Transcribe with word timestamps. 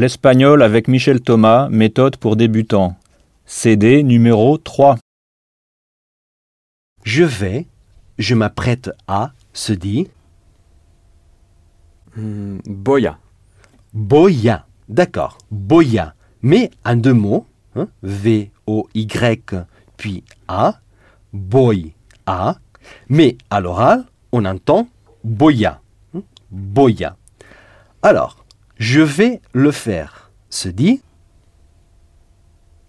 L'espagnol 0.00 0.62
avec 0.62 0.88
Michel 0.88 1.20
Thomas, 1.20 1.68
méthode 1.68 2.16
pour 2.16 2.34
débutants. 2.34 2.96
CD 3.44 4.02
numéro 4.02 4.56
3. 4.56 4.96
Je 7.04 7.22
vais, 7.22 7.66
je 8.18 8.34
m'apprête 8.34 8.90
à, 9.06 9.32
se 9.52 9.74
dit 9.74 10.08
Hmm, 12.16 12.60
Boya. 12.64 13.18
Boya. 13.92 14.64
D'accord, 14.88 15.36
Boya. 15.50 16.14
Mais 16.40 16.70
en 16.86 16.96
deux 16.96 17.12
mots, 17.12 17.44
hein, 17.76 17.86
V-O-Y, 18.02 19.54
puis 19.98 20.24
A, 20.48 20.80
Boy, 21.34 21.92
A. 22.24 22.56
Mais 23.10 23.36
à 23.50 23.60
l'oral, 23.60 24.06
on 24.32 24.46
entend 24.46 24.88
Boya. 25.24 25.82
hein, 26.14 26.22
Boya. 26.50 27.18
Alors, 28.00 28.39
je 28.80 29.02
vais 29.02 29.40
le 29.52 29.70
faire, 29.70 30.30
se 30.48 30.68
dit 30.68 31.00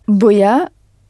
Voy 0.08 0.42
a 0.42 0.70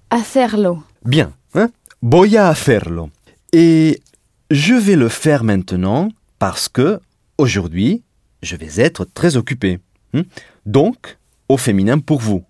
hacerlo. 0.09 0.83
Bien, 1.05 1.31
hein? 1.53 1.69
Voy 2.01 2.35
a 2.35 2.49
hacerlo. 2.49 3.09
Et 3.53 4.01
je 4.49 4.73
vais 4.73 4.95
le 4.95 5.07
faire 5.07 5.43
maintenant 5.43 6.09
parce 6.39 6.67
que 6.67 6.99
aujourd'hui, 7.37 8.03
je 8.41 8.55
vais 8.55 8.81
être 8.81 9.05
très 9.05 9.37
occupé. 9.37 9.79
hein? 10.13 10.23
Donc, 10.65 11.17
au 11.47 11.57
féminin 11.57 11.99
pour 11.99 12.19
vous, 12.19 12.43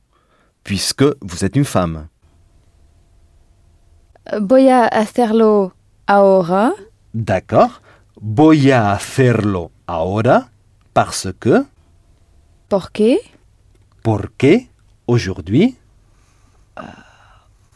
puisque 0.63 1.03
vous 1.21 1.43
êtes 1.45 1.55
une 1.57 1.65
femme. 1.65 2.07
Voy 4.39 4.69
a 4.69 4.87
hacerlo 4.87 5.73
ahora 6.07 6.71
D'accord 7.13 7.81
Voy 8.21 8.71
a 8.71 8.91
hacerlo 8.93 9.71
ahora 9.87 10.47
parce 10.93 11.27
que, 11.39 11.65
porque 12.71 13.19
porque 14.01 14.69
aujourd'hui, 15.05 15.75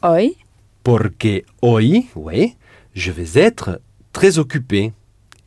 hoy 0.02 0.38
porque 0.84 1.44
hoy, 1.62 2.08
oui, 2.16 2.56
je 2.94 3.12
vais 3.12 3.36
être 3.36 3.82
très 4.14 4.38
occupé. 4.38 4.94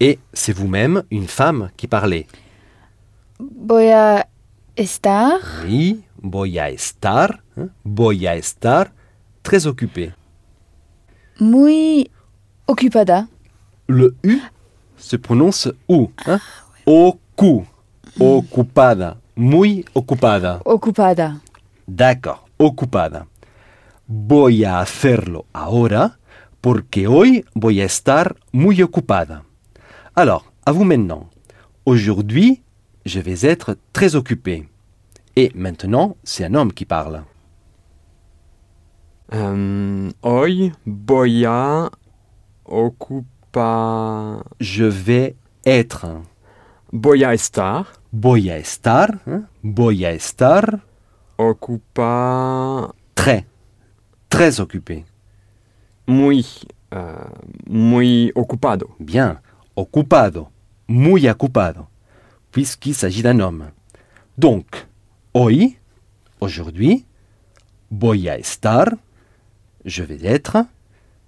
Et 0.01 0.19
c'est 0.35 0.53
vous-même 0.53 1.03
une 1.11 1.29
femme 1.29 1.71
qui 1.79 1.87
parlez. 1.89 2.27
voy 3.41 3.89
a 3.91 4.27
estar 4.77 5.41
Oui, 5.65 6.03
voy 6.23 6.59
a 6.59 6.69
estar, 6.69 7.41
hein, 7.57 7.71
voy 7.87 8.27
a 8.27 8.37
estar 8.37 8.93
très 9.43 9.67
occupé. 9.67 10.13
muy 11.41 12.11
ocupada. 12.67 13.29
Le 13.87 14.15
U 14.25 14.41
se 14.99 15.17
prononce 15.17 15.73
U. 15.89 16.09
Hein? 16.27 16.39
Ocu, 16.85 17.65
ocupada, 18.21 19.17
muy 19.39 19.85
ocupada. 19.95 20.61
Ocupada. 20.65 21.41
D'accord, 21.87 22.45
ocupada. 22.59 23.29
Voy 24.09 24.65
a 24.65 24.81
hacerlo 24.81 25.47
ahora 25.53 26.19
porque 26.61 27.07
hoy 27.07 27.45
voy 27.55 27.81
a 27.81 27.85
estar 27.85 28.35
muy 28.51 28.83
ocupada. 28.83 29.45
Alors, 30.17 30.45
à 30.67 30.73
vous 30.73 30.85
maintenant. 30.85 31.31
Aujourd'hui, 31.87 32.63
je 33.07 33.21
vais 33.21 33.45
être 33.45 33.77
très 33.93 34.17
occupé. 34.17 34.69
Et 35.37 35.53
maintenant, 35.55 36.17
c'est 36.25 36.45
un 36.45 36.55
homme 36.55 36.73
qui 36.73 36.85
parle. 36.85 37.23
Hmm, 39.33 40.09
hoy 40.23 40.73
voy 40.85 41.45
a 41.45 41.91
ocupar. 42.65 44.43
Je 44.59 44.85
vais 44.85 45.37
être. 45.65 46.07
Voy 46.93 47.23
a 47.23 47.35
estar. 47.35 47.98
Voy 48.13 48.51
a 48.51 48.57
estar. 48.57 49.21
Voy 49.63 50.05
a 50.05 50.11
estar 50.13 50.81
Ocupar. 51.37 52.95
très, 53.15 53.47
très 54.29 54.61
occupé. 54.61 55.05
Muy. 56.07 56.45
euh, 56.93 57.15
muy 57.67 58.33
ocupado. 58.35 58.95
Bien, 58.99 59.39
ocupado, 59.75 60.51
muy 60.87 61.29
ocupado, 61.29 61.89
puisqu'il 62.51 62.95
s'agit 62.95 63.23
d'un 63.23 63.41
homme. 63.41 63.71
Donc, 64.37 64.87
hoy, 65.33 65.79
aujourd'hui, 66.41 67.05
voy 67.91 68.29
a 68.29 68.37
estar, 68.37 68.97
je 69.85 70.03
vais 70.03 70.25
être, 70.25 70.67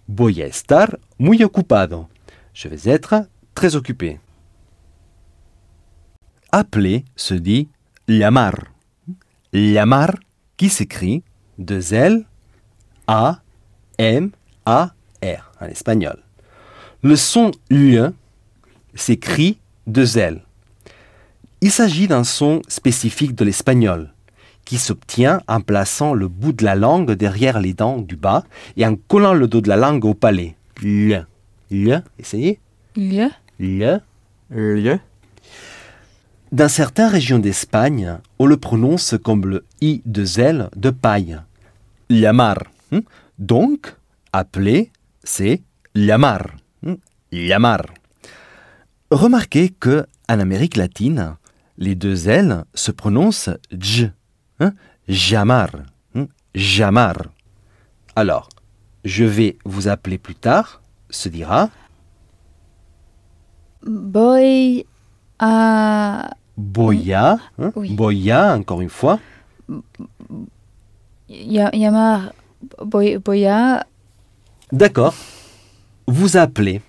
voy 0.09 0.43
a 0.43 0.47
estar 0.47 0.99
muy 1.19 1.43
ocupado, 1.45 2.09
je 2.55 2.69
vais 2.69 2.87
être 2.89 3.29
très 3.55 3.77
occupé. 3.77 4.19
Appeler 6.53 7.05
se 7.15 7.35
dit 7.35 7.69
llamar. 8.09 8.55
Llamar 9.53 10.15
qui 10.57 10.69
s'écrit 10.69 11.23
deux 11.59 11.95
L, 11.95 12.25
A, 13.07 13.41
M, 13.99 14.31
A, 14.67 14.93
R 15.23 15.53
en 15.61 15.67
espagnol. 15.67 16.23
Le 17.03 17.17
son 17.17 17.53
L 17.71 18.13
s'écrit 18.95 19.59
deux 19.87 20.19
L. 20.19 20.43
Il 21.61 21.71
s'agit 21.71 22.09
d'un 22.09 22.25
son 22.25 22.63
spécifique 22.69 23.35
de 23.35 23.45
l'espagnol 23.45 24.13
qui 24.65 24.79
s'obtient 24.79 25.43
en 25.49 25.61
plaçant 25.61 26.15
le 26.15 26.29
bout 26.29 26.53
de 26.53 26.65
la 26.65 26.75
langue 26.75 27.13
derrière 27.13 27.61
les 27.61 27.75
dents 27.75 27.99
du 27.99 28.17
bas 28.17 28.45
et 28.77 28.87
en 28.87 28.97
collant 28.97 29.35
le 29.35 29.49
dos 29.49 29.61
de 29.61 29.69
la 29.69 29.77
langue 29.77 30.05
au 30.05 30.15
palais. 30.15 30.57
L. 30.83 31.27
L. 31.71 32.03
Essayez. 32.19 32.59
Le 32.97 33.29
L. 33.61 34.03
Lieu. 34.51 35.01
Dans 36.53 36.69
certaines 36.69 37.11
régions 37.11 37.39
d'Espagne, 37.39 38.19
on 38.41 38.47
le 38.47 38.57
prononce 38.57 39.15
comme 39.23 39.47
le 39.47 39.65
i 39.81 40.03
de 40.05 40.25
L 40.41 40.69
de 40.75 40.91
paille. 40.91 41.41
Llamar. 42.09 42.65
Hmm? 42.91 43.01
Donc, 43.39 43.95
appeler, 44.33 44.91
c'est 45.23 45.63
llamar. 45.95 46.57
Hmm? 46.83 46.97
Llamar. 47.31 47.83
Remarquez 49.13 49.69
que 49.69 50.07
en 50.29 50.41
Amérique 50.41 50.77
latine, 50.77 51.37
les 51.79 51.95
deux 51.95 52.29
L 52.29 52.65
se 52.75 52.91
prononcent 52.91 53.51
j. 53.71 54.11
Hein? 54.59 54.73
Llamar. 55.07 55.71
Hmm? 56.15 56.25
Llamar. 56.55 57.17
Alors, 58.17 58.49
je 59.05 59.25
vais 59.25 59.57
vous 59.65 59.87
appeler 59.87 60.19
plus 60.19 60.35
tard, 60.35 60.83
se 61.11 61.29
dira 61.29 61.71
voy 63.83 64.85
a 65.39 66.31
Boya. 66.61 67.39
hein? 67.59 67.73
Oui. 67.75 67.95
Boya, 67.95 68.55
encore 68.55 68.81
une 68.83 68.91
fois. 68.91 69.19
ya- 71.29 71.71
llamar 71.73 72.33
voy, 72.79 73.17
voy 73.25 73.47
a 73.47 73.87
D'accord. 74.73 75.15
Vous 76.07 76.37
appelez. 76.37 76.83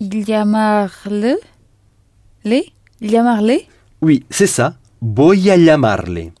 llamarle 0.00 1.36
le? 2.44 3.60
Oui, 4.00 4.24
c'est 4.30 4.46
ça. 4.46 4.74
Voy 5.00 5.50
a 5.50 5.56
llamarle. 5.56 6.32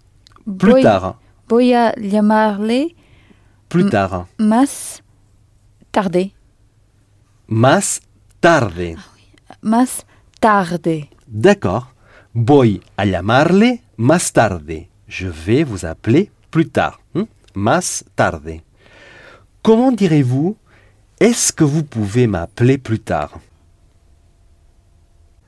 Plus 0.58 0.82
tard. 0.82 1.16
voy 1.48 1.72
a 1.74 1.94
llamarle 1.96 2.94
Plus 3.68 3.88
tard. 3.90 4.26
más 4.38 5.02
tarde 5.92 6.32
Más 7.46 8.00
tarde. 8.40 8.96
más 9.62 10.04
tarde 10.40 11.08
D'accord. 11.28 11.92
Voy 12.34 12.80
a 12.96 13.04
llamarle 13.06 13.78
más 13.96 14.32
tarde. 14.32 14.86
Je 15.08 15.28
vais 15.28 15.64
vous 15.64 15.84
appeler 15.84 16.30
plus 16.50 16.68
tard. 16.68 17.00
Hmm? 17.14 17.24
Más 17.54 18.04
tarde. 18.16 18.60
Comment 19.62 19.92
direz-vous 19.92 20.56
Est-ce 21.20 21.52
que 21.52 21.64
vous 21.64 21.82
pouvez 21.84 22.26
m'appeler 22.26 22.78
plus 22.78 23.00
tard? 23.00 23.38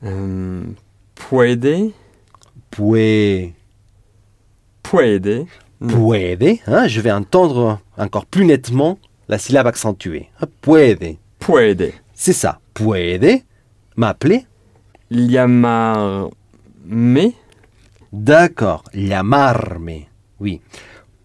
Hmm, 0.03 0.73
puede. 1.15 1.93
Pue- 2.71 3.53
Puede. 4.83 5.47
Puede. 5.87 6.59
hein, 6.67 6.87
Je 6.89 7.01
vais 7.01 7.13
entendre 7.13 7.79
encore 7.97 8.27
plus 8.27 8.45
nettement 8.45 8.99
la 9.29 9.39
syllabe 9.39 9.67
accentuée. 9.67 10.29
hein, 10.41 10.47
Puede. 10.61 11.17
Puede. 11.39 11.93
C'est 12.15 12.33
ça. 12.33 12.61
Puede 12.75 13.43
m'appeler 13.97 14.47
Llamarme? 15.11 16.31
D'accord, 18.13 18.85
llamarme. 18.95 20.07
Oui. 20.39 20.61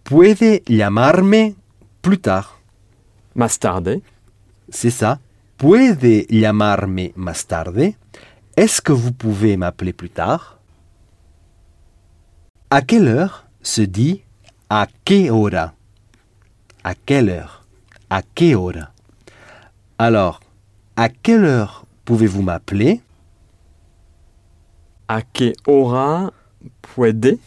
Puede 0.02 0.62
llamarme 0.66 1.54
plus 2.02 2.18
tard. 2.18 2.58
Más 3.36 3.58
tarde. 3.60 4.02
C'est 4.68 4.90
ça. 4.90 5.20
Puede 5.56 6.26
llamarme 6.28 7.12
más 7.14 7.46
tarde. 7.46 7.94
Est-ce 8.56 8.82
que 8.82 8.92
vous 8.92 9.12
pouvez 9.12 9.56
m'appeler 9.56 9.92
plus 9.92 10.10
tard? 10.10 10.58
À 12.70 12.82
quelle 12.82 13.06
heure 13.06 13.46
se 13.62 13.82
dit 13.82 14.22
à 14.68 14.88
qué 15.04 15.30
hora? 15.30 15.74
À 16.82 16.94
quelle 16.96 17.30
heure? 17.30 17.64
À 18.10 18.22
qué 18.22 18.56
hora? 18.56 18.90
Alors, 19.98 20.40
à 20.96 21.08
quelle 21.08 21.44
heure 21.44 21.86
pouvez-vous 22.04 22.42
m'appeler? 22.42 23.00
A 25.08 25.22
qué 25.22 25.52
hora 25.66 26.32
puede, 26.80 27.38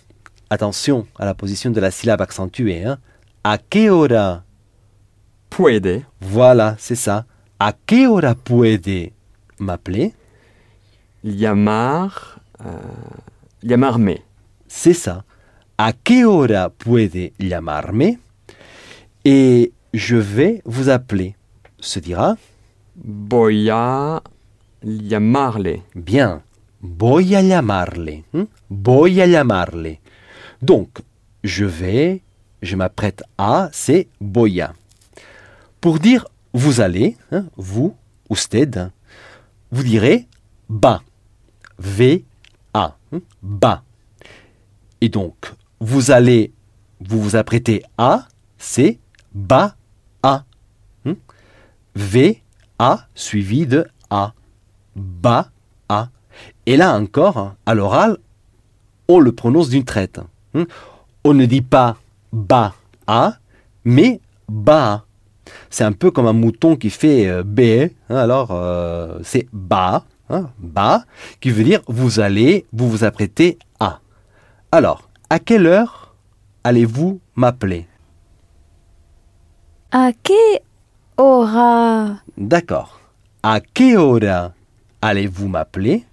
Attention 0.49 1.05
à 1.17 1.25
la 1.25 1.35
position 1.35 1.69
de 1.69 1.79
la 1.79 1.91
syllabe 1.91 2.21
accentuée. 2.21 2.83
Hein. 2.83 2.97
A 3.43 3.57
qué 3.57 3.89
hora 3.89 4.43
puede, 5.49 6.05
Voilà, 6.21 6.75
c'est 6.79 6.95
ça. 6.95 7.25
A 7.59 7.73
qué 7.73 8.07
hora 8.07 8.33
puede 8.35 9.11
m'appeler 9.59 10.13
llamar, 11.23 12.39
euh, 12.65 12.79
llamarme. 13.63 14.15
C'est 14.67 14.93
ça. 14.93 15.23
A 15.77 15.93
qué 15.93 16.25
hora 16.25 16.69
puede 16.69 17.33
llamarme 17.39 18.17
Et 19.25 19.71
je 19.93 20.15
vais 20.15 20.61
vous 20.65 20.89
appeler. 20.89 21.35
Se 21.79 21.99
dira 21.99 22.37
Voy 22.95 23.69
a 23.69 24.21
llamarle. 24.83 25.81
bien. 25.95 26.41
Voy 26.81 27.35
a 27.35 27.41
llamarle. 27.41 28.23
hein? 28.33 28.47
Voy 28.69 29.21
a. 29.21 29.33
Donc, 30.61 30.99
je 31.43 31.65
vais, 31.65 32.21
je 32.61 32.75
m'apprête 32.75 33.23
à, 33.37 33.69
c'est 33.71 34.07
voy 34.21 34.61
a. 34.61 34.73
Pour 35.81 35.99
dire 35.99 36.25
vous 36.53 36.81
allez, 36.81 37.15
hein, 37.31 37.45
vous, 37.57 37.95
usted, 38.29 38.91
vous 39.71 39.83
direz 39.83 40.27
ba. 40.67 41.01
V 41.77 42.25
A. 42.73 42.97
hein, 43.13 43.21
Ba. 43.41 43.83
Et 45.01 45.09
donc, 45.09 45.53
vous 45.79 46.11
allez, 46.11 46.51
vous 46.99 47.21
vous 47.21 47.35
apprêtez 47.35 47.83
à, 47.97 48.27
c'est 48.57 48.99
ba 49.33 49.75
a. 50.23 50.43
hein? 51.05 51.15
V 51.95 52.41
A 52.79 53.07
suivi 53.15 53.65
de 53.67 53.85
A. 54.09 54.33
Ba. 54.95 55.51
Et 56.65 56.77
là 56.77 56.95
encore, 56.95 57.53
à 57.65 57.73
l'oral, 57.73 58.17
on 59.07 59.19
le 59.19 59.31
prononce 59.31 59.69
d'une 59.69 59.83
traite. 59.85 60.19
hein. 60.53 60.65
On 61.23 61.33
ne 61.33 61.45
dit 61.45 61.61
pas 61.61 61.97
ba 62.31 62.73
a, 63.07 63.33
mais 63.83 64.19
ba. 64.47 65.05
C'est 65.71 65.83
un 65.83 65.93
peu 65.93 66.11
comme 66.11 66.27
un 66.27 66.33
mouton 66.33 66.75
qui 66.75 66.89
fait 66.91 67.27
euh, 67.27 67.43
bé. 67.43 67.95
hein, 68.09 68.15
alors, 68.17 68.49
euh, 68.51 69.17
c'est 69.23 69.47
ba, 69.51 70.05
hein, 70.29 70.49
ba, 70.59 71.05
qui 71.41 71.49
veut 71.49 71.63
dire 71.63 71.81
vous 71.87 72.19
allez, 72.19 72.65
vous 72.71 72.87
vous 72.89 73.03
apprêtez 73.03 73.57
à. 73.79 73.99
Alors, 74.71 75.09
à 75.29 75.39
quelle 75.39 75.65
heure 75.65 76.13
allez-vous 76.63 77.19
m'appeler? 77.35 77.87
¿A 79.91 80.11
qué 80.21 80.61
hora? 81.17 82.19
D'accord. 82.37 82.99
À 83.41 83.59
quelle 83.59 83.97
hora 83.97 84.53
allez-vous 85.01 85.47
m'appeler? 85.47 86.05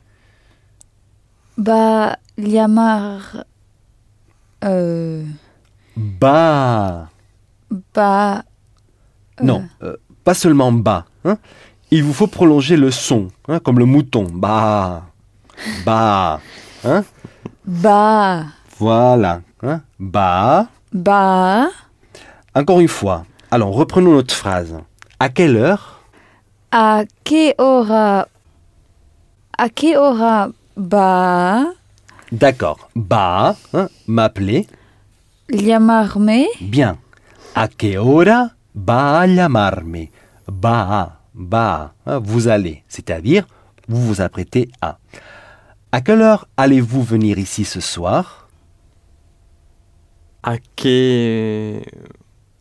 Va 1.56 2.18
llamar. 2.36 3.44
Euh, 4.64 5.24
Ba. 5.96 7.08
va. 7.94 8.42
Non, 9.42 9.66
euh, 9.82 9.96
pas 10.24 10.34
seulement 10.34 10.72
ba. 10.72 11.04
hein. 11.24 11.38
Il 11.90 12.02
vous 12.04 12.12
faut 12.12 12.26
prolonger 12.26 12.76
le 12.76 12.90
son, 12.90 13.28
hein, 13.48 13.58
comme 13.60 13.78
le 13.78 13.84
mouton. 13.84 14.26
Ba. 14.32 15.02
Ba. 15.84 16.40
Hein. 16.84 17.04
Va. 17.66 18.44
Voilà. 18.78 19.40
hein. 19.62 19.80
Ba. 19.98 20.66
Va. 20.92 21.68
Encore 22.54 22.80
une 22.80 22.88
fois. 22.88 23.24
Alors, 23.50 23.72
reprenons 23.72 24.12
notre 24.12 24.34
phrase. 24.34 24.76
À 25.20 25.28
quelle 25.28 25.56
heure? 25.56 26.00
¿A 26.72 27.04
qué 27.24 27.54
hora? 27.58 28.26
¿A 29.56 29.68
qué 29.70 29.96
hora 29.96 30.48
va 30.76 31.66
D'accord. 32.32 32.88
Ba. 32.94 33.56
hein, 33.72 33.88
M'appeler. 34.06 34.66
llamarme? 35.48 36.44
Bien. 36.60 36.98
¿A 37.54 37.68
qué 37.68 37.98
hora 37.98 38.54
va 38.74 39.20
a 39.20 39.26
llamarme? 39.26 40.08
Va. 40.48 41.20
Va. 41.34 41.94
hein, 42.06 42.18
Vous 42.18 42.48
allez. 42.48 42.82
C'est-à-dire, 42.88 43.46
vous 43.88 44.00
vous 44.06 44.20
apprêtez 44.20 44.68
à. 44.80 44.98
À 45.92 46.00
quelle 46.00 46.20
heure 46.22 46.48
allez-vous 46.56 47.02
venir 47.02 47.38
ici 47.38 47.64
ce 47.64 47.80
soir? 47.80 48.48
¿A 50.42 50.56
qué 50.74 51.82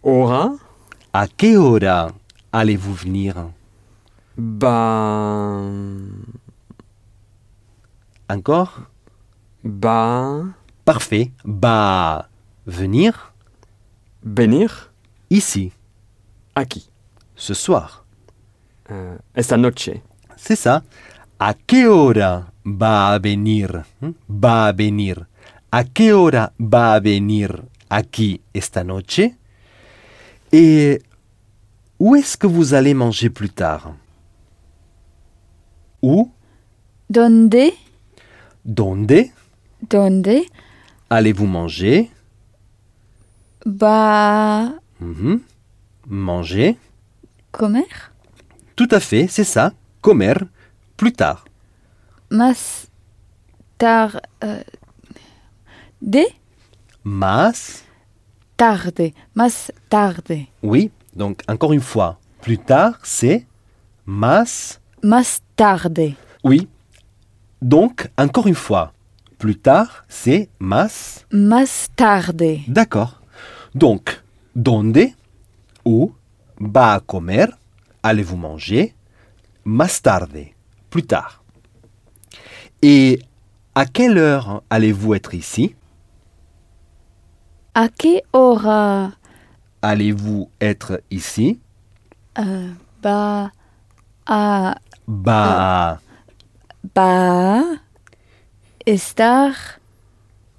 hora? 0.03 0.51
À 1.13 1.27
quelle 1.27 1.57
hora 1.57 2.11
allez-vous 2.51 2.93
venir? 2.93 3.35
Va, 4.37 5.61
Encore 8.29 8.81
va 9.63 10.43
Parfait. 10.83 11.31
Bah, 11.43 12.29
venir 12.65 13.33
venir 14.23 14.91
ici, 15.29 15.71
aquí 16.55 16.89
ce 17.35 17.53
soir. 17.53 18.05
euh, 18.91 19.17
esta 19.35 19.57
noche? 19.57 20.01
C'est 20.35 20.55
ça. 20.55 20.83
¿A 21.39 21.53
qué 21.53 21.87
hora 21.87 22.51
va 22.65 23.13
a 23.13 23.19
venir? 23.19 23.83
¿Mm? 24.01 24.09
Va 24.29 24.67
a 24.67 24.71
venir. 24.71 25.27
¿A 25.71 25.83
qué 25.83 26.13
hora 26.13 26.53
va 26.59 26.93
a 26.93 26.99
venir 26.99 27.63
aquí 27.89 28.41
esta 28.53 28.83
noche? 28.83 29.35
Et 30.51 31.01
où 31.99 32.15
est-ce 32.15 32.37
que 32.37 32.47
vous 32.47 32.73
allez 32.73 32.93
manger 32.93 33.29
plus 33.29 33.49
tard? 33.49 33.93
Où? 36.01 36.31
¿Dónde? 37.09 37.73
Donde 38.65 39.31
¿Dónde 39.89 40.45
allez-vous 41.09 41.45
manger? 41.47 42.09
va 43.65 44.73
Mhm. 44.99 45.41
Manger. 46.07 46.77
comer? 47.51 48.11
Tout 48.75 48.87
à 48.91 48.99
fait, 48.99 49.27
c'est 49.27 49.43
ça. 49.43 49.71
Comer 50.01 50.35
plus 50.97 51.13
tard. 51.13 51.45
Más 52.29 52.87
tarde. 53.77 54.21
De? 56.01 56.23
Mas. 57.03 57.83
Tarde. 58.57 59.13
Más 59.35 59.71
tarde. 59.89 60.47
Oui, 60.63 60.91
donc 61.15 61.41
encore 61.47 61.73
une 61.73 61.81
fois, 61.81 62.19
plus 62.41 62.57
tard, 62.57 62.99
c'est 63.03 63.45
mas. 64.05 64.79
Más 65.03 65.39
tarde. 65.55 66.13
Oui. 66.43 66.67
Donc, 67.61 68.09
encore 68.17 68.47
une 68.47 68.55
fois, 68.55 68.93
plus 69.37 69.57
tard, 69.57 70.05
c'est 70.07 70.49
mas. 70.59 71.25
Más 71.31 71.87
tarde. 71.95 72.59
D'accord. 72.67 73.21
Donc, 73.73 74.23
donde, 74.55 75.09
où, 75.83 76.13
va 76.59 76.93
a 76.93 76.99
comer, 76.99 77.47
allez-vous 78.03 78.37
manger, 78.37 78.93
más 79.65 80.01
tarde, 80.01 80.47
plus 80.89 81.03
tard. 81.03 81.43
Et 82.81 83.19
à 83.73 83.85
quelle 83.85 84.17
heure 84.17 84.63
allez-vous 84.69 85.13
être 85.15 85.33
ici? 85.33 85.75
¿A 87.73 87.89
qué 87.89 88.23
hora 88.31 89.11
Allez-vous 89.81 90.49
être 90.61 91.01
ici? 91.11 91.59
Eh, 92.37 92.69
va 93.03 93.51
a 94.25 94.75
Bah, 95.07 95.99
va 96.95 97.61
estar 98.85 99.51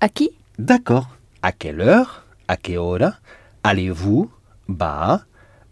aquí? 0.00 0.30
d'accord. 0.58 1.16
À 1.40 1.52
quelle 1.52 1.80
heure? 1.80 2.26
À 2.48 2.56
quelle 2.56 2.78
hora? 2.78 3.14
Allez-vous? 3.62 4.30
Va 4.68 5.24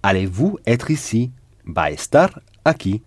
allez-vous 0.03 0.59
être 0.67 0.91
ici? 0.91 1.31
Va 1.67 1.91
estar 1.91 2.41
aquí. 2.65 3.03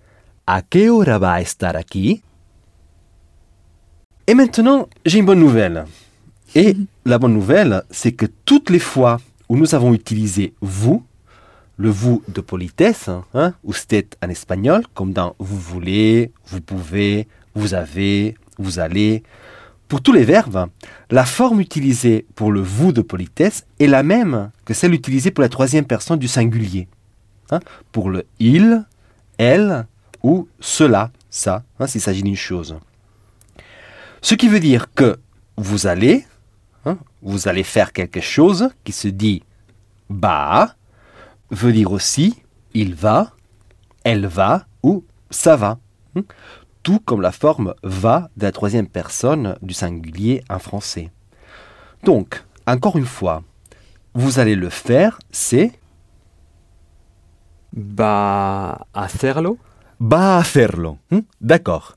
À 0.45 0.61
quelle 0.61 0.91
hora 0.91 1.17
va 1.17 1.41
estar 1.41 1.75
aquí? 1.75 2.21
Et 4.27 4.35
maintenant, 4.35 4.87
j'ai 5.05 5.19
une 5.19 5.25
bonne 5.25 5.39
nouvelle. 5.39 5.85
Et 6.53 6.75
la 7.05 7.17
bonne 7.17 7.33
nouvelle, 7.33 7.83
c'est 7.89 8.11
que 8.11 8.27
toutes 8.45 8.69
les 8.69 8.79
fois 8.79 9.19
où 9.49 9.57
nous 9.57 9.73
avons 9.73 9.93
utilisé 9.93 10.53
vous, 10.61 11.03
le 11.77 11.89
vous 11.89 12.23
de 12.27 12.41
politesse, 12.41 13.09
hein, 13.33 13.53
usted 13.63 14.05
en 14.23 14.29
espagnol, 14.29 14.83
comme 14.93 15.13
dans 15.13 15.35
vous 15.39 15.59
voulez, 15.59 16.31
vous 16.47 16.61
pouvez, 16.61 17.27
vous 17.57 17.73
avez, 17.73 18.35
vous 18.57 18.79
allez, 18.79 19.23
pour 19.87 20.01
tous 20.01 20.13
les 20.13 20.25
verbes, 20.25 20.69
la 21.09 21.25
forme 21.25 21.59
utilisée 21.59 22.25
pour 22.35 22.51
le 22.51 22.61
vous 22.61 22.91
de 22.91 23.01
politesse 23.01 23.65
est 23.79 23.87
la 23.87 24.03
même 24.03 24.51
que 24.65 24.73
celle 24.73 24.93
utilisée 24.93 25.31
pour 25.31 25.41
la 25.41 25.49
troisième 25.49 25.85
personne 25.85 26.19
du 26.19 26.27
singulier. 26.27 26.87
hein, 27.51 27.59
pour 27.91 28.09
le 28.09 28.25
il, 28.39 28.85
elle 29.37 29.87
ou 30.23 30.47
cela, 30.59 31.11
ça, 31.29 31.63
hein, 31.79 31.87
s'il 31.87 32.01
s'agit 32.01 32.23
d'une 32.23 32.35
chose. 32.35 32.77
Ce 34.21 34.35
qui 34.35 34.49
veut 34.49 34.59
dire 34.59 34.93
que 34.93 35.17
vous 35.55 35.87
allez, 35.87 36.25
hein, 36.85 36.97
vous 37.21 37.47
allez 37.47 37.63
faire 37.63 37.93
quelque 37.93 38.21
chose 38.21 38.69
qui 38.83 38.91
se 38.91 39.07
dit 39.07 39.41
bah, 40.09 40.75
veut 41.49 41.73
dire 41.73 41.91
aussi 41.91 42.35
il 42.73 42.93
va, 42.93 43.31
elle 44.03 44.27
va 44.27 44.67
ou 44.83 45.03
ça 45.29 45.55
va. 45.55 45.79
Hein. 46.89 46.99
tout 46.99 46.99
comme 47.05 47.21
la 47.21 47.31
forme 47.31 47.73
va 47.83 48.29
de 48.37 48.43
la 48.43 48.51
troisième 48.51 48.87
personne 48.87 49.57
du 49.61 49.73
singulier 49.73 50.43
en 50.49 50.59
français. 50.59 51.11
Donc, 52.03 52.43
encore 52.65 52.97
une 52.97 53.05
fois, 53.05 53.43
vous 54.13 54.39
allez 54.39 54.55
le 54.55 54.69
faire, 54.69 55.19
c'est 55.31 55.71
Va 57.73 58.85
hacerlo? 58.93 59.57
a 60.11 60.37
hacerlo. 60.37 60.97
Hmm, 61.11 61.19
D'accord. 61.41 61.95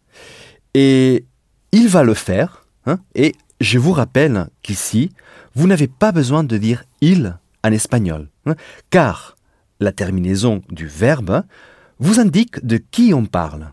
Et 0.74 1.24
il 1.72 1.88
va 1.88 2.02
le 2.02 2.14
faire. 2.14 2.66
hein, 2.86 2.98
et 3.14 3.34
je 3.60 3.78
vous 3.78 3.92
rappelle 3.92 4.48
qu'ici, 4.62 5.10
vous 5.54 5.66
n'avez 5.66 5.88
pas 5.88 6.12
besoin 6.12 6.44
de 6.44 6.58
dire 6.58 6.84
il 7.00 7.38
en 7.62 7.72
espagnol, 7.72 8.28
hein, 8.46 8.56
car 8.90 9.36
la 9.80 9.92
terminaison 9.92 10.62
du 10.70 10.86
verbe 10.86 11.42
vous 11.98 12.20
indique 12.20 12.64
de 12.64 12.78
qui 12.78 13.12
on 13.14 13.26
parle. 13.26 13.72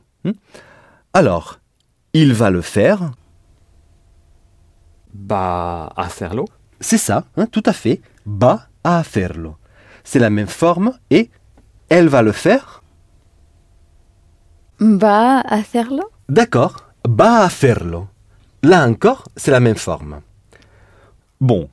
Alors, 1.19 1.59
il 2.13 2.31
va 2.31 2.51
le 2.51 2.61
faire, 2.61 3.11
Va 5.15 5.91
hacerlo. 5.97 6.45
c'est 6.79 6.99
ça, 6.99 7.25
hein, 7.37 7.47
tout 7.47 7.63
à 7.65 7.73
fait. 7.73 8.01
Va 8.27 8.67
a 8.83 8.99
hacerlo. 8.99 9.55
C'est 10.03 10.19
la 10.19 10.29
même 10.29 10.45
forme 10.45 10.93
et 11.09 11.31
elle 11.89 12.07
va 12.07 12.21
le 12.21 12.33
faire. 12.33 12.83
Va 14.79 15.39
a 15.39 15.55
hacerlo. 15.55 16.03
D'accord, 16.29 16.85
va 17.03 17.39
a 17.39 17.45
hacerlo. 17.45 18.07
Là 18.61 18.87
encore, 18.87 19.23
c'est 19.35 19.49
la 19.49 19.59
même 19.59 19.75
forme. 19.75 20.21
Bon, 21.41 21.67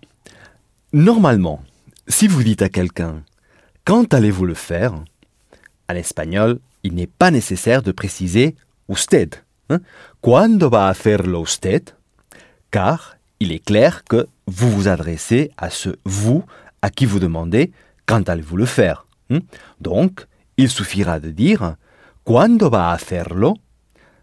normalement, 0.94 1.62
si 2.08 2.28
vous 2.28 2.42
dites 2.42 2.62
à 2.62 2.70
quelqu'un 2.70 3.22
quand 3.84 4.14
allez-vous 4.14 4.46
le 4.46 4.54
faire, 4.54 4.94
en 5.90 5.94
espagnol, 5.94 6.60
il 6.82 6.94
n'est 6.94 7.06
pas 7.06 7.30
nécessaire 7.30 7.82
de 7.82 7.92
préciser 7.92 8.56
usted. 8.88 9.34
hein. 9.70 9.80
Va 10.22 10.86
a 10.86 10.90
hacerlo 10.90 11.42
usted? 11.42 11.90
Car 12.70 13.16
il 13.40 13.52
est 13.52 13.64
clair 13.64 14.04
que 14.04 14.26
vous 14.46 14.70
vous 14.70 14.88
adressez 14.88 15.50
à 15.56 15.70
ce 15.70 15.90
vous 16.04 16.44
à 16.82 16.90
qui 16.90 17.06
vous 17.06 17.18
demandez 17.18 17.72
quand 18.06 18.28
allez-vous 18.28 18.56
le 18.56 18.66
faire. 18.66 19.06
hein? 19.30 19.40
Donc, 19.80 20.26
il 20.56 20.68
suffira 20.68 21.18
de 21.20 21.30
dire 21.30 21.76
cuando 22.24 22.70
va 22.70 22.90
a 22.90 22.94
hacerlo? 22.94 23.56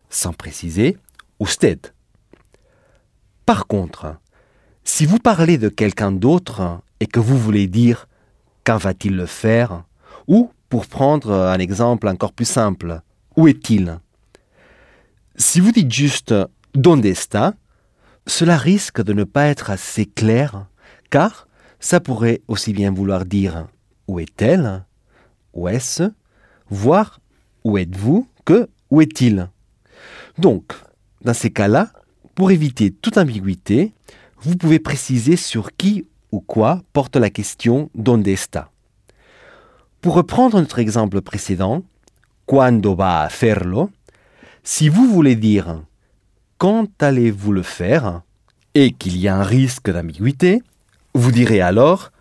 sans 0.09 0.33
préciser 0.33 0.97
usted. 1.39 1.79
Par 3.45 3.65
contre, 3.65 4.17
si 4.83 5.05
vous 5.05 5.19
parlez 5.19 5.57
de 5.57 5.69
quelqu'un 5.69 6.11
d'autre 6.11 6.81
et 6.99 7.07
que 7.07 7.19
vous 7.19 7.37
voulez 7.37 7.67
dire 7.67 8.07
quand 8.63 8.77
va-t-il 8.77 9.15
le 9.15 9.25
faire, 9.25 9.83
ou 10.27 10.51
pour 10.69 10.85
prendre 10.85 11.31
un 11.33 11.57
exemple 11.59 12.07
encore 12.07 12.33
plus 12.33 12.45
simple, 12.45 13.01
où 13.35 13.47
est-il? 13.47 13.99
Si 15.41 15.59
vous 15.59 15.71
dites 15.71 15.91
juste 15.91 16.35
donde 16.75 17.03
está, 17.03 17.55
cela 18.27 18.57
risque 18.57 19.01
de 19.01 19.11
ne 19.11 19.23
pas 19.23 19.47
être 19.47 19.71
assez 19.71 20.05
clair, 20.05 20.67
car 21.09 21.47
ça 21.79 21.99
pourrait 21.99 22.41
aussi 22.47 22.73
bien 22.73 22.91
vouloir 22.91 23.25
dire 23.25 23.67
où 24.07 24.19
est-elle, 24.19 24.85
où 25.53 25.67
est-ce, 25.67 26.03
voire 26.69 27.21
où 27.63 27.79
êtes-vous 27.79 28.27
que 28.45 28.69
où 28.91 29.01
est-il. 29.01 29.49
Donc, 30.37 30.73
dans 31.23 31.33
ces 31.33 31.49
cas-là, 31.49 31.91
pour 32.35 32.51
éviter 32.51 32.91
toute 32.91 33.17
ambiguïté, 33.17 33.93
vous 34.41 34.55
pouvez 34.55 34.77
préciser 34.77 35.37
sur 35.37 35.75
qui 35.75 36.05
ou 36.31 36.39
quoi 36.39 36.83
porte 36.93 37.15
la 37.15 37.31
question 37.31 37.89
donde 37.95 38.27
está. 38.27 38.69
Pour 40.01 40.13
reprendre 40.13 40.59
notre 40.59 40.77
exemple 40.77 41.19
précédent, 41.21 41.81
cuando 42.45 42.93
va 42.93 43.21
a 43.21 43.25
hacerlo, 43.25 43.89
si 44.63 44.89
vous 44.89 45.07
voulez 45.07 45.35
dire 45.35 45.81
quand 46.57 46.87
allez-vous 47.01 47.51
le 47.51 47.63
faire 47.63 48.21
et 48.73 48.91
qu'il 48.91 49.17
y 49.17 49.27
a 49.27 49.35
un 49.35 49.43
risque 49.43 49.89
d'ambiguïté, 49.89 50.61
vous 51.13 51.31
direz 51.31 51.61
alors 51.61 52.11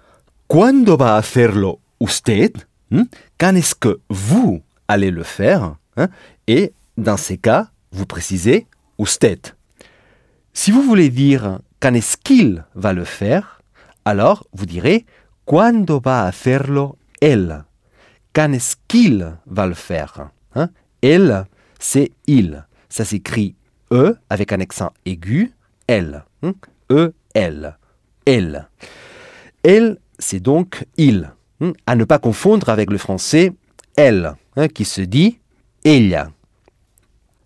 cuando 0.49 0.97
va 0.97 1.14
a 1.14 1.18
hacerlo 1.18 1.80
usted? 2.00 2.52
Hmm? 2.90 3.04
Quand 3.38 3.54
est-ce 3.54 3.75
que 3.75 4.00
vous 4.09 4.62
allez 4.88 5.11
le 5.11 5.23
faire 5.23 5.76
hein? 5.97 6.09
Et 6.47 6.73
dans 6.97 7.16
ces 7.16 7.38
cas, 7.38 7.70
vous 7.92 8.06
précisez 8.06 8.66
usted. 8.99 9.38
Si 10.52 10.70
vous 10.70 10.82
voulez 10.82 11.11
dire 11.11 11.61
quand 11.78 11.94
est-ce 11.94 12.16
qu'il 12.16 12.64
va 12.75 12.92
le 12.92 13.04
faire, 13.04 13.61
alors 14.04 14.47
vous 14.52 14.66
direz 14.66 15.06
cuando 15.44 16.00
va 16.00 16.23
a 16.23 16.28
hacerlo 16.28 16.97
él? 17.20 17.64
Quand 18.32 18.52
est-ce 18.52 18.76
qu'il 18.88 19.37
va 19.47 19.66
le 19.66 19.75
faire 19.75 20.30
hein? 20.54 20.70
Elle, 21.02 21.44
c'est 21.80 22.12
il. 22.28 22.64
Ça 22.88 23.04
s'écrit 23.04 23.56
E 23.92 24.16
avec 24.28 24.52
un 24.52 24.60
accent 24.60 24.92
aigu, 25.04 25.52
elle. 25.88 26.25
hein? 26.42 26.54
E, 26.92 27.12
elle. 27.34 27.76
Elle. 28.25 28.68
Elle, 29.64 29.99
c'est 30.18 30.40
donc 30.40 30.84
il. 30.96 31.32
hein, 31.60 31.72
À 31.87 31.96
ne 31.96 32.04
pas 32.04 32.20
confondre 32.20 32.68
avec 32.68 32.90
le 32.90 32.99
français 32.99 33.52
elle, 33.96 34.34
hein, 34.56 34.68
qui 34.68 34.84
se 34.84 35.00
dit 35.00 35.38
ella. 35.84 36.30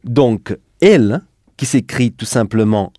Donc, 0.04 0.56
elle, 0.80 1.22
qui 1.56 1.64
s'écrit 1.66 2.12
tout 2.12 2.26
simplement 2.26 2.92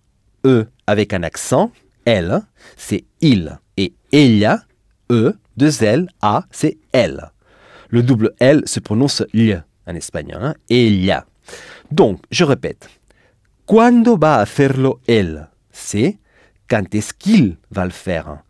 E 0.44 0.66
avec 0.86 1.12
un 1.12 1.22
accent, 1.22 1.70
elle, 2.04 2.42
c'est 2.76 3.04
il. 3.20 3.58
Et 3.76 3.94
ella, 4.12 4.64
E, 5.10 5.34
deux 5.56 5.84
L, 5.84 6.08
A, 6.20 6.44
c'est 6.50 6.78
elle. 6.92 7.30
Le 7.90 8.02
double 8.02 8.32
L 8.40 8.62
se 8.66 8.80
prononce 8.80 9.22
L 9.32 9.64
en 9.86 9.94
espagnol. 9.94 10.42
Hein? 10.42 10.54
Ella. 10.68 11.26
Donc, 11.90 12.20
je 12.30 12.44
répète. 12.44 12.88
Cuando 13.66 14.16
va 14.16 14.36
a 14.36 14.40
hacerlo 14.40 15.00
él? 15.06 15.48
C'est 15.70 16.18
quand 16.68 16.94
est-ce 16.94 17.12
qu'il 17.12 17.58
va 17.70 17.84
le 17.84 17.90
faire. 17.90 18.42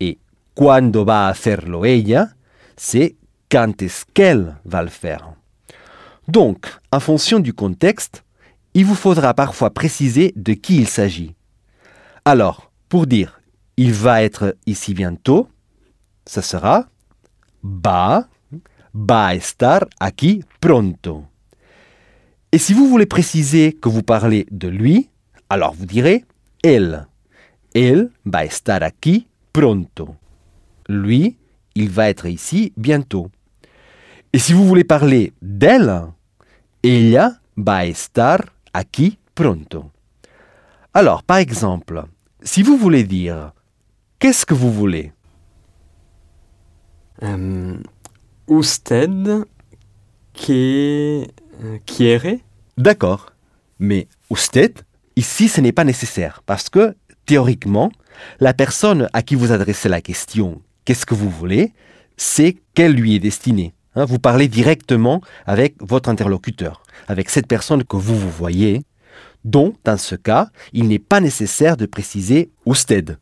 Et 0.00 0.18
cuando 0.54 1.04
va 1.04 1.26
a 1.26 1.30
hacerlo 1.30 1.84
ella? 1.84 2.28
C'est 2.76 3.16
quand 3.50 3.82
est-ce 3.82 4.04
qu'elle 4.14 4.56
va 4.64 4.82
le 4.82 4.88
faire. 4.88 5.32
Donc, 6.28 6.66
en 6.92 7.00
fonction 7.00 7.40
du 7.40 7.52
contexte, 7.52 8.24
il 8.74 8.84
vous 8.84 8.94
faudra 8.94 9.34
parfois 9.34 9.70
préciser 9.70 10.32
de 10.36 10.52
qui 10.52 10.76
il 10.76 10.88
s'agit. 10.88 11.34
Alors, 12.24 12.70
pour 12.88 13.06
dire 13.06 13.40
il 13.76 13.94
va 13.94 14.22
être 14.22 14.56
ici 14.66 14.92
bientôt, 14.92 15.48
ça 16.26 16.42
sera 16.42 16.86
va, 17.62 18.28
va 18.92 19.28
a 19.28 19.34
estar 19.34 19.88
aquí 19.98 20.44
pronto. 20.60 21.24
Et 22.52 22.58
si 22.58 22.74
vous 22.74 22.88
voulez 22.88 23.06
préciser 23.06 23.72
que 23.72 23.88
vous 23.88 24.02
parlez 24.02 24.46
de 24.50 24.68
lui, 24.68 25.08
alors 25.48 25.74
vous 25.74 25.86
direz 25.86 26.24
él. 26.62 27.06
Él 27.74 28.10
va 28.24 28.44
estar 28.44 28.82
aquí 28.82 29.28
pronto. 29.52 30.16
Lui, 30.88 31.36
il 31.74 31.90
va 31.90 32.08
être 32.08 32.26
ici 32.26 32.72
bientôt. 32.76 33.30
Et 34.32 34.38
si 34.38 34.52
vous 34.52 34.66
voulez 34.66 34.84
parler 34.84 35.32
d'elle, 35.40 36.02
ella 36.82 37.40
va 37.56 37.86
estar 37.86 38.40
aquí 38.72 39.18
pronto. 39.34 39.90
Alors, 40.92 41.22
par 41.22 41.38
exemple, 41.38 42.04
si 42.42 42.62
vous 42.62 42.76
voulez 42.76 43.04
dire 43.04 43.52
qu'est-ce 44.18 44.44
que 44.44 44.54
vous 44.54 44.72
voulez? 44.72 45.12
Euh, 47.22 47.76
usted 48.50 49.44
que 50.34 51.22
euh, 51.62 51.78
quiere. 51.86 52.40
D'accord. 52.76 53.32
Mais 53.78 54.08
usted, 54.30 54.74
ici, 55.16 55.48
ce 55.48 55.60
n'est 55.60 55.72
pas 55.72 55.84
nécessaire 55.84 56.42
parce 56.44 56.68
que, 56.68 56.94
théoriquement, 57.24 57.90
la 58.40 58.52
personne 58.52 59.08
à 59.12 59.22
qui 59.22 59.34
vous 59.34 59.52
adressez 59.52 59.88
la 59.88 60.02
question 60.02 60.60
qu'est-ce 60.84 61.06
que 61.06 61.14
vous 61.14 61.30
voulez, 61.30 61.72
c'est 62.16 62.56
qu'elle 62.74 62.92
lui 62.92 63.14
est 63.14 63.20
destinée. 63.20 63.74
Hein, 63.94 64.04
vous 64.04 64.18
parlez 64.18 64.48
directement 64.48 65.20
avec 65.46 65.74
votre 65.80 66.08
interlocuteur, 66.08 66.82
avec 67.08 67.30
cette 67.30 67.46
personne 67.46 67.84
que 67.84 67.96
vous 67.96 68.16
vous 68.16 68.30
voyez, 68.30 68.82
dont, 69.44 69.74
dans 69.84 69.96
ce 69.96 70.16
cas, 70.16 70.48
il 70.72 70.88
n'est 70.88 70.98
pas 70.98 71.20
nécessaire 71.20 71.76
de 71.76 71.86
préciser 71.86 72.50
usted. 72.66 73.18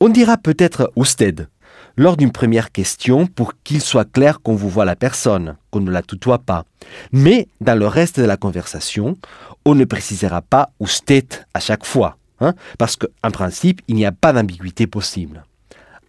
On 0.00 0.08
dira 0.08 0.36
peut-être 0.36 0.92
usted 0.96 1.48
lors 1.96 2.16
d'une 2.16 2.32
première 2.32 2.72
question 2.72 3.26
pour 3.26 3.52
qu'il 3.62 3.80
soit 3.80 4.10
clair 4.10 4.40
qu'on 4.40 4.54
vous 4.54 4.68
voit 4.68 4.84
la 4.84 4.96
personne, 4.96 5.56
qu'on 5.70 5.80
ne 5.80 5.90
la 5.90 6.02
tutoie 6.02 6.38
pas. 6.38 6.64
Mais 7.12 7.48
dans 7.60 7.78
le 7.78 7.86
reste 7.86 8.18
de 8.20 8.24
la 8.26 8.36
conversation, 8.36 9.16
on 9.64 9.74
ne 9.74 9.84
précisera 9.84 10.42
pas 10.42 10.70
usted 10.80 11.26
à 11.54 11.60
chaque 11.60 11.84
fois, 11.86 12.16
hein, 12.40 12.54
parce 12.78 12.96
qu'en 12.96 13.30
principe, 13.30 13.80
il 13.88 13.94
n'y 13.96 14.06
a 14.06 14.12
pas 14.12 14.32
d'ambiguïté 14.32 14.86
possible. 14.86 15.44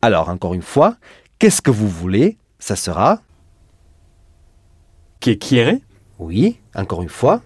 Alors, 0.02 0.30
encore 0.30 0.54
une 0.54 0.62
fois, 0.62 0.98
qu'est-ce 1.40 1.62
que 1.62 1.72
vous 1.72 1.88
voulez? 1.90 2.38
Ça 2.60 2.76
sera? 2.76 3.22
Que 5.20 5.32
quiere? 5.32 5.80
oui, 6.20 6.60
encore 6.76 7.02
une 7.04 7.10
fois, 7.10 7.42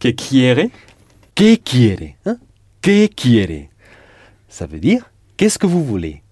Que 0.00 0.08
quiere? 0.10 0.70
que 1.34 1.56
quiere 1.56 2.16
hein? 2.26 2.36
Que 2.82 3.06
quiere? 3.06 3.68
Ça 4.48 4.66
veut 4.66 4.78
dire 4.80 5.10
qu'est-ce 5.36 5.58
que 5.58 5.66
vous 5.66 5.84
voulez? 5.84 6.22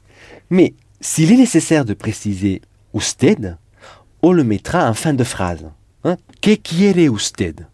Mais 0.51 0.75
s'il 1.03 1.33
est 1.33 1.37
nécessaire 1.37 1.85
de 1.85 1.95
préciser 1.95 2.63
usted, 2.95 3.59
on 4.23 4.33
le 4.33 4.45
mettra 4.45 4.89
en 4.89 4.95
fin 4.95 5.13
de 5.13 5.25
phrase. 5.25 5.69
Hein? 6.05 6.17
Que 6.41 6.55
quiere 6.55 7.13
usted? 7.13 7.67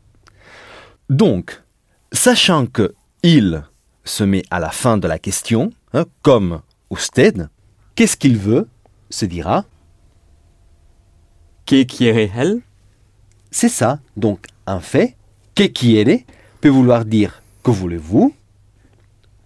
Donc, 1.08 1.62
sachant 2.10 2.66
que 2.66 2.94
il 3.22 3.62
se 4.04 4.24
met 4.24 4.42
à 4.50 4.58
la 4.58 4.70
fin 4.70 4.96
de 4.96 5.06
la 5.06 5.18
question, 5.18 5.70
hein, 5.92 6.06
comme 6.22 6.62
usted, 6.90 7.48
qu'est-ce 7.94 8.16
qu'il 8.16 8.38
veut? 8.38 8.66
se 9.10 9.26
dira 9.26 9.64
¿Qué 11.64 11.86
quiere 11.86 12.30
él? 12.34 12.62
C'est 13.50 13.68
ça. 13.68 14.00
Donc, 14.16 14.46
un 14.66 14.80
fait, 14.80 15.16
que 15.54 15.64
quiere, 15.64 16.24
peut 16.60 16.68
vouloir 16.70 17.04
dire 17.04 17.42
que 17.62 17.70
voulez-vous, 17.70 18.34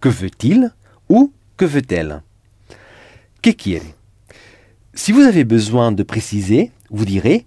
que 0.01 0.09
veut-il 0.09 0.73
ou 1.09 1.33
que 1.57 1.65
veut-elle? 1.65 2.23
Que 3.43 3.51
quiere. 3.51 3.95
Si 4.95 5.11
vous 5.13 5.23
avez 5.23 5.45
besoin 5.45 5.91
de 5.91 6.03
préciser, 6.05 6.71
vous 6.91 7.05
direz 7.05 7.47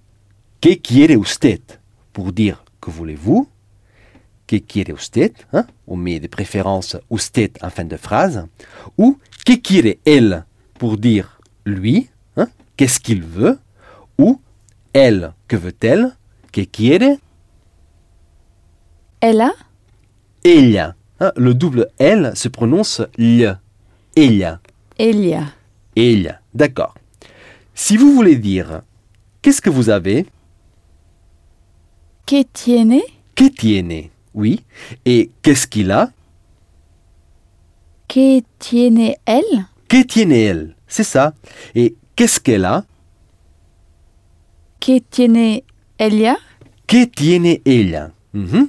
que 0.61 0.73
quiere 0.75 1.15
usted? 1.15 1.61
Pour 2.11 2.31
dire 2.33 2.63
que 2.81 2.91
voulez-vous, 2.91 3.47
que 4.47 4.57
quiere 4.57 4.93
usted, 4.93 5.31
hein, 5.53 5.65
on 5.87 5.95
met 5.95 6.19
de 6.19 6.27
préférence 6.27 6.97
usted 7.09 7.51
en 7.61 7.69
fin 7.69 7.85
de 7.85 7.97
phrase, 7.97 8.45
ou 8.97 9.17
que 9.45 9.53
quiere 9.53 9.99
él 10.05 10.45
pour 10.77 10.97
dire 10.97 11.39
lui, 11.65 12.09
hein, 12.35 12.47
qu'est-ce 12.77 12.99
qu'il 12.99 13.23
veut, 13.23 13.57
ou 14.17 14.39
elle, 14.93 15.33
que 15.47 15.55
veut-elle, 15.55 16.15
que 16.51 16.61
quiere? 16.61 17.19
Ella, 19.21 19.53
ella. 20.43 20.95
hein, 21.19 21.31
le 21.37 21.53
double 21.53 21.87
L 21.99 22.33
se 22.35 22.49
prononce 22.49 23.01
l. 23.17 23.59
Ella. 24.15 24.59
Elia. 24.97 25.53
Ella. 25.95 26.39
D'accord. 26.53 26.93
Si 27.73 27.97
vous 27.97 28.13
voulez 28.13 28.35
dire 28.35 28.81
qu'est-ce 29.41 29.61
que 29.61 29.69
vous 29.69 29.89
avez, 29.89 30.25
Que 32.25 32.43
tiene? 32.43 33.01
que 33.35 33.45
tiene 33.49 34.09
Oui. 34.33 34.63
Et 35.05 35.29
qu'est-ce 35.41 35.67
qu'il 35.67 35.91
a? 35.91 36.11
Que 38.07 38.41
tiene 38.59 39.15
él? 39.27 39.65
Que 39.87 40.03
tiene 40.03 40.31
elle 40.31 40.75
C'est 40.87 41.03
ça. 41.03 41.33
Et 41.75 41.95
qu'est-ce 42.15 42.39
qu'elle 42.39 42.65
a? 42.65 42.85
Que 44.79 44.99
tiene 44.99 45.63
Elia? 45.99 46.37
Que 46.87 47.05
tiene 47.05 47.61
ella 47.65 48.11
Mhm. 48.33 48.67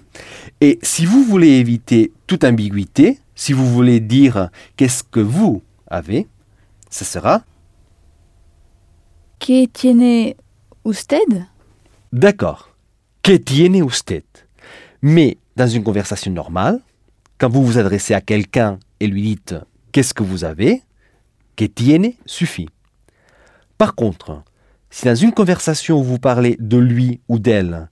Et 0.61 0.78
si 0.83 1.04
vous 1.06 1.25
voulez 1.25 1.59
éviter 1.59 2.12
toute 2.28 2.45
ambiguïté, 2.45 3.18
si 3.35 3.52
vous 3.52 3.66
voulez 3.68 3.99
dire 4.00 4.49
qu'est-ce 4.76 5.02
que 5.02 5.18
vous 5.21 5.62
avez, 5.88 6.28
ce 6.90 7.05
sera 7.05 7.43
Que 9.38 9.66
tiene 9.66 10.35
usted? 10.85 11.47
D'accord. 12.12 12.71
Que 13.23 13.37
tiene 13.37 13.83
usted 13.83 14.25
Mais 15.02 15.38
dans 15.57 15.66
une 15.69 15.83
conversation 15.85 16.31
normale, 16.33 16.81
quand 17.38 17.49
vous 17.49 17.64
vous 17.64 17.78
adressez 17.78 18.14
à 18.14 18.21
quelqu'un 18.21 18.78
et 19.00 19.07
lui 19.07 19.23
dites 19.23 19.55
qu'est-ce 19.93 20.14
que 20.14 20.23
vous 20.23 20.45
avez, 20.45 20.83
que 21.57 21.64
tiene 21.64 22.12
suffit. 22.26 22.69
Par 23.78 23.95
contre, 23.95 24.43
si 24.90 25.05
dans 25.05 25.14
une 25.14 25.33
conversation 25.33 25.99
où 25.99 26.02
vous 26.02 26.19
parlez 26.19 26.57
de 26.61 26.78
lui 26.78 27.21
ou 27.28 27.38
d'elle, 27.38 27.88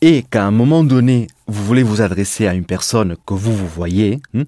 et 0.00 0.22
qu'à 0.22 0.46
un 0.46 0.50
moment 0.50 0.82
donné, 0.82 1.26
vous 1.46 1.64
voulez 1.64 1.82
vous 1.82 2.00
adresser 2.00 2.46
à 2.46 2.54
une 2.54 2.64
personne 2.64 3.16
que 3.26 3.34
vous 3.34 3.54
vous 3.54 3.66
voyez, 3.66 4.20
hmm, 4.32 4.44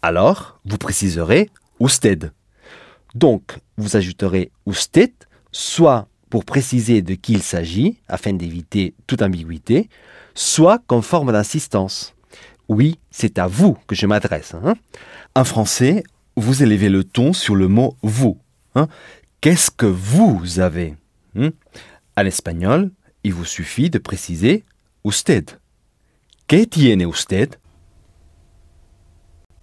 alors 0.00 0.60
vous 0.64 0.78
préciserez 0.78 1.50
usted. 1.80 2.30
Donc, 3.14 3.58
vous 3.76 3.96
ajouterez 3.96 4.50
usted, 4.66 5.12
soit 5.50 6.08
pour 6.30 6.44
préciser 6.44 7.02
de 7.02 7.14
qui 7.14 7.32
il 7.34 7.42
s'agit, 7.42 7.98
afin 8.08 8.32
d'éviter 8.32 8.94
toute 9.06 9.20
ambiguïté, 9.22 9.88
soit 10.34 10.82
comme 10.86 11.02
forme 11.02 11.30
d'insistance. 11.32 12.14
Oui, 12.68 12.98
c'est 13.10 13.38
à 13.38 13.46
vous 13.46 13.76
que 13.86 13.94
je 13.94 14.06
m'adresse. 14.06 14.54
hein. 14.54 14.74
En 15.34 15.44
français, 15.44 16.04
vous 16.36 16.62
élevez 16.62 16.88
le 16.88 17.04
ton 17.04 17.32
sur 17.34 17.54
le 17.54 17.68
mot 17.68 17.96
vous. 18.02 18.38
hein. 18.74 18.88
Qu'est-ce 19.42 19.70
que 19.70 19.86
vous 19.86 20.60
avez 20.60 20.94
hein? 21.36 21.50
En 22.16 22.24
espagnol, 22.24 22.90
il 23.24 23.34
vous 23.34 23.44
suffit 23.44 23.90
de 23.90 23.98
préciser 23.98 24.64
usted. 25.04 25.50
¿Qué 26.46 26.66
tiene 26.66 27.06
usted 27.06 27.56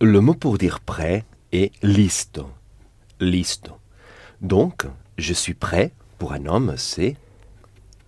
Le 0.02 0.20
mot 0.22 0.34
pour 0.34 0.58
dire 0.58 0.80
prêt 0.80 1.26
est 1.52 1.72
listo. 1.84 2.50
Listo. 3.20 3.78
Donc, 4.42 4.86
je 5.18 5.34
suis 5.34 5.54
prêt 5.54 5.92
pour 6.18 6.34
un 6.34 6.46
homme, 6.46 6.76
c'est 6.78 7.18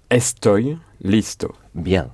Estoy 0.09 0.77
listo. 1.01 1.53
bien. 1.73 2.11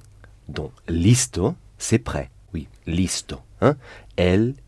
Donc, 0.47 0.71
listo, 0.87 1.55
c'est 1.77 1.99
prêt. 1.99 2.29
Oui, 2.53 2.67
listo. 2.85 3.39
Hein? 3.61 3.75
L-I-S-T-O. 4.17 4.63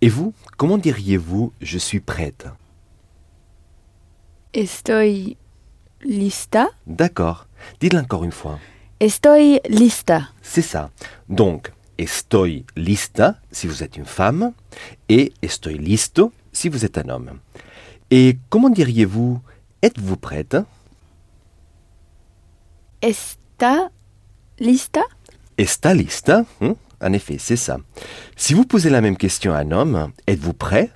Et 0.00 0.08
vous, 0.08 0.34
comment 0.56 0.78
diriez-vous 0.78 1.52
je 1.60 1.78
suis 1.78 2.00
prête? 2.00 2.46
Estoy 4.52 5.36
lista? 6.02 6.68
D'accord. 6.86 7.46
Dites-le 7.80 8.00
encore 8.00 8.24
une 8.24 8.32
fois. 8.32 8.58
Estoy 9.00 9.60
lista. 9.68 10.28
C'est 10.42 10.62
ça. 10.62 10.90
Donc, 11.28 11.72
estoy 11.98 12.64
lista 12.76 13.40
si 13.50 13.66
vous 13.66 13.82
êtes 13.82 13.96
une 13.96 14.04
femme 14.04 14.52
et 15.08 15.32
estoy 15.42 15.78
listo 15.78 16.32
si 16.52 16.68
vous 16.68 16.84
êtes 16.84 16.98
un 16.98 17.08
homme. 17.08 17.38
Et 18.10 18.38
comment 18.50 18.70
diriez-vous 18.70 19.40
êtes-vous 19.82 20.16
prête? 20.16 20.56
Está 23.02 23.90
lista? 24.58 25.02
Está 25.58 25.94
lista 25.94 26.44
hein? 26.60 26.76
En 27.00 27.12
effet, 27.12 27.36
c'est 27.38 27.56
ça. 27.56 27.78
Si 28.34 28.54
vous 28.54 28.64
posez 28.64 28.88
la 28.88 29.02
même 29.02 29.18
question 29.18 29.52
à 29.52 29.58
un 29.58 29.72
homme, 29.72 30.12
êtes-vous 30.26 30.54
prêt? 30.54 30.90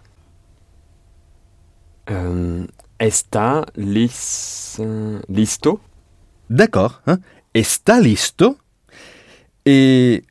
Euh, 2.08 2.66
está 2.98 3.66
lis, 3.76 4.80
listo? 5.28 5.80
D'accord. 6.48 7.02
Hein? 7.06 7.18
Está 7.52 8.00
listo? 8.00 8.56
Et 9.66 10.24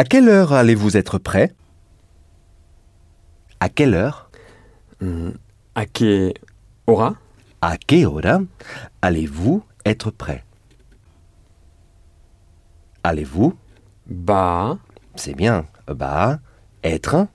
à 0.00 0.04
quelle 0.04 0.30
heure 0.30 0.54
allez-vous 0.54 0.96
être 0.96 1.18
prêt? 1.18 1.52
À 3.60 3.68
quelle 3.68 3.92
heure? 3.92 4.30
Mm, 5.02 5.32
¿A 5.74 5.84
qué 5.84 6.32
hora? 6.86 7.16
À 7.60 7.76
quelle 7.76 8.06
hora 8.06 8.40
allez-vous 9.02 9.62
être 9.84 10.10
prêt? 10.10 10.42
Allez-vous? 13.04 13.54
Va 14.08 14.78
C'est 15.16 15.34
bien. 15.34 15.66
Bah, 15.86 16.40
être. 16.82 17.26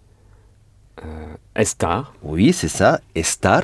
estar 1.55 2.15
Oui, 2.23 2.51
c'est 2.51 2.67
ça. 2.67 2.99
Estar 3.13 3.61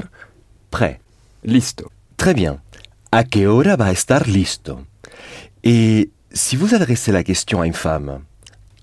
prêt. 0.70 1.02
listo. 1.44 1.90
Très 2.18 2.36
bien. 2.36 2.62
¿A 3.12 3.24
qué 3.24 3.48
hora 3.48 3.76
va 3.78 3.92
estar 3.92 4.28
listo? 4.28 4.86
Et 5.64 6.12
si 6.32 6.56
vous 6.56 6.76
adressez 6.76 7.12
la 7.12 7.24
question 7.24 7.62
à 7.62 7.66
une 7.66 7.74
femme, 7.74 8.22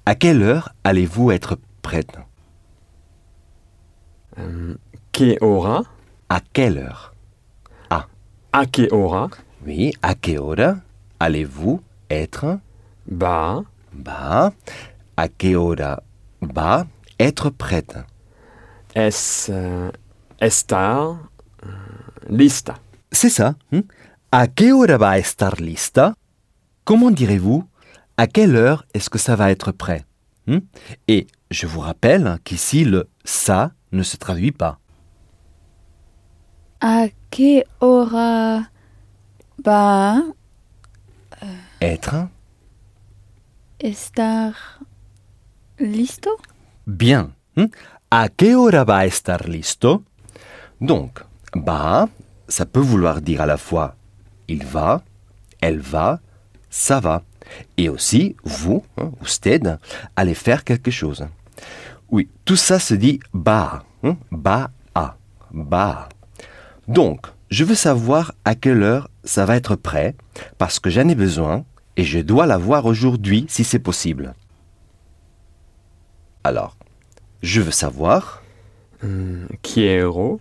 à 0.09 0.15
quelle 0.15 0.43
heure 0.43 0.73
allez-vous 0.85 1.33
être 1.33 1.59
prête? 1.83 2.17
Euh, 4.39 4.75
¿Qué 5.13 5.37
hora? 5.43 5.83
À 6.31 6.41
quelle 6.41 6.79
heure? 6.79 7.13
¿A 8.51 8.65
qué 8.65 8.89
hora? 8.91 9.29
Oui, 9.67 9.93
à 10.01 10.15
quelle 10.15 10.39
hora 10.39 10.77
allez-vous 11.21 11.83
être? 12.09 12.59
Va 13.07 13.63
bah, 13.93 14.55
à 15.19 15.29
quelle 15.29 15.57
hora 15.59 16.03
va 16.41 16.87
être 17.19 17.51
prête. 17.51 17.99
Es 18.95 19.51
euh, 19.51 19.93
estar 20.41 21.19
euh, 21.67 21.69
lista. 22.31 22.77
C'est 23.13 23.29
ça. 23.29 23.57
hein? 23.73 23.83
À 24.33 24.47
quelle 24.47 24.73
hora 24.73 24.97
va 24.97 25.19
estar 25.19 25.57
lista? 25.57 26.15
Comment 26.87 27.11
direz-vous? 27.11 27.67
À 28.19 28.27
quelle 28.27 28.57
heure 28.57 28.85
est-ce 28.95 29.09
que 29.11 29.19
ça 29.19 29.37
va 29.37 29.51
être 29.51 29.71
prêt 29.73 30.05
hein 30.49 30.61
Et 31.07 31.27
je 31.51 31.67
vous 31.67 31.81
rappelle 31.81 32.39
qu'ici 32.45 32.85
le 32.85 33.09
ça 33.25 33.71
ne 33.93 34.03
se 34.03 34.17
traduit 34.17 34.53
pas. 34.53 34.79
¿A 36.81 37.07
qué 37.31 37.65
hora 37.81 38.69
va 39.65 40.23
Être 41.81 42.29
estar 43.81 44.53
listo? 45.79 46.31
bien. 46.87 47.31
hein 47.57 47.69
À 48.11 48.29
quelle 48.29 48.57
hora 48.57 48.85
va 48.85 48.97
a 48.99 49.07
estar 49.07 49.47
listo? 49.49 50.03
Donc, 50.81 51.21
va, 51.55 52.09
ça 52.49 52.67
peut 52.67 52.81
vouloir 52.81 53.21
dire 53.21 53.43
à 53.43 53.47
la 53.47 53.57
fois 53.57 53.95
il 54.49 54.65
va, 54.65 55.03
elle 55.61 55.79
va, 55.81 56.21
ça 56.71 57.01
va. 57.01 57.23
Et 57.77 57.89
aussi, 57.89 58.37
vous, 58.45 58.85
hein, 58.97 59.11
usted, 59.23 59.79
allez 60.17 60.35
faire 60.35 60.65
quelque 60.65 60.91
chose. 60.91 61.27
Oui, 62.11 62.29
tout 62.45 62.57
ça 62.57 62.79
se 62.79 62.95
dit 62.95 63.21
ba, 63.33 63.85
hein, 64.03 64.17
ba 64.31 64.71
a, 64.95 65.17
ba. 65.53 66.09
Donc, 66.87 67.27
je 67.51 67.65
veux 67.65 67.75
savoir 67.75 68.35
à 68.45 68.55
quelle 68.55 68.83
heure 68.83 69.11
ça 69.25 69.45
va 69.45 69.57
être 69.57 69.77
prêt, 69.77 70.15
parce 70.59 70.79
que 70.79 70.91
j'en 70.91 71.09
ai 71.09 71.15
besoin, 71.15 71.65
et 71.97 72.05
je 72.05 72.21
dois 72.21 72.47
la 72.47 72.59
voir 72.59 72.87
aujourd'hui 72.87 73.47
si 73.49 73.65
c'est 73.65 73.79
possible. 73.79 74.35
Alors, 76.45 76.77
je 77.43 77.61
veux 77.61 77.73
savoir, 77.73 78.43
hum, 79.03 79.49
quiero 79.63 80.41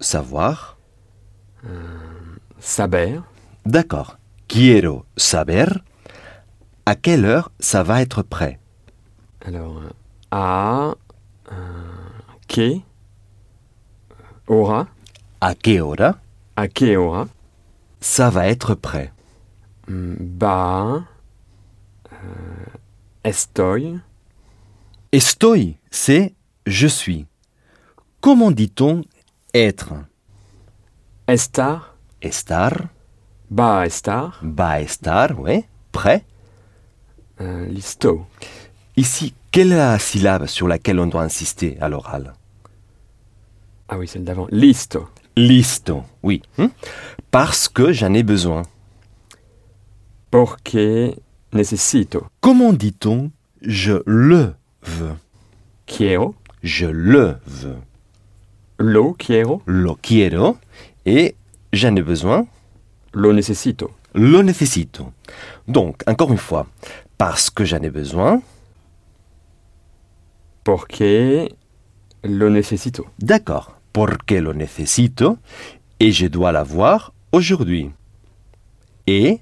savoir, 0.00 0.76
saber? 2.58 3.20
D'accord. 3.66 4.16
Quiero 4.48 5.04
saber 5.16 5.66
à 6.90 6.96
quelle 6.96 7.24
heure 7.24 7.52
ça 7.60 7.84
va 7.84 8.02
être 8.02 8.22
prêt? 8.22 8.58
alors 9.46 9.78
euh, 9.78 9.90
a 10.32 10.94
euh, 11.52 11.54
que 12.48 12.80
hora 14.48 14.88
À 15.40 15.54
quelle 15.54 15.82
hora 15.82 16.18
a 16.56 16.66
que 16.66 16.96
hora 16.96 17.28
ça 18.00 18.28
va 18.28 18.48
être 18.48 18.74
prêt. 18.74 19.12
hum, 19.88 20.16
ba 20.18 21.04
euh, 22.12 22.66
estoy 23.22 24.00
Estoy, 25.12 25.76
c'est 25.92 26.34
je 26.66 26.88
suis. 26.88 27.26
Comment 28.20 28.50
dit-on 28.50 29.02
être 29.54 29.94
estar 31.28 31.94
Estar, 32.20 32.88
ba 33.48 33.86
estar 33.86 34.40
va 34.42 34.80
estar, 34.82 35.38
ouais, 35.40 35.68
prêt. 35.92 36.24
Euh, 37.40 37.66
listo. 37.66 38.26
Ici, 38.96 39.34
quelle 39.50 39.72
est 39.72 39.76
la 39.76 39.98
syllabe 39.98 40.46
sur 40.46 40.68
laquelle 40.68 40.98
on 41.00 41.06
doit 41.06 41.22
insister 41.22 41.76
à 41.80 41.88
l'oral? 41.88 42.34
Ah 43.88 43.98
oui 43.98 44.06
celle 44.06 44.24
d'avant. 44.24 44.46
Listo. 44.50 45.08
Listo, 45.36 46.02
oui. 46.22 46.42
Hmm 46.58 46.68
Parce 47.30 47.68
que 47.68 47.92
j'en 47.92 48.12
ai 48.14 48.22
besoin. 48.22 48.62
porque 50.30 51.14
necesito. 51.52 52.26
Comment 52.40 52.72
dit-on 52.72 53.30
je 53.62 54.02
le 54.06 54.54
veux 54.82 55.14
quiero. 55.86 56.34
Je 56.62 56.86
le 56.86 57.36
veux. 57.46 57.76
lo 58.78 59.12
quiero. 59.14 59.62
Lo 59.66 59.96
quiero. 60.00 60.56
Et 61.04 61.34
j'en 61.72 61.96
ai 61.96 62.02
besoin. 62.02 62.46
lo 63.12 63.32
necesito. 63.32 63.90
Lo 64.14 64.42
necesito. 64.42 65.12
Donc, 65.68 66.02
encore 66.06 66.30
une 66.32 66.38
fois, 66.38 66.66
parce 67.20 67.50
que 67.50 67.66
j'en 67.66 67.82
ai 67.82 67.90
besoin. 67.90 68.40
porque 70.64 71.50
lo 72.24 72.48
necesito 72.48 73.06
D'accord. 73.18 73.76
Porque 73.92 74.40
lo 74.40 74.54
necesito 74.54 75.36
et 75.98 76.12
je 76.12 76.26
dois 76.28 76.50
l'avoir 76.50 77.12
aujourd'hui. 77.32 77.90
Et, 79.06 79.40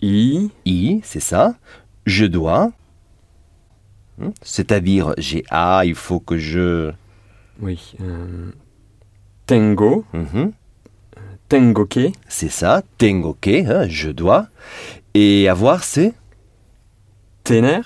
y 0.00 0.50
i, 0.64 1.00
c'est 1.04 1.20
ça, 1.20 1.54
je 2.04 2.24
dois. 2.24 2.72
Hmm, 4.18 4.30
C'est-à-dire, 4.42 5.14
j'ai 5.18 5.44
A, 5.50 5.82
il 5.84 5.94
faut 5.94 6.18
que 6.18 6.36
je. 6.36 6.92
oui 7.60 7.94
euh, 8.00 8.50
tengo 9.46 10.04
Mhm, 10.12 10.52
tengo 11.48 11.86
que 11.86 12.10
c'est 12.28 12.50
ça, 12.50 12.82
tengo 12.98 13.36
que, 13.40 13.66
hein, 13.70 13.86
je 13.88 14.10
dois. 14.10 14.48
Et 15.14 15.48
avoir, 15.48 15.84
c'est 15.84 16.14
tener 17.44 17.80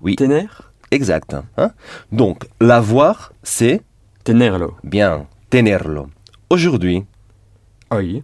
Oui. 0.00 0.16
tener 0.16 0.46
exact. 0.90 1.34
hein. 1.56 1.72
Donc, 2.12 2.48
l'avoir, 2.60 3.32
c'est 3.42 3.82
tenerlo 4.24 4.76
bien, 4.84 5.26
tenerlo. 5.50 6.08
Aujourd'hui, 6.50 7.04
hoy 7.90 8.22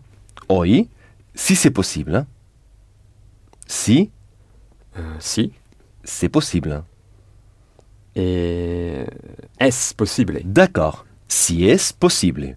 hoy, 0.49 0.89
si 1.35 1.57
c'est 1.57 1.71
possible. 1.71 2.15
hein. 2.17 2.27
Si 3.67 4.11
euh, 4.97 5.15
si 5.21 5.53
c'est 6.03 6.29
possible. 6.29 6.83
et 8.17 9.05
es 9.61 9.95
possible? 9.97 10.41
D'accord, 10.45 11.05
si 11.29 11.65
est 11.65 11.93
possible. 11.97 12.57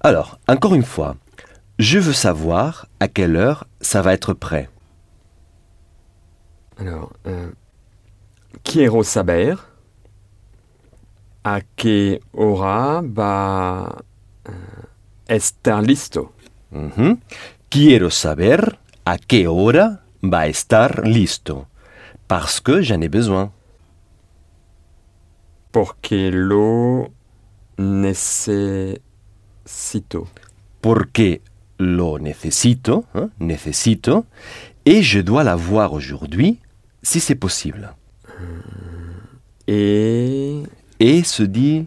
Alors, 0.00 0.38
encore 0.46 0.74
une 0.74 0.82
fois, 0.82 1.16
je 1.78 1.98
veux 1.98 2.12
savoir 2.12 2.86
à 3.00 3.08
quelle 3.08 3.36
heure 3.36 3.66
ça 3.80 4.02
va 4.02 4.12
être 4.12 4.34
prêt. 4.34 4.68
alors 6.78 7.12
euh, 7.26 7.50
quiero 8.62 9.02
saber? 9.02 9.54
A 11.44 11.60
que 11.76 12.20
hora 12.34 13.00
va 13.02 13.96
euh, 14.48 14.52
estar 15.28 15.82
listo 15.82 16.32
Mhm. 16.70 17.18
Quiero 17.70 18.10
saber? 18.10 18.78
A 19.06 19.16
qué 19.18 19.46
hora 19.48 20.02
va 20.22 20.46
estar 20.48 21.02
listo. 21.04 21.66
Parce 22.28 22.60
que 22.60 22.82
j'en 22.82 23.00
ai 23.00 23.08
besoin. 23.08 23.50
porque 25.72 26.30
lo 26.32 27.10
necesito 29.64 30.28
Porque 30.80 31.40
lo 31.78 32.18
necesito, 32.18 33.04
hein, 33.14 33.30
necesito, 33.40 34.24
et 34.84 35.02
je 35.02 35.20
dois 35.20 35.44
la 35.44 35.56
voir 35.56 35.92
aujourd'hui 35.92 36.58
si 37.02 37.20
c'est 37.20 37.34
possible. 37.34 37.94
et 39.66 40.62
Et 41.00 41.22
se 41.22 41.42
dit 41.42 41.86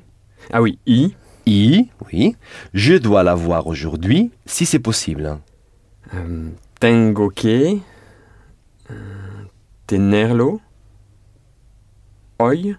ah 0.51 0.62
oui 0.62 0.80
y 0.86 1.13
i, 1.45 1.89
oui, 2.12 2.36
je 2.73 2.93
dois 2.93 3.23
la 3.23 3.36
voir 3.36 3.67
aujourd'hui 3.67 4.32
si 4.45 4.65
c'est 4.65 4.80
possible. 4.80 5.39
euh, 6.13 6.49
tengo 6.80 7.30
que 7.30 7.77
euh, 8.89 9.43
tenerlo 9.88 10.62
hoy 12.39 12.75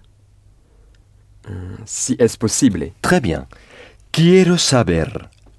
euh, 1.51 1.77
si 1.87 2.17
es 2.19 2.37
posible 2.39 2.93
Très 3.03 3.21
bien. 3.21 3.47
Quiero 4.13 4.57
saber 4.57 5.07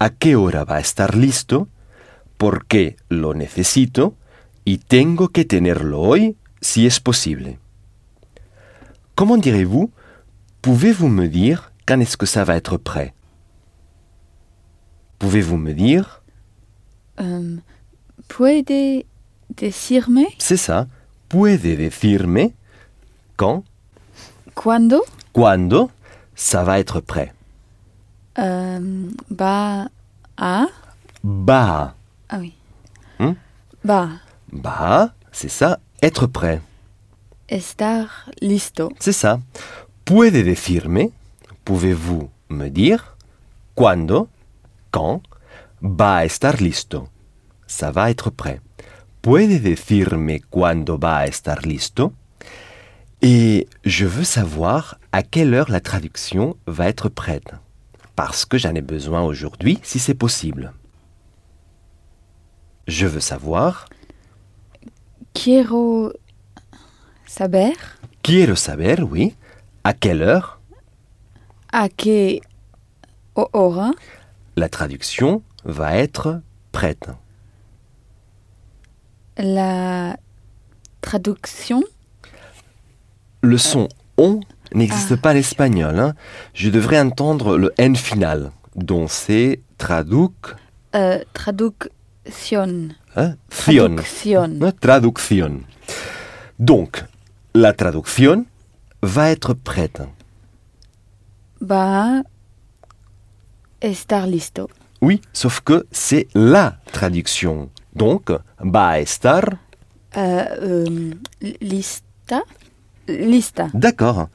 a 0.03 0.09
qué 0.09 0.35
hora 0.35 0.65
va 0.65 0.75
a 0.75 0.79
estar 0.81 1.15
listo, 1.15 1.69
porque 2.37 2.97
lo 3.07 3.33
necesito 3.33 4.15
y 4.65 4.79
tengo 4.79 5.29
que 5.29 5.45
tenerlo 5.45 6.01
hoy 6.01 6.35
si 6.59 6.85
es 6.85 6.99
posible. 6.99 7.57
Comment 9.15 9.37
direz-vous 9.37 9.91
Pouvez-vous 10.61 11.07
me 11.07 11.27
dire 11.27 11.71
quand 11.85 12.01
est-ce 12.01 12.17
que 12.17 12.25
ça 12.25 12.43
va 12.43 12.57
être 12.57 12.75
prêt? 12.75 13.13
Pouvez-vous 15.19 15.57
me 15.57 15.73
dire? 15.73 16.21
Um, 17.17 17.61
¿Puede 18.27 19.05
decirme? 19.55 20.25
C'est 20.37 20.57
ça. 20.57 20.87
Puede 21.29 21.77
decirme 21.77 22.51
quand, 23.37 23.63
cuándo? 24.53 25.05
Cuando 25.31 25.91
ça 26.35 26.63
va 26.65 26.79
être 26.79 26.99
prêt 26.99 27.31
um, 28.37 29.11
va 29.29 29.87
a... 30.37 30.65
Va. 31.23 31.95
Ah 32.29 32.37
oui. 32.39 32.53
Hmm? 33.19 33.33
Va 33.83 34.09
Va, 34.51 35.13
c'est 35.31 35.49
ça, 35.49 35.79
être 36.01 36.27
prêt. 36.27 36.61
estar 37.49 38.29
listo. 38.41 38.91
C'est 38.99 39.13
ça. 39.13 39.39
Puede 40.05 40.43
decirme, 40.43 41.09
pouvez-vous 41.65 42.29
me 42.49 42.69
dire, 42.69 43.15
cuando, 43.75 44.27
quand, 44.91 45.21
va 45.81 46.17
a 46.17 46.25
estar 46.25 46.57
listo. 46.61 47.07
Ça 47.67 47.91
va 47.91 48.09
être 48.09 48.29
prêt. 48.29 48.59
Puede 49.21 49.59
decirme 49.59 50.39
cuando 50.49 50.97
va 50.97 51.17
a 51.17 51.27
estar 51.27 51.61
listo. 51.65 52.13
Et 53.21 53.67
je 53.85 54.05
veux 54.05 54.25
savoir 54.25 54.97
à 55.11 55.23
quelle 55.23 55.53
heure 55.53 55.71
la 55.71 55.79
traduction 55.79 56.57
va 56.67 56.89
être 56.89 57.07
prête. 57.07 57.53
Parce 58.15 58.45
que 58.45 58.57
j'en 58.57 58.75
ai 58.75 58.81
besoin 58.81 59.23
aujourd'hui 59.23 59.79
si 59.83 59.99
c'est 59.99 60.13
possible. 60.13 60.73
Je 62.87 63.07
veux 63.07 63.19
savoir, 63.19 63.87
Quiero 65.33 66.13
saber. 67.25 67.73
Quiero 68.21 68.55
saber, 68.55 69.01
oui, 69.01 69.35
à 69.83 69.93
quelle 69.93 70.21
heure? 70.21 70.59
A 71.71 71.89
qué 71.89 72.41
hora? 73.35 73.91
La 74.55 74.69
traduction 74.69 75.41
va 75.65 75.95
être 75.97 76.41
prête. 76.71 77.09
la 79.37 80.17
traduction? 81.01 81.83
Le 83.41 83.57
son 83.57 83.89
on 84.17 84.39
n'existe 84.73 85.13
Ah. 85.13 85.17
pas 85.17 85.33
l'espagnol. 85.33 85.97
hein. 85.99 86.13
Je 86.53 86.69
devrais 86.69 86.99
entendre 86.99 87.57
le 87.57 87.73
n 87.77 87.95
final, 87.95 88.51
dont 88.75 89.07
c'est 89.07 89.59
traduc, 89.77 90.33
euh, 90.95 91.19
traduction. 91.33 92.89
hein. 93.15 93.35
Traduction. 93.49 94.59
Hein, 94.61 94.71
traducción. 94.79 95.61
Donc, 96.59 97.03
la 97.55 97.73
traduction 97.73 98.45
va 99.01 99.29
être 99.31 99.53
prête. 99.53 100.01
Va 101.61 102.23
estar 103.81 104.27
listo. 104.27 104.69
Oui, 105.01 105.21
sauf 105.33 105.59
que 105.61 105.85
c'est 105.91 106.27
la 106.33 106.77
traduction 106.91 107.69
Donc, 107.95 108.31
va 108.59 108.99
estar. 108.99 109.43
Euh, 110.15 110.45
euh, 110.61 111.11
lista. 111.61 112.41
Lista. 113.07 113.69
D'accord. 113.73 114.29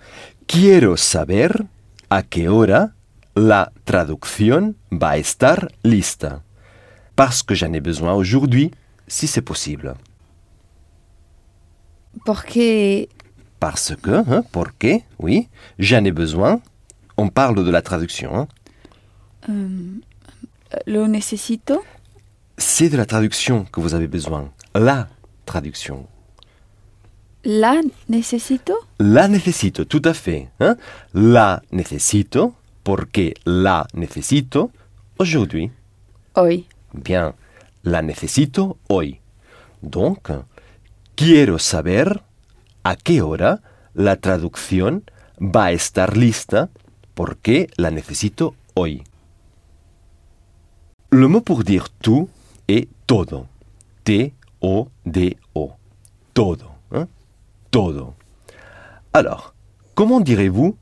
Quiero 0.47 0.97
saber 0.97 1.67
a 2.11 2.23
qué 2.23 2.49
hora 2.49 2.95
la 3.35 3.73
traducción 3.85 4.77
va 4.91 5.11
a 5.13 5.17
estar 5.17 5.73
lista. 5.83 6.43
Parce 7.15 7.43
que 7.43 7.55
j'en 7.55 7.73
ai 7.73 7.81
besoin 7.81 8.13
aujourd'hui, 8.15 8.71
si 9.07 9.27
c'est 9.27 9.43
possible. 9.43 9.95
Porque 12.25 13.09
Parce 13.61 13.95
que, 13.97 14.11
hein, 14.11 14.45
porque, 14.53 15.03
oui, 15.19 15.49
j'en 15.79 16.05
ai 16.05 16.13
besoin. 16.13 16.61
On 17.17 17.29
parle 17.29 17.65
de 17.65 17.71
la 17.71 17.83
traduction. 17.83 18.47
hein. 19.47 20.01
lo 20.87 21.09
necesito? 21.09 21.83
C'est 22.57 22.89
de 22.89 22.97
la 22.97 23.07
traduction 23.07 23.65
que 23.65 23.81
vous 23.81 23.95
avez 23.95 24.07
besoin. 24.09 24.53
La 24.75 25.09
traduction. 25.47 26.07
La 27.51 27.81
necesito. 28.09 28.75
La 28.99 29.27
necesito, 29.27 29.87
tout 29.87 30.03
à 30.05 30.13
fait. 30.13 30.51
hein. 30.61 30.77
La 31.15 31.63
necesito, 31.71 32.55
porque 32.83 33.33
la 33.47 33.87
necesito 33.95 34.71
aujourd'hui. 35.17 35.71
Hoy. 36.35 36.67
Bien, 36.93 37.33
la 37.83 38.03
necesito 38.03 38.77
hoy. 38.89 39.21
Donc, 39.81 40.31
quiero 41.15 41.59
saber 41.59 42.23
a 42.85 42.97
qué 42.97 43.23
hora 43.23 43.63
la 43.95 44.17
traducción 44.17 45.05
va 45.41 45.67
a 45.67 45.73
estar 45.73 46.19
lista 46.19 46.69
porque 47.15 47.69
la 47.79 47.91
necesito 47.91 48.55
hoy. 48.75 49.05
Le 51.11 51.29
mot 51.29 51.41
pour 51.43 51.65
dire 51.65 51.87
tout 52.03 52.29
est 52.67 52.89
todo. 53.07 53.47
T-O-D-O. 54.05 55.77
Todo. 56.35 56.78
Todo. 57.79 58.15
Alors, 59.13 59.55
comment 59.95 60.19
direz-vous 60.19 60.77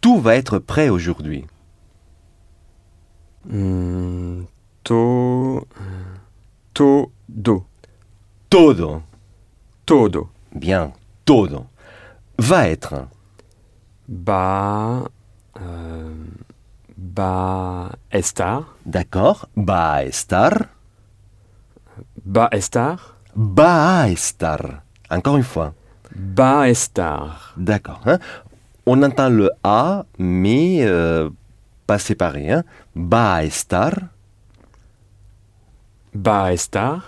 tout 0.00 0.20
va 0.20 0.36
être 0.36 0.60
prêt 0.60 0.88
aujourd'hui? 0.88 1.44
Hmm, 3.48 4.44
to. 4.84 5.66
Todo. 6.72 7.64
Todo. 8.48 9.02
Todo. 9.86 10.28
Bien, 10.54 10.92
todo. 11.24 11.66
Va 12.38 12.68
être. 12.68 13.08
Va. 14.08 15.02
euh, 15.60 16.14
va 16.96 17.90
estar. 18.12 18.76
D'accord 18.84 19.48
Va 19.56 19.94
a 19.94 20.04
estar. 20.04 20.68
Va 22.24 22.48
estar. 22.52 23.16
Va 23.34 24.02
a 24.02 24.08
estar. 24.10 24.84
Encore 25.10 25.36
une 25.36 25.42
fois. 25.42 25.74
Va 26.18 26.68
estar. 26.70 27.52
D'accord. 27.56 28.00
hein. 28.06 28.18
On 28.86 29.02
entend 29.02 29.28
le 29.28 29.50
A, 29.64 30.06
mais 30.18 30.78
euh, 30.80 31.28
pas 31.86 31.98
séparé. 31.98 32.50
Hein. 32.50 32.64
Va 32.94 33.34
a 33.34 33.44
estar. 33.44 34.08
Va 36.14 36.52
estar. 36.52 37.02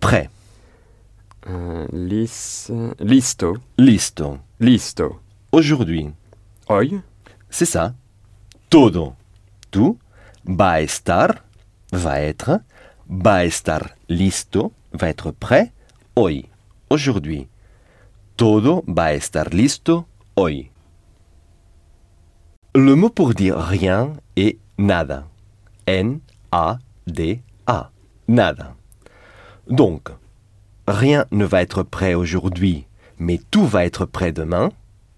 Prêt. 0.00 0.28
Euh, 1.48 1.86
lis, 1.92 2.70
listo. 2.98 3.56
Listo. 3.78 4.38
Listo. 4.58 5.20
Aujourd'hui. 5.52 6.10
Hoy. 6.68 7.00
C'est 7.48 7.64
ça. 7.64 7.94
Todo. 8.68 9.14
Tout. 9.70 9.98
Va 10.44 10.82
estar. 10.82 11.42
Va 11.92 12.20
être. 12.20 12.60
Va 13.08 13.36
a 13.36 13.44
estar 13.44 13.94
listo. 14.08 14.72
Va 14.92 15.08
être 15.08 15.30
prêt. 15.30 15.72
Hoy. 16.16 16.44
Aujourd'hui. 16.90 17.48
Todo 18.40 18.82
va 18.86 19.04
a 19.04 19.12
estar 19.12 19.52
listo 19.52 20.06
hoy. 20.34 20.70
Le 22.74 22.94
mot 22.94 23.10
pour 23.10 23.34
dire 23.34 23.58
rien 23.58 24.14
est 24.34 24.56
nada. 24.78 25.28
N-A-D-A. 25.86 26.30
Nada. 28.28 28.74
Donc, 29.68 30.08
rien 30.88 31.26
ne 31.32 31.44
va 31.44 31.60
être 31.60 31.82
prêt 31.82 32.14
aujourd'hui, 32.14 32.86
mais 33.18 33.38
tout 33.50 33.66
va 33.66 33.84
être 33.84 34.06
prêt 34.06 34.32
demain. 34.32 34.70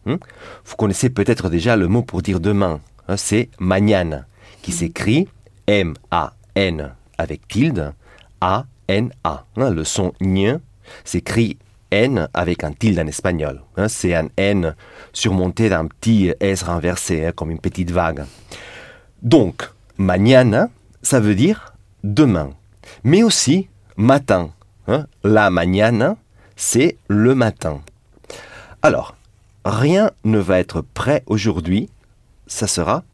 Hmm? 0.05 0.17
Vous 0.65 0.75
connaissez 0.75 1.09
peut-être 1.09 1.49
déjà 1.49 1.77
le 1.77 1.87
mot 1.87 2.03
pour 2.03 2.23
dire 2.23 2.41
demain. 2.41 2.81
hein, 3.07 3.17
c'est 3.17 3.51
mañana, 3.61 4.27
qui 4.63 4.73
s'écrit 4.73 5.29
M-A-N 5.69 6.93
avec 7.19 7.47
tilde, 7.47 7.95
A-N-A. 8.41 9.45
hein, 9.59 9.71
le 9.71 9.85
son 9.85 10.13
ñ 10.21 10.59
s'écrit 11.05 11.57
N 11.93 12.29
avec 12.35 12.65
un 12.65 12.73
tilde 12.73 12.99
en 12.99 13.07
espagnol. 13.07 13.63
hein, 13.77 13.87
c'est 13.89 14.15
un 14.15 14.29
N 14.37 14.75
surmonté 15.13 15.69
d'un 15.69 15.87
petit 15.87 16.33
S 16.41 16.65
renversé, 16.65 17.27
hein, 17.27 17.33
comme 17.33 17.51
une 17.51 17.61
petite 17.61 17.93
vague. 17.93 18.25
Donc, 19.23 19.71
mañana, 19.99 20.69
ça 21.03 21.21
veut 21.21 21.37
dire 21.37 21.75
demain, 22.03 22.51
mais 23.05 23.23
aussi 23.23 23.69
matin. 23.97 24.51
hein. 24.89 25.07
La 25.23 25.51
mañana, 25.51 26.17
c'est 26.57 26.97
le 27.09 27.35
matin. 27.35 27.81
Alors, 28.83 29.15
rien 29.65 30.11
ne 30.25 30.39
va 30.39 30.59
être 30.59 30.81
prêt 30.81 31.23
aujourd'hui, 31.27 31.89
ça 32.47 32.67
sera 32.67 33.05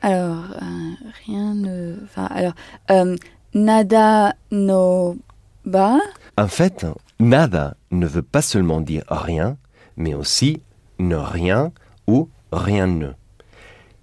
Alors, 0.00 0.44
euh, 0.62 0.92
rien 1.26 1.54
ne. 1.54 1.96
Enfin, 2.04 2.26
alors, 2.26 2.54
euh, 2.90 3.16
nada 3.54 4.34
no 4.50 5.16
va. 5.64 5.98
En 6.38 6.48
fait, 6.48 6.86
nada 7.18 7.76
ne 7.90 8.06
veut 8.06 8.22
pas 8.22 8.42
seulement 8.42 8.80
dire 8.80 9.04
rien, 9.08 9.56
mais 9.96 10.14
aussi 10.14 10.60
ne 10.98 11.16
rien 11.16 11.72
ou 12.06 12.28
rien 12.52 12.86
ne. 12.86 13.12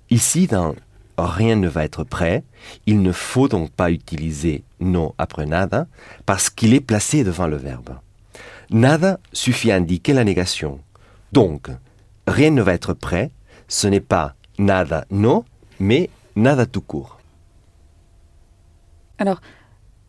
Ici, 0.10 0.48
dans 0.48 0.74
rien 1.18 1.56
ne 1.56 1.68
va 1.68 1.84
être 1.84 2.04
prêt, 2.04 2.44
il 2.88 3.02
ne 3.02 3.12
faut 3.12 3.48
donc 3.48 3.72
pas 3.72 3.92
utiliser 3.92 4.64
no 4.80 5.14
après 5.18 5.46
nada 5.46 5.88
parce 6.26 6.50
qu'il 6.50 6.74
est 6.74 6.82
placé 6.82 7.24
devant 7.24 7.48
le 7.48 7.58
verbe. 7.58 7.98
Nada 8.72 9.20
suffit 9.32 9.72
à 9.72 9.76
indiquer 9.76 10.14
la 10.14 10.24
négation. 10.24 10.80
Donc, 11.32 11.70
rien 12.28 12.50
ne 12.50 12.62
va 12.62 12.74
être 12.74 12.94
prêt, 12.94 13.32
ce 13.68 13.88
n'est 13.88 14.00
pas 14.00 14.36
nada 14.58 15.06
no, 15.12 15.46
mais 15.80 16.10
nada 16.36 16.66
tout 16.66 16.82
court. 16.82 17.20
Alors, 19.20 19.42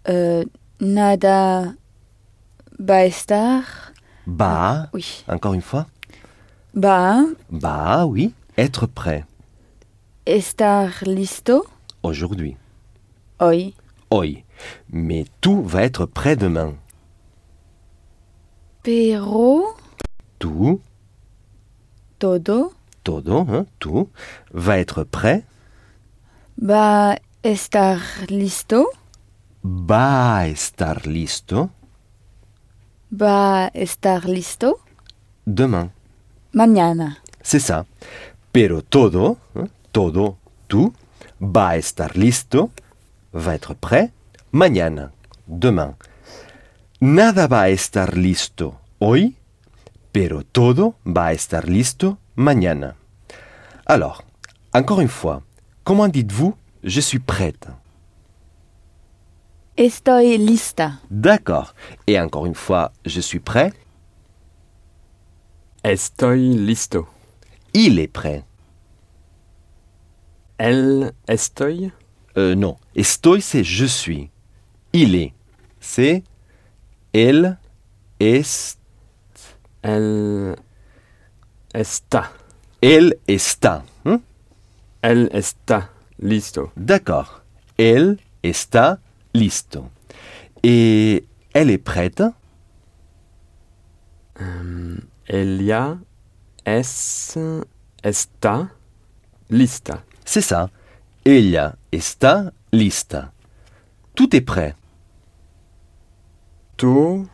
euh, 0.08 0.44
nada 0.80 1.72
va 2.78 3.04
estar. 3.06 3.92
Ba, 4.26 4.88
Oui. 4.92 5.24
encore 5.28 5.54
une 5.54 5.60
fois. 5.62 5.86
Va 6.74 7.24
Bah 7.50 8.04
oui, 8.06 8.34
être 8.56 8.86
prêt 8.86 9.24
estar 10.26 10.88
listo 11.06 11.66
aujourd'hui, 12.02 12.56
hoy. 13.38 13.74
hoy. 14.10 14.44
Mais 14.90 15.26
tout 15.40 15.62
va 15.62 15.82
être 15.82 16.06
prêt 16.06 16.34
demain. 16.36 16.74
Pero 18.82 19.74
Tout, 20.38 20.80
todo 22.18 22.72
todo, 23.02 23.46
hein, 23.50 23.66
tout 23.78 24.08
va 24.52 24.78
être 24.78 25.04
prêt, 25.04 25.44
va 26.56 27.16
estar 27.42 27.98
listo. 28.30 28.86
va 29.62 30.46
estar 30.48 31.06
listo 31.06 31.68
Va 33.14 33.70
estar 33.74 34.24
listo? 34.24 34.80
Demain. 35.46 35.90
mañana. 36.52 37.18
C'est 37.42 37.60
ça. 37.60 37.86
Pero 38.52 38.82
todo, 38.82 39.36
hein, 39.56 39.68
todo, 39.92 40.38
tout 40.68 40.92
va 41.40 41.76
estar 41.76 42.16
listo, 42.16 42.70
va 43.32 43.54
être 43.54 43.74
prêt 43.74 44.12
mañana, 44.52 45.12
demain. 45.46 45.94
Nada 47.00 47.46
va 47.46 47.62
a 47.62 47.68
estar 47.68 48.16
listo 48.16 48.80
hoy, 49.00 49.36
pero 50.12 50.42
todo 50.42 50.94
va 51.04 51.26
a 51.26 51.32
estar 51.32 51.68
listo 51.68 52.18
mañana. 52.36 52.94
Alors, 53.86 54.24
encore 54.72 55.00
une 55.00 55.08
fois, 55.08 55.42
comment 55.84 56.08
dites-vous 56.08 56.54
je 56.82 57.00
suis 57.00 57.18
prête? 57.18 57.68
Estoy 59.76 60.38
lista. 60.38 60.92
D'accord. 61.10 61.74
Et 62.06 62.18
encore 62.20 62.46
une 62.46 62.54
fois, 62.54 62.92
je 63.04 63.20
suis 63.20 63.40
prêt, 63.40 63.72
Estoy 65.82 66.54
listo. 66.56 67.06
il 67.74 67.98
est 67.98 68.08
prêt. 68.08 68.44
El 70.58 71.12
estoy? 71.28 71.90
Euh, 72.38 72.54
non. 72.54 72.76
Estoy, 72.94 73.42
c'est 73.42 73.64
je 73.64 73.84
suis. 73.84 74.30
Il 74.92 75.14
est. 75.14 75.34
C'est 75.80 76.22
elle 77.12 77.58
est. 78.20 78.78
El 79.82 80.56
está. 81.74 82.32
Elle 82.80 83.16
está. 83.28 83.84
hein? 84.06 84.20
El 85.02 85.28
está 85.32 85.90
listo. 86.18 86.70
D'accord. 86.76 87.42
Elle 87.76 88.16
está 88.42 88.98
listo. 89.34 89.88
Et 90.62 91.26
elle 91.52 91.70
est 91.70 91.78
prête 91.78 92.22
Euh, 94.40 94.96
ella 95.28 95.98
es, 96.66 97.38
está 98.02 98.68
lista. 99.48 100.02
C'est 100.24 100.40
ça. 100.40 100.70
Ella 101.24 101.76
está 101.92 102.52
lista. 102.72 103.32
Tout 104.14 104.34
est 104.34 104.40
prêt. 104.40 104.74
To, 106.76 107.26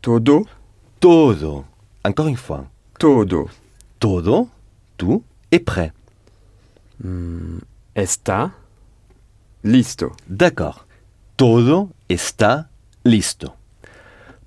todo, 0.00 0.46
Todo. 1.00 1.64
Encore 2.04 2.28
une 2.28 2.36
fois. 2.36 2.66
todo. 2.98 3.48
Todo, 3.98 4.48
tout 4.96 5.24
est 5.50 5.60
prêt. 5.60 5.92
Está 7.96 8.52
listo. 9.64 10.12
D'accord. 10.28 10.86
Todo 11.40 11.88
está 12.10 12.68
listo. 13.02 13.54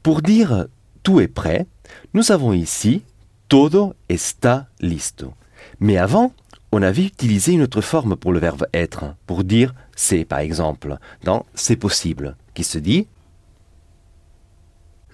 Pour 0.03 0.21
dire 0.21 0.67
tout 1.01 1.19
est 1.19 1.27
prêt, 1.27 1.65
nous 2.13 2.31
avons 2.31 2.53
ici 2.53 3.01
todo 3.47 3.95
está 4.09 4.67
listo. 4.79 5.33
Mais 5.79 5.97
avant, 5.97 6.33
on 6.71 6.83
avait 6.83 7.05
utilisé 7.05 7.53
une 7.53 7.63
autre 7.63 7.81
forme 7.81 8.15
pour 8.15 8.31
le 8.31 8.37
verbe 8.39 8.67
être, 8.75 9.15
pour 9.25 9.43
dire 9.43 9.73
c'est 9.95 10.23
par 10.23 10.37
exemple, 10.39 10.97
dans 11.23 11.47
c'est 11.55 11.77
possible, 11.77 12.35
qui 12.53 12.63
se 12.63 12.77
dit 12.77 13.07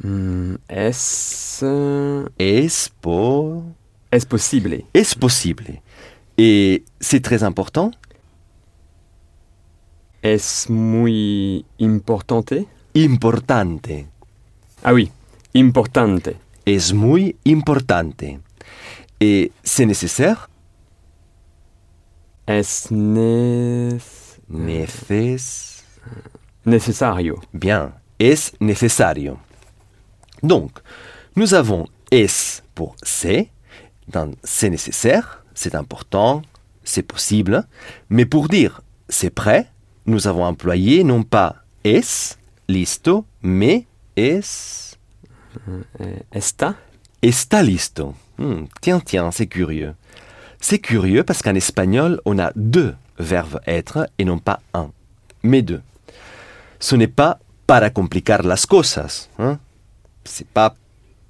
Mm, 0.04 0.56
es, 0.70 1.62
es, 2.40 2.90
po- 3.02 3.64
es 4.12 4.26
posible. 4.26 4.84
es 4.94 5.16
possible? 5.16 5.82
Et 6.38 6.84
c'est 7.00 7.22
très 7.22 7.44
important, 7.44 7.92
Es 10.22 10.70
muy 10.70 11.66
importante? 11.78 12.68
importante. 12.94 14.08
Ah 14.84 14.94
oui, 14.94 15.12
importante. 15.54 16.38
Es 16.66 16.94
muy 16.94 17.36
importante. 17.46 18.40
Et 19.20 19.52
c'est 19.64 19.86
nécessaire, 19.86 20.50
Es 22.48 22.88
nes- 22.92 24.40
neces, 24.48 25.84
necesario. 26.66 27.42
Bien, 27.54 27.94
es 28.18 28.54
necesario. 28.60 29.38
Donc, 30.42 30.80
nous 31.36 31.54
avons 31.54 31.86
es 32.12 32.64
pour 32.74 32.96
c'est, 33.04 33.52
dans 34.08 34.32
c'est 34.44 34.70
nécessaire, 34.72 35.44
c'est 35.54 35.76
important, 35.76 36.42
c'est 36.84 37.04
possible, 37.04 37.68
mais 38.10 38.26
pour 38.26 38.48
dire 38.50 38.82
c'est 39.10 39.30
prêt, 39.30 39.68
nous 40.10 40.28
avons 40.28 40.44
employé 40.44 41.04
non 41.04 41.24
pas 41.24 41.56
es, 41.84 42.38
listo, 42.68 43.26
mais 43.42 43.86
es, 44.16 44.90
Eh, 46.00 46.24
Está 46.32 46.76
está 47.22 47.62
listo. 47.62 48.16
Hmm, 48.38 48.66
tiens, 48.82 49.02
tiens, 49.04 49.32
c'est 49.32 49.48
curieux. 49.48 49.96
C'est 50.62 50.80
curieux 50.80 51.24
parce 51.24 51.42
qu'en 51.42 51.56
espagnol, 51.56 52.22
on 52.26 52.40
a 52.40 52.52
deux 52.56 52.96
verbes 53.18 53.60
être 53.68 54.10
et 54.18 54.26
non 54.26 54.40
pas 54.40 54.60
un, 54.74 54.92
mais 55.44 55.62
deux. 55.62 55.82
Ce 56.80 56.96
n'est 56.96 57.08
pas 57.08 57.40
para 57.68 57.90
complicar 57.90 58.44
las 58.44 58.66
cosas. 58.66 59.30
Hein? 59.38 59.60
C'est 60.24 60.48
pas 60.48 60.76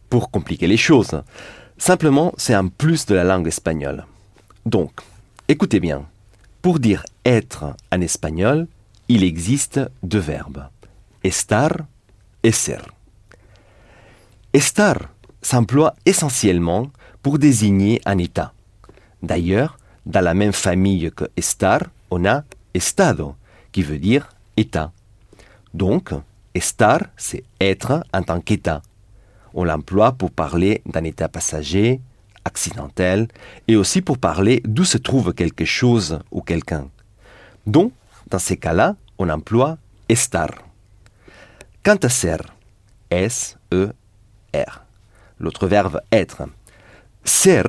pour 0.09 0.29
compliquer 0.29 0.67
les 0.67 0.77
choses. 0.77 1.21
Simplement, 1.77 2.33
c'est 2.37 2.53
un 2.53 2.67
plus 2.67 3.05
de 3.05 3.15
la 3.15 3.23
langue 3.23 3.47
espagnole. 3.47 4.05
Donc, 4.65 4.91
écoutez 5.47 5.79
bien. 5.79 6.05
Pour 6.61 6.79
dire 6.79 7.03
être 7.25 7.75
en 7.91 8.01
espagnol, 8.01 8.67
il 9.07 9.23
existe 9.23 9.79
deux 10.03 10.19
verbes. 10.19 10.67
Estar 11.23 11.71
et 12.43 12.51
ser. 12.51 12.81
Estar 14.53 15.09
s'emploie 15.41 15.95
essentiellement 16.05 16.91
pour 17.21 17.39
désigner 17.39 18.01
un 18.05 18.17
état. 18.17 18.53
D'ailleurs, 19.21 19.77
dans 20.05 20.21
la 20.21 20.33
même 20.33 20.53
famille 20.53 21.11
que 21.15 21.25
estar, 21.35 21.81
on 22.09 22.25
a 22.25 22.43
estado, 22.73 23.35
qui 23.71 23.83
veut 23.83 23.99
dire 23.99 24.29
état. 24.57 24.91
Donc, 25.73 26.11
estar, 26.53 27.01
c'est 27.17 27.43
être 27.59 28.03
en 28.13 28.23
tant 28.23 28.41
qu'état. 28.41 28.81
On 29.53 29.63
l'emploie 29.63 30.13
pour 30.13 30.31
parler 30.31 30.81
d'un 30.85 31.03
état 31.03 31.27
passager, 31.27 31.99
accidentel, 32.45 33.27
et 33.67 33.75
aussi 33.75 34.01
pour 34.01 34.17
parler 34.17 34.61
d'où 34.65 34.85
se 34.85 34.97
trouve 34.97 35.33
quelque 35.33 35.65
chose 35.65 36.19
ou 36.31 36.41
quelqu'un. 36.41 36.87
Donc, 37.65 37.93
dans 38.29 38.39
ces 38.39 38.57
cas-là, 38.57 38.95
on 39.17 39.29
emploie 39.29 39.77
estar. 40.07 40.49
Quant 41.83 41.97
à 42.01 42.09
ser, 42.09 42.37
S-E-R, 43.09 44.83
l'autre 45.39 45.67
verbe 45.67 46.01
être, 46.11 46.43
ser 47.23 47.63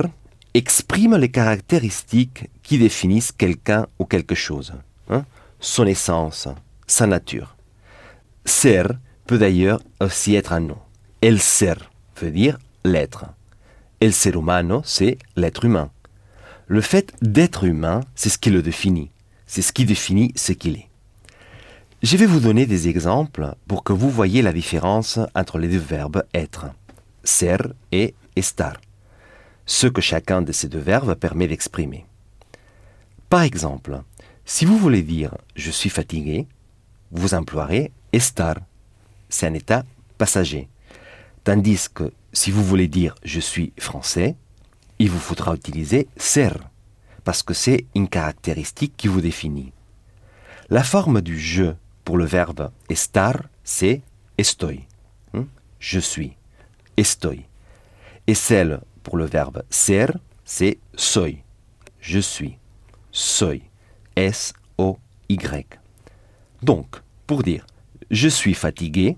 exprime 0.54 1.16
les 1.16 1.30
caractéristiques 1.30 2.50
qui 2.62 2.78
définissent 2.78 3.32
quelqu'un 3.32 3.86
ou 3.98 4.04
quelque 4.04 4.34
chose, 4.34 4.74
hein, 5.08 5.24
son 5.60 5.86
essence, 5.86 6.48
sa 6.86 7.06
nature. 7.06 7.56
Ser 8.44 8.84
peut 9.26 9.38
d'ailleurs 9.38 9.80
aussi 10.00 10.34
être 10.34 10.52
un 10.52 10.60
nom. 10.60 10.78
El 11.20 11.40
ser 11.40 11.74
veut 12.20 12.30
dire 12.30 12.58
l'être. 12.84 13.26
El 14.00 14.12
ser 14.12 14.34
humano, 14.34 14.82
c'est 14.84 15.18
l'être 15.36 15.64
humain. 15.64 15.90
Le 16.66 16.80
fait 16.80 17.12
d'être 17.20 17.64
humain, 17.64 18.00
c'est 18.14 18.30
ce 18.30 18.38
qui 18.38 18.50
le 18.50 18.62
définit. 18.62 19.10
C'est 19.52 19.62
ce 19.62 19.72
qui 19.72 19.84
définit 19.84 20.30
ce 20.36 20.52
qu'il 20.52 20.76
est. 20.76 20.88
Je 22.04 22.16
vais 22.16 22.26
vous 22.26 22.38
donner 22.38 22.66
des 22.66 22.86
exemples 22.86 23.56
pour 23.66 23.82
que 23.82 23.92
vous 23.92 24.08
voyez 24.08 24.42
la 24.42 24.52
différence 24.52 25.18
entre 25.34 25.58
les 25.58 25.66
deux 25.66 25.76
verbes 25.76 26.22
être, 26.32 26.66
ser 27.24 27.58
et 27.90 28.14
estar, 28.36 28.80
ce 29.66 29.88
que 29.88 30.00
chacun 30.00 30.40
de 30.40 30.52
ces 30.52 30.68
deux 30.68 30.78
verbes 30.78 31.16
permet 31.16 31.48
d'exprimer. 31.48 32.06
Par 33.28 33.42
exemple, 33.42 34.00
si 34.44 34.64
vous 34.64 34.78
voulez 34.78 35.02
dire 35.02 35.36
je 35.56 35.72
suis 35.72 35.90
fatigué, 35.90 36.46
vous 37.10 37.34
emploierez 37.34 37.90
estar, 38.12 38.54
c'est 39.28 39.48
un 39.48 39.54
état 39.54 39.82
passager. 40.16 40.68
Tandis 41.42 41.88
que 41.92 42.12
si 42.32 42.52
vous 42.52 42.62
voulez 42.62 42.86
dire 42.86 43.16
je 43.24 43.40
suis 43.40 43.72
français, 43.80 44.36
il 45.00 45.10
vous 45.10 45.18
faudra 45.18 45.56
utiliser 45.56 46.06
ser, 46.16 46.52
parce 47.24 47.42
que 47.42 47.54
c'est 47.54 47.86
une 47.94 48.08
caractéristique 48.08 48.94
qui 48.96 49.08
vous 49.08 49.20
définit. 49.20 49.72
La 50.68 50.84
forme 50.84 51.20
du 51.20 51.38
je 51.38 51.74
pour 52.04 52.16
le 52.16 52.24
verbe 52.24 52.70
estar, 52.88 53.42
c'est 53.64 54.02
estoy. 54.38 54.86
Hmm? 55.32 55.44
Je 55.78 55.98
suis. 55.98 56.36
Estoy. 56.96 57.44
Et 58.26 58.34
celle 58.34 58.80
pour 59.02 59.16
le 59.16 59.24
verbe 59.24 59.62
ser, 59.70 60.08
c'est 60.44 60.78
soy. 60.94 61.42
Je 62.00 62.20
suis. 62.20 62.58
Soy. 63.12 63.62
S-O-Y. 64.16 65.78
Donc, 66.62 67.02
pour 67.26 67.42
dire 67.42 67.66
je 68.10 68.28
suis 68.28 68.54
fatigué, 68.54 69.16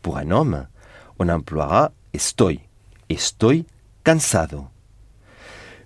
pour 0.00 0.16
un 0.16 0.30
homme, 0.30 0.66
on 1.18 1.28
emploiera 1.28 1.92
estoy. 2.14 2.60
Estoy 3.08 3.66
cansado. 4.04 4.68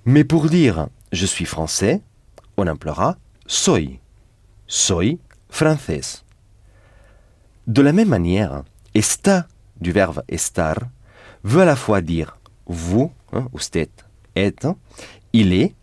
Mais 0.05 0.25
pour 0.25 0.49
dire 0.49 0.89
je 1.15 1.27
suis 1.27 1.45
français, 1.45 2.03
on 2.57 2.67
emploiera 2.67 3.17
soy. 3.47 4.01
Soy 4.67 5.19
français. 5.49 6.23
De 7.67 7.83
la 7.83 7.93
même 7.93 8.09
manière, 8.09 8.65
está 8.95 9.47
du 9.81 9.93
verbe 9.93 10.23
estar 10.29 10.77
veut 11.43 11.63
à 11.63 11.65
la 11.65 11.77
fois 11.77 12.01
dire 12.01 12.39
vous, 12.67 13.13
hein, 13.33 13.49
usted, 13.55 13.89
êtes, 14.35 14.67
il 15.33 15.53
est, 15.53 15.75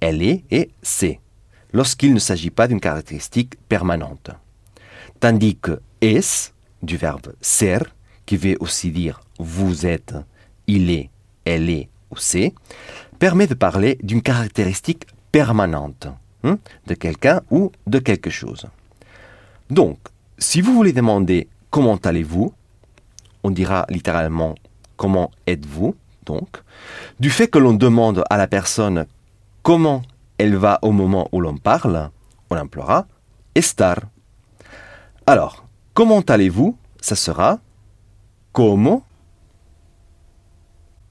elle 0.00 0.22
est 0.22 0.44
et 0.50 0.70
c'est, 0.82 1.20
lorsqu'il 1.72 2.14
ne 2.14 2.18
s'agit 2.18 2.50
pas 2.50 2.68
d'une 2.68 2.80
caractéristique 2.80 3.56
permanente. 3.68 4.30
Tandis 5.20 5.56
que 5.56 5.80
es 6.00 6.52
du 6.82 6.96
verbe 6.96 7.32
ser, 7.40 7.80
qui 8.26 8.36
veut 8.36 8.56
aussi 8.60 8.90
dire 8.90 9.20
vous 9.38 9.86
êtes, 9.86 10.14
il 10.66 10.90
est, 10.90 11.10
elle 11.44 11.70
est 11.70 11.88
ou 12.10 12.16
c'est, 12.16 12.54
permet 13.18 13.46
de 13.46 13.54
parler 13.54 13.98
d'une 14.02 14.22
caractéristique 14.22 15.06
permanente 15.32 16.08
hein, 16.44 16.58
de 16.86 16.94
quelqu'un 16.94 17.42
ou 17.50 17.72
de 17.86 17.98
quelque 17.98 18.30
chose. 18.30 18.66
Donc, 19.70 19.98
si 20.38 20.60
vous 20.60 20.72
voulez 20.72 20.92
demander 20.92 21.48
comment 21.70 21.96
allez-vous, 21.96 22.52
on 23.42 23.50
dira 23.50 23.86
littéralement 23.88 24.54
comment 24.96 25.30
êtes-vous, 25.46 25.94
donc, 26.26 26.62
du 27.20 27.30
fait 27.30 27.48
que 27.48 27.58
l'on 27.58 27.74
demande 27.74 28.24
à 28.30 28.36
la 28.36 28.46
personne 28.46 29.06
comment 29.62 30.02
elle 30.38 30.56
va 30.56 30.78
au 30.82 30.92
moment 30.92 31.28
où 31.32 31.40
l'on 31.40 31.56
parle, 31.56 32.10
on 32.50 32.56
emploiera 32.56 33.06
estar. 33.54 33.98
Alors, 35.26 35.64
comment 35.94 36.20
allez-vous 36.20 36.76
Ça 37.00 37.16
sera 37.16 37.58
como, 38.52 39.02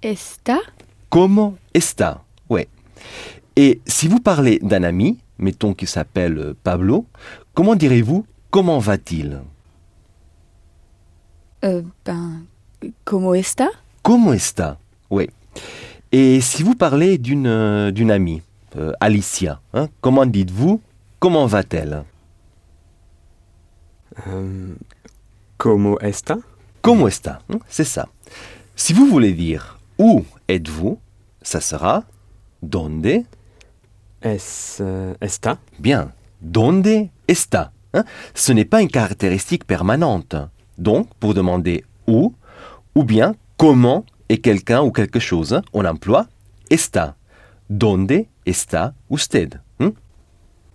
Está 0.01 0.59
como 1.09 1.57
está. 1.73 2.23
Ouais. 2.49 2.67
Et 3.55 3.81
si 3.85 4.07
vous 4.07 4.19
parlez 4.19 4.59
d'un 4.59 4.83
ami, 4.83 5.17
mettons 5.39 5.73
qu'il 5.73 5.87
s'appelle 5.87 6.53
Pablo, 6.63 7.05
comment 7.53 7.75
direz-vous 7.75 8.25
comment 8.51 8.79
va-t-il? 8.79 9.41
Euh, 11.65 11.81
ben, 12.05 12.45
como 13.03 13.33
está 13.35 13.69
Como 14.03 14.33
está 14.33 14.77
Oui. 15.09 15.29
Et 16.11 16.39
si 16.41 16.63
vous 16.63 16.75
parlez 16.75 17.17
d'une 17.17 17.47
euh, 17.47 17.91
d'une 17.91 18.11
amie, 18.11 18.41
euh, 18.77 18.93
Alicia, 18.99 19.59
hein, 19.73 19.89
comment 20.01 20.25
dites-vous 20.25 20.81
Comment 21.19 21.47
va-t-elle? 21.47 22.03
Euh, 24.27 24.75
como 25.57 25.99
está 25.99 26.37
Como 26.81 27.07
está 27.07 27.41
hein, 27.49 27.59
C'est 27.67 27.83
ça. 27.83 28.07
Si 28.75 28.93
vous 28.93 29.07
voulez 29.07 29.33
dire 29.33 29.79
où 29.97 30.23
êtes-vous, 30.47 30.99
ça 31.41 31.61
sera 31.61 32.03
donde 32.61 33.23
Es, 34.21 34.77
euh, 34.81 35.13
está 35.21 35.57
Bien. 35.79 36.11
Donde 36.41 37.09
está 37.27 37.71
hein? 37.93 38.03
Ce 38.33 38.51
n'est 38.51 38.65
pas 38.65 38.81
une 38.81 38.89
caractéristique 38.89 39.65
permanente. 39.65 40.35
Donc, 40.77 41.13
pour 41.15 41.33
demander 41.33 41.83
où, 42.07 42.33
ou 42.95 43.03
bien 43.03 43.35
comment 43.57 44.05
est 44.29 44.37
quelqu'un 44.37 44.81
ou 44.81 44.91
quelque 44.91 45.19
chose, 45.19 45.53
hein, 45.53 45.61
on 45.73 45.85
emploie 45.85 46.27
está. 46.69 47.15
Donde 47.69 48.25
está 48.45 48.93
usted 49.09 49.59
hein? 49.79 49.91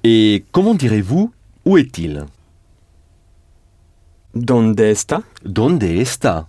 Et 0.05 0.45
comment 0.53 0.75
direz-vous 0.75 1.33
où 1.65 1.79
est-il? 1.79 2.27
Donde 4.35 4.81
está 4.81 5.23
Donde 5.45 5.83
está 5.83 6.49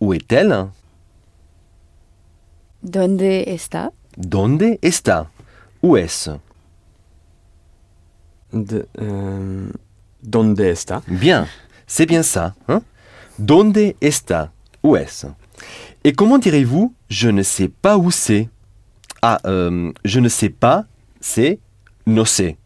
Où 0.00 0.12
est-elle? 0.12 0.68
Donde 2.82 3.22
está? 3.46 3.92
Donde 4.16 4.78
está? 4.82 5.30
Où 5.82 5.96
est-ce 5.96 6.30
De, 8.52 8.86
euh, 9.00 9.70
Donde 10.22 10.60
está? 10.60 11.02
Bien, 11.06 11.46
c'est 11.86 12.06
bien 12.06 12.22
ça. 12.22 12.54
Hein? 12.68 12.82
Donde 13.38 13.94
está? 14.00 14.52
Où 14.82 14.96
est-ce 14.96 15.26
Et 16.04 16.12
comment 16.12 16.38
direz-vous 16.38 16.92
je 17.08 17.28
ne 17.28 17.42
sais 17.42 17.68
pas 17.68 17.96
où 17.96 18.10
c'est? 18.10 18.48
Ah, 19.22 19.38
euh, 19.46 19.92
je 20.04 20.18
ne 20.18 20.28
sais 20.28 20.48
pas, 20.48 20.86
c'est 21.20 21.60
no 22.06 22.24
sé. 22.24 22.56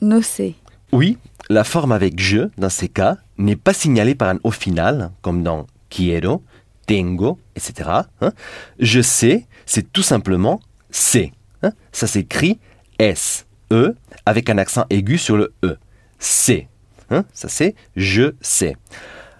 No 0.00 0.22
sé. 0.22 0.54
Oui, 0.92 1.18
la 1.48 1.64
forme 1.64 1.90
avec 1.92 2.20
je, 2.20 2.48
dans 2.56 2.68
ces 2.68 2.88
cas, 2.88 3.16
n'est 3.38 3.56
pas 3.56 3.72
signalée 3.72 4.14
par 4.14 4.28
un 4.28 4.38
au 4.44 4.52
final, 4.52 5.10
comme 5.22 5.42
dans 5.42 5.66
quiero, 5.90 6.42
tengo, 6.86 7.38
etc. 7.56 7.90
hein. 8.20 8.32
Je 8.78 9.00
sais, 9.00 9.46
c'est 9.66 9.92
tout 9.92 10.02
simplement 10.02 10.60
c'est. 10.90 11.32
hein. 11.62 11.72
Ça 11.92 12.06
s'écrit 12.06 12.58
S, 12.98 13.46
E, 13.72 13.94
avec 14.26 14.50
un 14.50 14.58
accent 14.58 14.84
aigu 14.90 15.18
sur 15.18 15.36
le 15.36 15.52
E. 15.64 15.78
C'est. 16.18 16.68
hein. 17.10 17.24
Ça 17.32 17.48
c'est 17.48 17.74
je 17.96 18.34
sais. 18.40 18.76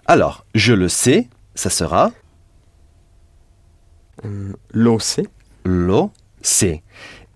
Alors, 0.06 0.44
je 0.54 0.72
le 0.72 0.88
sais, 0.88 1.28
ça 1.54 1.70
sera 1.70 2.10
Euh, 4.24 4.52
Lo 4.72 4.98
sé 4.98 5.26
lo 5.64 6.12
sé. 6.42 6.82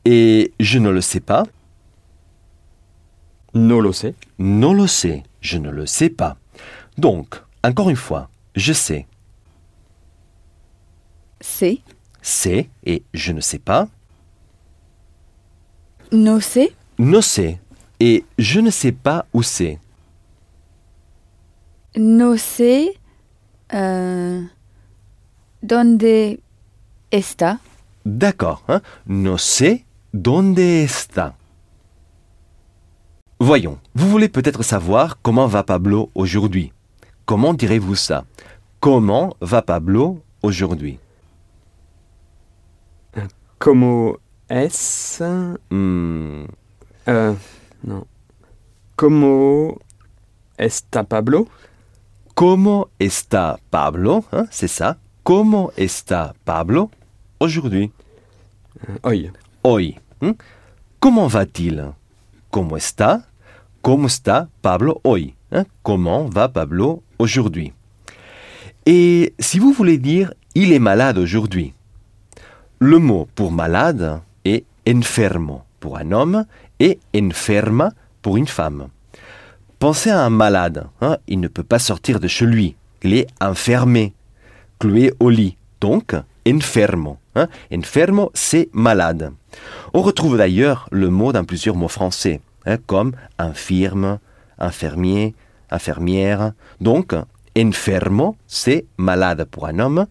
Et 0.04 0.52
je 0.60 0.78
ne 0.78 0.90
le 0.90 1.00
sais 1.00 1.20
pas, 1.20 1.44
No 3.54 3.80
lo 3.80 3.92
sé 3.92 4.14
non 4.38 4.74
le 4.74 4.86
sais, 4.86 5.22
je 5.40 5.58
ne 5.58 5.70
le 5.70 5.86
sais 5.86 6.10
pas. 6.10 6.36
Donc, 6.98 7.40
encore 7.64 7.88
une 7.90 7.96
fois, 7.96 8.28
je 8.54 8.72
sais, 8.72 9.06
C'est? 11.48 11.80
c'est 12.22 12.68
et 12.84 13.02
je 13.14 13.32
ne 13.32 13.40
sais 13.40 13.58
pas, 13.60 13.88
No 16.12 16.40
sé. 16.40 16.72
no 16.98 17.20
sé 17.22 17.58
et 18.00 18.24
je 18.38 18.60
ne 18.60 18.70
sais 18.70 18.92
pas 18.92 19.26
où 19.32 19.42
c'est. 19.42 19.78
No 21.96 22.36
sé. 22.36 22.92
euh, 23.72 24.42
donde 25.62 26.38
está 27.10 27.58
D'accord, 28.04 28.62
hein? 28.68 28.80
no 29.06 29.38
sé 29.38 29.84
donde 30.12 30.58
está. 30.58 31.34
Voyons, 33.40 33.78
vous 33.94 34.08
voulez 34.08 34.28
peut-être 34.28 34.62
savoir 34.62 35.20
comment 35.22 35.46
va 35.46 35.62
Pablo 35.62 36.10
aujourd'hui. 36.14 36.72
Comment 37.24 37.54
direz-vous 37.54 37.96
ça? 37.96 38.24
Comment 38.80 39.36
va 39.40 39.62
Pablo 39.62 40.22
aujourd'hui? 40.42 40.98
Como 43.66 44.20
es 44.48 45.18
Hmm, 45.70 46.44
euh, 47.08 47.34
Non. 47.82 48.06
Como 48.94 49.80
está 50.56 51.02
Pablo? 51.02 51.48
Comment 52.36 52.86
está 53.00 53.58
Pablo 53.72 54.24
hein, 54.32 54.46
C'est 54.52 54.68
ça. 54.68 54.98
Comment 55.24 55.72
está 55.76 56.32
Pablo 56.44 56.92
aujourd'hui 57.40 57.90
Euh, 58.88 58.98
Hoy. 59.02 59.32
Hoy. 59.64 59.96
hein. 60.22 60.36
Comment 61.00 61.26
va-t-il? 61.26 61.92
Comment 62.52 62.76
está? 62.76 63.22
Comment 63.82 64.06
está 64.06 64.48
Pablo 64.62 65.00
hoy 65.02 65.34
hein? 65.50 65.64
Comment 65.82 66.26
va 66.32 66.48
Pablo 66.48 67.02
aujourd'hui? 67.18 67.72
Et 68.86 69.34
si 69.40 69.58
vous 69.58 69.72
voulez 69.72 69.98
dire 69.98 70.32
il 70.54 70.72
est 70.72 70.78
malade 70.78 71.18
aujourd'hui, 71.18 71.74
le 72.78 72.98
mot 72.98 73.28
pour 73.34 73.52
malade 73.52 74.20
est 74.44 74.64
enfermo 74.88 75.62
pour 75.80 75.98
un 75.98 76.12
homme 76.12 76.44
et 76.78 76.98
enferma 77.16 77.90
pour 78.22 78.36
une 78.36 78.46
femme. 78.46 78.88
Pensez 79.78 80.10
à 80.10 80.24
un 80.24 80.30
malade. 80.30 80.86
hein, 81.00 81.18
il 81.26 81.40
ne 81.40 81.48
peut 81.48 81.62
pas 81.62 81.78
sortir 81.78 82.20
de 82.20 82.28
chez 82.28 82.46
lui. 82.46 82.76
Il 83.02 83.14
est 83.14 83.26
enfermé, 83.40 84.14
cloué 84.78 85.12
au 85.20 85.30
lit. 85.30 85.56
Donc, 85.80 86.14
enfermo. 86.48 87.18
hein. 87.34 87.48
Enfermo, 87.72 88.30
c'est 88.34 88.68
malade. 88.72 89.32
On 89.94 90.02
retrouve 90.02 90.36
d'ailleurs 90.38 90.88
le 90.90 91.10
mot 91.10 91.32
dans 91.32 91.44
plusieurs 91.44 91.76
mots 91.76 91.88
français, 91.88 92.40
hein, 92.64 92.78
comme 92.86 93.12
infirme, 93.38 94.18
infirmier, 94.58 95.34
infirmière. 95.70 96.52
Donc, 96.80 97.14
enfermo, 97.56 98.36
c'est 98.46 98.86
malade 98.96 99.44
pour 99.50 99.66
un 99.66 99.78
homme. 99.78 100.06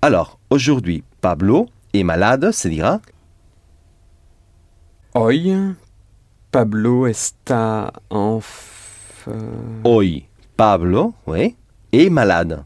Alors, 0.00 0.38
aujourd'hui, 0.50 1.02
Pablo 1.20 1.68
est 1.92 2.04
malade, 2.04 2.52
se 2.52 2.68
dira 2.68 3.00
Hoy 5.14 5.74
Pablo 6.50 7.06
está 7.06 7.92
enf... 8.10 9.24
euh, 9.28 9.80
hoy. 9.84 10.26
Pablo, 10.56 11.14
oui, 11.26 11.56
est 11.92 12.10
malade. 12.10 12.64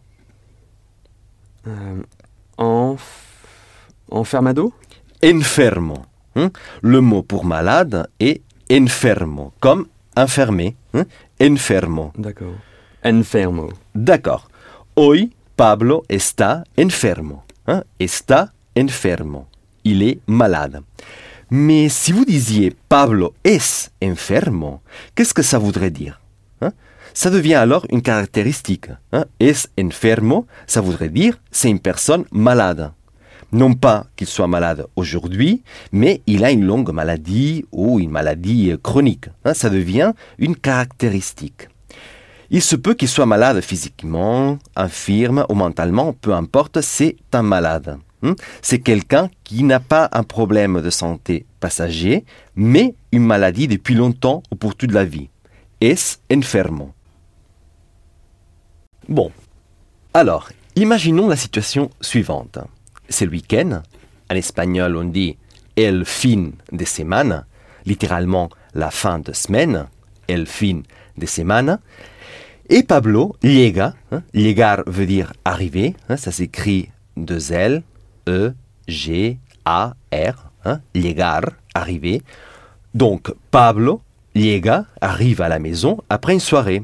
euh, 1.67 2.03
enf... 2.59 3.03
Enfermado? 4.11 4.73
Enfermo. 5.25 6.05
hein? 6.37 6.51
Le 6.83 7.01
mot 7.01 7.23
pour 7.23 7.45
malade 7.45 8.09
est 8.21 8.43
enfermo, 8.71 9.53
comme 9.61 9.87
enfermé. 10.17 10.77
hein? 10.95 11.05
Enfermo. 11.41 12.13
D'accord. 12.17 12.55
Enfermo. 13.05 13.71
D'accord. 13.95 14.49
Hoy 14.97 15.33
Pablo 15.57 16.03
está 16.09 16.65
enfermo. 16.79 17.43
hein? 17.67 17.83
Está 17.99 18.53
enfermo. 18.79 19.47
Il 19.85 20.03
est 20.03 20.21
malade. 20.27 20.83
Mais 21.51 21.89
si 21.89 22.13
vous 22.13 22.25
disiez 22.25 22.75
Pablo 22.89 23.35
es 23.45 23.59
enfermo, 24.03 24.81
qu'est-ce 25.15 25.35
que 25.35 25.43
ça 25.43 25.59
voudrait 25.59 25.91
dire 25.91 26.21
hein? 26.63 26.73
Ça 27.15 27.29
devient 27.31 27.55
alors 27.57 27.85
une 27.91 28.01
caractéristique. 28.01 28.89
hein? 29.13 29.27
Es 29.39 29.55
enfermo, 29.79 30.47
ça 30.67 30.81
voudrait 30.81 31.11
dire 31.11 31.39
c'est 31.51 31.69
une 31.69 31.81
personne 31.81 32.25
malade. 32.33 32.93
Non 33.53 33.75
pas 33.75 34.07
qu'il 34.17 34.29
soit 34.29 34.47
malade 34.47 34.87
aujourd'hui, 34.97 35.63
mais 35.93 36.23
il 36.27 36.43
a 36.43 36.51
une 36.51 36.65
longue 36.65 36.91
maladie 36.91 37.67
ou 37.71 38.01
une 38.01 38.11
maladie 38.11 38.71
euh, 38.71 38.79
chronique. 38.79 39.27
hein? 39.45 39.53
Ça 39.53 39.69
devient 39.69 40.13
une 40.39 40.57
caractéristique. 40.57 41.69
Il 42.49 42.63
se 42.63 42.77
peut 42.77 42.95
qu'il 42.95 43.09
soit 43.09 43.27
malade 43.27 43.61
physiquement, 43.61 44.59
infirme 44.75 45.45
ou 45.51 45.55
mentalement, 45.55 46.15
peu 46.15 46.33
importe, 46.33 46.81
c'est 46.81 47.17
un 47.33 47.43
malade. 47.43 47.99
Hein. 48.23 48.35
C'est 48.61 48.81
quelqu'un 48.81 49.31
qui 49.45 49.63
n'a 49.63 49.81
pas 49.81 50.09
un 50.13 50.23
problème 50.23 50.81
de 50.81 50.91
santé 50.91 51.47
passager, 51.61 52.25
mais 52.57 52.95
une 53.13 53.25
maladie 53.25 53.69
depuis 53.69 53.95
longtemps 53.95 54.43
ou 54.51 54.57
pour 54.57 54.75
toute 54.75 54.93
la 54.93 55.05
vie. 55.05 55.29
Es 55.81 56.19
enfermo. 56.33 56.93
Bon. 59.09 59.31
Alors, 60.15 60.51
imaginons 60.77 61.29
la 61.29 61.37
situation 61.37 61.91
suivante. 62.01 62.59
C'est 63.09 63.25
le 63.25 63.33
week-end. 63.33 63.83
En 64.31 64.35
espagnol, 64.35 64.97
on 64.97 65.05
dit 65.05 65.37
el 65.77 66.05
fin 66.05 66.51
de 66.71 66.85
semana, 66.85 67.47
littéralement 67.87 68.49
la 68.75 68.91
fin 68.91 69.19
de 69.19 69.33
semaine, 69.33 69.87
el 70.29 70.47
fin 70.47 70.83
de 71.17 71.27
semana. 71.27 71.81
Et 72.69 72.83
Pablo 72.83 73.37
llega, 73.43 73.95
hein, 74.13 74.23
llegar 74.33 74.83
veut 74.87 75.07
dire 75.07 75.33
arriver, 75.45 75.95
hein, 76.09 76.17
ça 76.17 76.31
s'écrit 76.31 76.89
deux 77.17 77.53
L, 77.53 77.83
E, 78.29 78.53
G, 78.89 79.39
A, 79.65 79.95
R, 80.13 80.51
hein, 80.65 80.81
llegar, 80.95 81.43
arriver. 81.75 82.23
Donc 82.95 83.33
Pablo 83.51 84.01
llega, 84.35 84.87
arrive 85.01 85.41
à 85.41 85.49
la 85.49 85.59
maison 85.59 85.99
après 86.09 86.35
une 86.35 86.41
soirée. 86.41 86.83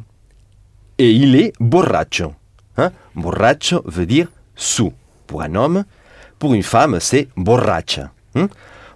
Et 0.99 1.13
il 1.13 1.37
est 1.37 1.53
borracho. 1.61 2.35
Hein? 2.77 2.91
Borracho 3.15 3.83
veut 3.85 4.07
dire 4.07 4.29
sous 4.57 4.93
pour 5.27 5.43
un 5.43 5.55
homme. 5.55 5.85
Pour 6.39 6.55
une 6.55 6.63
femme, 6.63 6.99
c'est 7.01 7.29
borracha. 7.37 8.11
Hein? 8.35 8.49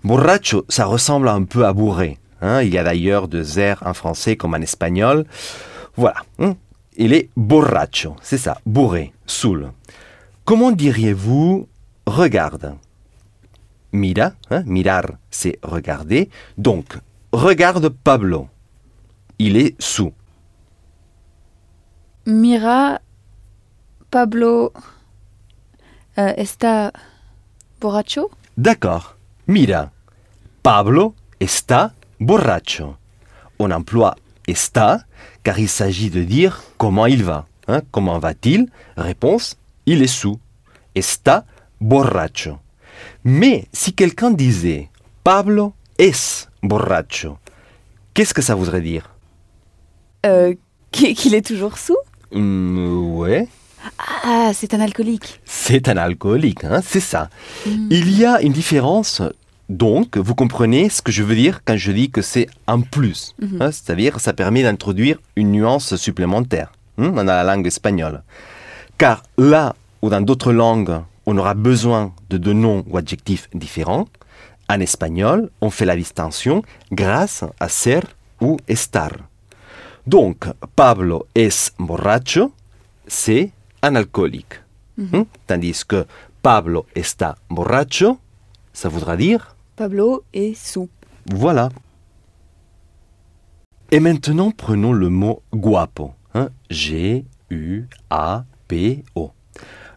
Borracho, 0.05 0.65
ça 0.69 0.85
ressemble 0.87 1.29
un 1.29 1.45
peu 1.45 1.65
à 1.65 1.73
bourré. 1.73 2.19
Hein? 2.41 2.63
Il 2.63 2.73
y 2.73 2.79
a 2.79 2.85
d'ailleurs 2.85 3.29
deux 3.29 3.59
airs 3.59 3.83
en 3.87 3.95
français 3.95 4.37
comme 4.37 4.55
en 4.55 4.61
espagnol. 4.61 5.25
Voilà. 5.97 6.23
hein. 6.39 6.57
Il 6.97 7.13
est 7.13 7.31
borracho. 7.37 8.17
C'est 8.23 8.39
ça, 8.39 8.59
bourré, 8.67 9.13
saoul. 9.27 9.71
Comment 10.45 10.73
diriez-vous 10.73 11.69
regarde 12.07 12.75
Mira, 13.95 14.33
hein, 14.51 14.63
mirar, 14.65 15.05
c'est 15.31 15.59
regarder. 15.63 16.31
Donc, 16.57 16.99
regarde 17.31 17.91
Pablo. 17.91 18.49
Il 19.39 19.57
est 19.59 19.75
sous. 19.79 20.13
Mira, 22.25 23.01
Pablo, 24.11 24.73
euh, 26.17 26.33
está 26.39 26.93
borracho? 27.81 28.31
D'accord. 28.57 29.17
Mira. 29.47 29.91
Pablo 30.63 31.15
está 31.41 31.93
borracho. 32.19 32.97
On 33.59 33.71
emploie 33.71 34.15
está 34.47 35.05
car 35.43 35.59
il 35.59 35.69
s'agit 35.69 36.11
de 36.11 36.23
dire 36.23 36.63
comment 36.79 37.07
il 37.07 37.25
va. 37.25 37.47
hein. 37.69 37.83
comment 37.91 38.19
va-t-il? 38.19 38.69
Réponse 38.97 39.57
il 39.87 40.03
est 40.03 40.07
sous. 40.07 40.39
Está 40.95 41.45
borracho. 41.83 42.59
Mais 43.25 43.67
si 43.73 43.93
quelqu'un 43.93 44.31
disait 44.31 44.89
Pablo 45.25 45.75
es 45.99 46.13
borracho, 46.63 47.37
qu'est-ce 48.15 48.33
que 48.35 48.43
ça 48.43 48.55
voudrait 48.55 48.81
dire? 48.81 49.11
Euh, 50.25 50.55
qui- 50.91 51.15
qu'il 51.15 51.35
est 51.35 51.47
toujours 51.47 51.79
sous? 51.79 51.97
Hmm, 52.33 53.17
Ouais. 53.19 53.49
Ah, 54.25 54.53
c'est 54.55 54.75
un 54.75 54.81
alcoolique. 54.81 55.41
C'est 55.45 55.89
un 55.89 55.97
alcoolique, 55.97 56.63
hein, 56.65 56.81
c'est 56.87 57.01
ça. 57.01 57.29
Il 57.67 58.17
y 58.17 58.25
a 58.25 58.41
une 58.41 58.53
différence, 58.53 59.21
donc, 59.69 60.17
vous 60.17 60.37
comprenez 60.37 60.89
ce 60.89 61.03
que 61.03 61.11
je 61.11 61.25
veux 61.25 61.35
dire 61.35 61.63
quand 61.65 61.77
je 61.77 61.91
dis 61.91 62.09
que 62.09 62.23
c'est 62.23 62.47
un 62.69 62.81
plus. 62.81 63.35
hein, 63.61 63.73
C'est-à-dire, 63.73 64.21
ça 64.21 64.33
permet 64.35 64.63
d'introduire 64.63 65.19
une 65.35 65.51
nuance 65.51 65.97
supplémentaire 65.97 66.71
hein, 66.99 67.11
dans 67.11 67.25
la 67.25 67.43
langue 67.43 67.67
espagnole. 67.67 68.23
Car 68.99 69.25
là 69.37 69.75
ou 70.01 70.11
dans 70.11 70.21
d'autres 70.21 70.53
langues, 70.53 71.01
on 71.27 71.37
aura 71.39 71.55
besoin 71.55 72.13
de 72.31 72.37
deux 72.39 72.53
noms 72.53 72.85
ou 72.89 72.97
adjectifs 72.97 73.49
différents. 73.55 74.07
En 74.69 74.81
espagnol, 74.81 75.51
on 75.61 75.71
fait 75.71 75.85
la 75.85 75.97
distinction 75.97 76.63
grâce 76.91 77.45
à 77.61 77.69
ser 77.69 78.01
ou 78.41 78.57
estar. 78.69 79.11
Donc, 80.07 80.47
Pablo 80.75 81.27
es 81.35 81.71
borracho, 81.79 82.53
c'est 83.07 83.53
un 83.83 83.95
alcoolique. 83.97 84.61
Hmm? 84.97 85.23
Tandis 85.47 85.85
que 85.87 86.07
Pablo 86.43 86.87
está 86.95 87.37
borracho, 87.49 88.19
ça 88.73 88.89
voudra 88.89 89.17
dire 89.17 89.55
Pablo 89.77 90.23
est 90.33 90.55
sous. 90.55 90.89
voilà. 91.33 91.69
Et 93.91 94.01
maintenant, 94.01 94.51
prenons 94.51 94.93
le 94.93 95.09
mot 95.11 95.43
guapo. 95.53 96.15
hein, 96.35 96.49
G-U-A-P-O. 98.13 99.33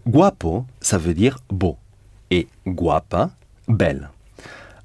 Guapo, 0.08 0.66
ça 0.82 0.97
veut 0.97 1.14
dire 1.14 1.39
beau. 1.49 1.78
Et 2.30 2.47
guapa, 2.68 3.32
belle. 3.68 4.10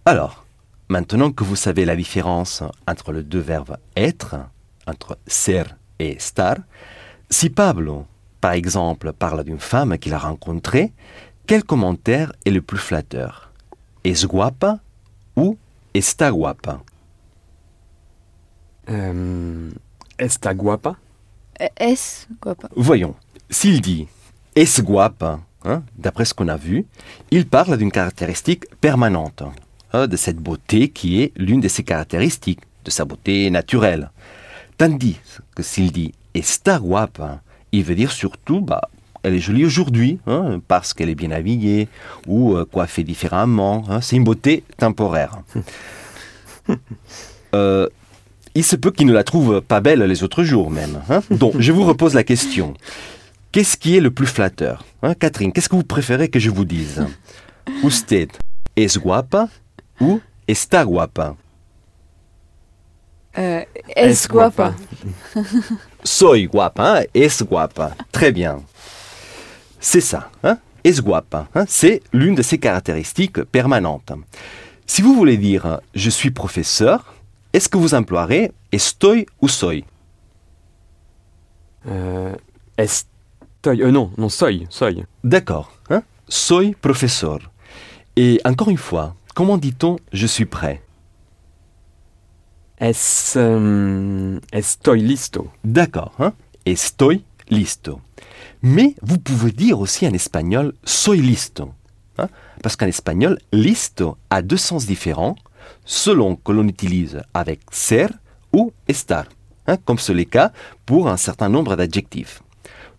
Alors, 0.04 0.44
maintenant 0.88 1.30
que 1.30 1.44
vous 1.44 1.56
savez 1.56 1.84
la 1.84 1.96
différence 1.96 2.62
entre 2.88 3.12
les 3.12 3.22
deux 3.22 3.40
verbes 3.40 3.76
être, 3.96 4.36
entre 4.86 5.18
ser 5.26 5.64
et 5.98 6.16
estar, 6.16 6.56
si 7.28 7.50
Pablo, 7.50 8.06
par 8.40 8.52
exemple, 8.52 9.12
parle 9.12 9.44
d'une 9.44 9.58
femme 9.60 9.98
qu'il 9.98 10.14
a 10.14 10.18
rencontrée, 10.18 10.92
quel 11.46 11.64
commentaire 11.64 12.32
est 12.44 12.50
le 12.50 12.62
plus 12.62 12.78
flatteur? 12.78 13.50
Es 14.04 14.24
guapa 14.26 14.78
ou 15.36 15.58
está 15.92 16.30
guapa? 16.30 16.80
Euh, 18.88 19.70
está 20.18 20.54
guapa? 20.54 20.96
Euh, 21.60 21.66
Est 21.78 22.26
guapa? 22.40 22.68
Voyons, 22.74 23.14
s'il 23.50 23.80
dit 23.82 24.08
es 24.56 24.80
guapa, 24.82 25.40
hein, 25.64 25.82
d'après 25.98 26.24
ce 26.24 26.34
qu'on 26.34 26.48
a 26.48 26.56
vu, 26.56 26.86
il 27.30 27.46
parle 27.46 27.76
d'une 27.76 27.92
caractéristique 27.92 28.64
permanente, 28.80 29.42
hein, 29.92 30.06
de 30.06 30.16
cette 30.16 30.38
beauté 30.38 30.88
qui 30.88 31.22
est 31.22 31.32
l'une 31.36 31.60
de 31.60 31.68
ses 31.68 31.82
caractéristiques, 31.82 32.60
de 32.84 32.90
sa 32.90 33.04
beauté 33.04 33.50
naturelle. 33.50 34.10
Tandis 34.78 35.18
que 35.54 35.62
s'il 35.62 35.92
dit 35.92 36.12
está 36.34 36.78
guapa, 36.78 37.42
il 37.72 37.84
veut 37.84 37.94
dire 37.94 38.10
surtout, 38.12 38.60
bah, 38.60 38.82
elle 39.22 39.34
est 39.34 39.38
jolie 39.40 39.66
aujourd'hui, 39.66 40.18
hein, 40.26 40.60
parce 40.66 40.94
qu'elle 40.94 41.10
est 41.10 41.14
bien 41.14 41.30
habillée, 41.30 41.88
ou 42.26 42.56
euh, 42.56 42.64
coiffée 42.64 43.04
différemment. 43.04 43.84
hein, 43.90 44.00
c'est 44.00 44.16
une 44.16 44.24
beauté 44.24 44.64
temporaire. 44.76 45.40
Euh, 47.52 47.88
il 48.54 48.62
se 48.62 48.76
peut 48.76 48.92
qu'il 48.92 49.06
ne 49.08 49.12
la 49.12 49.24
trouve 49.24 49.60
pas 49.60 49.80
belle 49.80 50.02
les 50.04 50.22
autres 50.22 50.44
jours 50.44 50.70
même. 50.70 51.00
hein. 51.10 51.20
Donc, 51.32 51.54
je 51.58 51.72
vous 51.72 51.82
repose 51.84 52.14
la 52.14 52.22
question. 52.22 52.74
Qu'est-ce 53.52 53.76
qui 53.76 53.96
est 53.96 54.00
le 54.00 54.10
plus 54.10 54.26
flatteur? 54.26 54.84
Hein, 55.02 55.14
Catherine, 55.14 55.52
qu'est-ce 55.52 55.68
que 55.68 55.76
vous 55.76 55.82
préférez 55.84 56.28
que 56.28 56.38
je 56.38 56.50
vous 56.50 56.64
dise? 56.64 57.04
Usted 57.84 58.28
es 58.76 58.96
guapa 58.98 59.48
ou 60.00 60.20
está 60.46 60.84
guapa 60.84 61.36
Euh, 63.38 63.64
es 63.96 64.26
guapa. 64.28 64.74
Soy 66.04 66.46
guapa, 66.46 67.00
hein, 67.00 67.04
es 67.14 67.42
guapa. 67.42 67.94
Très 68.10 68.32
bien. 68.32 68.60
C'est 69.78 70.00
ça, 70.00 70.30
hein, 70.42 70.58
es 70.84 71.00
guapa. 71.00 71.48
hein, 71.54 71.64
c'est 71.68 72.02
l'une 72.12 72.34
de 72.34 72.42
ses 72.42 72.58
caractéristiques 72.58 73.42
permanentes. 73.44 74.12
Si 74.86 75.00
vous 75.02 75.14
voulez 75.14 75.36
dire 75.36 75.80
je 75.94 76.10
suis 76.10 76.30
professeur, 76.32 77.14
est-ce 77.52 77.68
que 77.68 77.78
vous 77.78 77.94
emploierez 77.94 78.50
estoy 78.72 79.26
ou 79.40 79.48
soy? 79.48 79.84
Euh, 81.86 82.34
Euh, 83.66 83.90
non, 83.90 84.10
non, 84.16 84.28
soy, 84.28 84.66
soy. 84.70 85.04
D'accord, 85.22 85.72
hein, 85.90 86.02
soy 86.28 86.74
professeur. 86.80 87.38
Et 88.16 88.40
encore 88.44 88.70
une 88.70 88.78
fois, 88.78 89.14
comment 89.34 89.58
dit-on 89.58 89.98
je 90.12 90.26
suis 90.26 90.46
prêt 90.46 90.82
Es. 92.78 93.34
euh, 93.36 94.38
estoy 94.52 95.00
listo. 95.02 95.48
D'accord, 95.64 96.12
hein, 96.18 96.32
estoy 96.64 97.22
listo. 97.50 98.00
Mais 98.62 98.94
vous 99.02 99.18
pouvez 99.18 99.52
dire 99.52 99.78
aussi 99.80 100.06
en 100.06 100.12
espagnol 100.14 100.72
soy 100.84 101.20
listo. 101.20 101.70
hein, 102.18 102.28
parce 102.62 102.76
qu'en 102.76 102.86
espagnol, 102.86 103.38
listo 103.52 104.16
a 104.30 104.40
deux 104.42 104.56
sens 104.56 104.86
différents 104.86 105.36
selon 105.84 106.36
que 106.36 106.52
l'on 106.52 106.66
utilise 106.68 107.20
avec 107.34 107.60
ser 107.70 108.08
ou 108.52 108.72
estar, 108.88 109.26
hein, 109.66 109.76
comme 109.84 109.98
c'est 109.98 110.14
le 110.14 110.24
cas 110.24 110.52
pour 110.86 111.08
un 111.08 111.16
certain 111.18 111.48
nombre 111.50 111.76
d'adjectifs. 111.76 112.42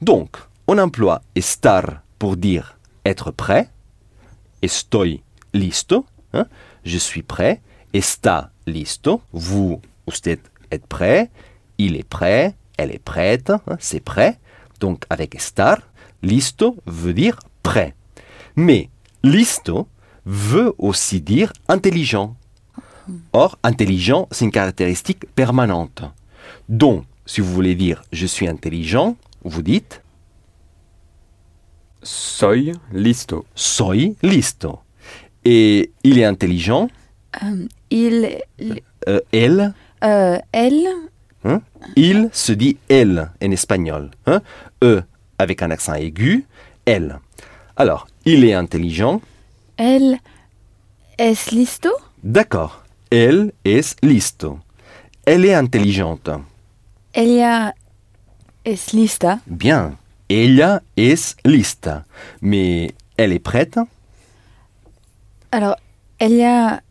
Donc, 0.01 0.37
on 0.71 0.77
emploie 0.77 1.21
estar 1.35 2.01
pour 2.17 2.37
dire 2.37 2.77
être 3.03 3.29
prêt, 3.31 3.67
estoy 4.61 5.21
listo, 5.53 6.05
hein, 6.31 6.45
je 6.85 6.97
suis 6.97 7.23
prêt, 7.23 7.59
está 7.93 8.51
listo, 8.65 9.21
vous, 9.33 9.81
usted 10.07 10.39
êtes 10.71 10.87
prêt, 10.87 11.29
il 11.77 11.97
est 11.97 12.07
prêt, 12.07 12.55
elle 12.77 12.91
est 12.95 13.03
prête, 13.03 13.49
hein, 13.49 13.77
c'est 13.79 13.99
prêt. 13.99 14.39
Donc 14.79 15.03
avec 15.09 15.35
estar, 15.35 15.81
listo 16.23 16.77
veut 16.85 17.13
dire 17.13 17.37
prêt. 17.63 17.93
Mais 18.55 18.89
listo 19.23 19.89
veut 20.25 20.73
aussi 20.77 21.19
dire 21.19 21.51
intelligent. 21.67 22.37
Or, 23.33 23.59
intelligent, 23.63 24.29
c'est 24.31 24.45
une 24.45 24.51
caractéristique 24.51 25.25
permanente. 25.35 26.03
Donc, 26.69 27.03
si 27.25 27.41
vous 27.41 27.51
voulez 27.51 27.75
dire 27.75 28.03
je 28.13 28.25
suis 28.25 28.47
intelligent, 28.47 29.17
vous 29.43 29.63
dites 29.63 30.01
Soy 32.03 32.73
listo. 32.91 33.45
soy 33.55 34.15
listo. 34.23 34.79
Et 35.45 35.91
il 36.03 36.17
est 36.19 36.25
intelligent, 36.25 36.89
Euh, 37.43 37.65
il, 37.89 38.39
euh, 39.07 39.19
elle, 39.31 39.73
euh, 40.03 40.37
elle, 40.51 40.87
Hein? 41.45 41.61
Il 41.95 42.29
se 42.33 42.51
dit 42.51 42.77
elle 42.89 43.31
en 43.41 43.51
espagnol. 43.51 44.11
Hein? 44.27 44.41
E 44.83 45.01
avec 45.39 45.61
un 45.63 45.71
accent 45.71 45.93
aigu, 45.95 46.45
elle. 46.85 47.19
Alors, 47.77 48.05
il 48.25 48.43
est 48.45 48.53
intelligent? 48.53 49.21
elle 49.77 50.19
es 51.17 51.51
listo? 51.51 51.89
D'accord. 52.23 52.83
Elle 53.09 53.53
es 53.65 53.95
listo. 54.03 54.59
Elle 55.25 55.45
est 55.45 55.55
intelligente. 55.55 56.29
Ella 57.13 57.73
es 58.65 58.93
lista. 58.93 59.39
Bien. 59.47 59.97
Ella 60.31 60.81
es 60.95 61.35
lista. 61.43 62.05
Mais 62.39 62.93
elle 63.17 63.33
est 63.33 63.39
prête? 63.39 63.77
Alors, 65.51 65.75
ella 66.19 66.83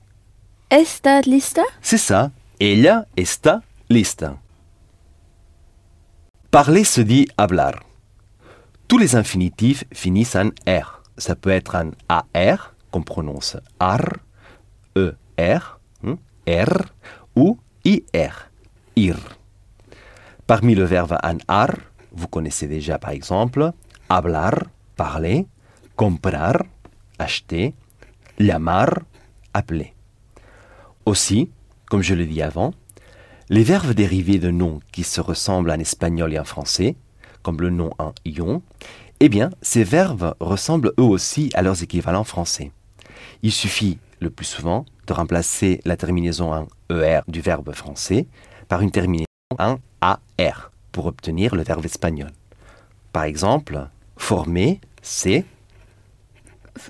está 0.71 1.23
lista? 1.23 1.63
C'est 1.81 1.97
ça. 1.97 2.33
Ella 2.61 3.07
está 3.17 3.63
lista. 3.89 4.37
Parler 6.51 6.85
se 6.85 7.01
dit 7.01 7.29
hablar. 7.39 7.83
Tous 8.89 8.99
les 8.99 9.17
infinitifs 9.17 9.85
finissent 9.91 10.37
en 10.37 10.51
R. 10.67 11.03
Ça 11.17 11.35
peut 11.35 11.49
être 11.49 11.77
un 11.77 11.93
AR, 12.11 12.75
qu'on 12.91 13.01
prononce 13.01 13.57
AR, 13.79 14.19
ER, 14.97 15.79
R, 16.47 16.93
ou 17.35 17.59
IR, 17.85 18.51
IR. 18.97 19.17
Parmi 20.47 20.75
le 20.75 20.85
verbe 20.85 21.17
en 21.23 21.39
AR, 21.49 21.71
vous 22.13 22.29
connaissez 22.29 22.67
déjà 22.67 22.99
par 22.99 23.11
exemple 23.11 23.73
hablar, 24.09 24.55
parler, 24.97 25.47
comprar, 25.97 26.63
acheter, 27.19 27.75
llamar, 28.39 29.01
appeler. 29.55 29.95
Aussi, 31.07 31.51
comme 31.87 32.03
je 32.03 32.15
le 32.15 32.27
dis 32.27 32.43
avant, 32.43 32.73
les 33.49 33.65
verbes 33.65 33.93
dérivés 33.93 34.39
de 34.39 34.51
noms 34.51 34.81
qui 34.93 35.03
se 35.03 35.21
ressemblent 35.21 35.71
en 35.71 35.79
espagnol 35.79 36.33
et 36.33 36.39
en 36.39 36.45
français, 36.45 36.97
comme 37.43 37.61
le 37.61 37.71
nom 37.71 37.91
en 37.99 38.13
ion, 38.25 38.63
eh 39.21 39.29
bien, 39.29 39.51
ces 39.61 39.85
verbes 39.85 40.35
ressemblent 40.41 40.93
eux 40.99 41.05
aussi 41.05 41.51
à 41.55 41.63
leurs 41.63 41.83
équivalents 41.83 42.25
français. 42.25 42.73
Il 43.43 43.53
suffit 43.53 43.99
le 44.21 44.31
plus 44.31 44.45
souvent 44.45 44.87
de 45.07 45.13
remplacer 45.13 45.81
la 45.85 45.97
terminaison 45.97 46.53
en 46.53 46.69
ER 46.91 47.21
du 47.29 47.41
verbe 47.41 47.73
français 47.73 48.27
par 48.69 48.83
une 48.83 48.91
terminaison 48.91 49.27
en 49.59 49.79
AR 50.01 50.70
pour 50.93 51.07
obtenir 51.07 51.55
le 51.55 51.63
verbe 51.63 51.85
espagnol. 51.85 52.31
Par 53.13 53.25
exemple, 53.25 53.89
former, 54.17 54.81
c'est 55.03 55.45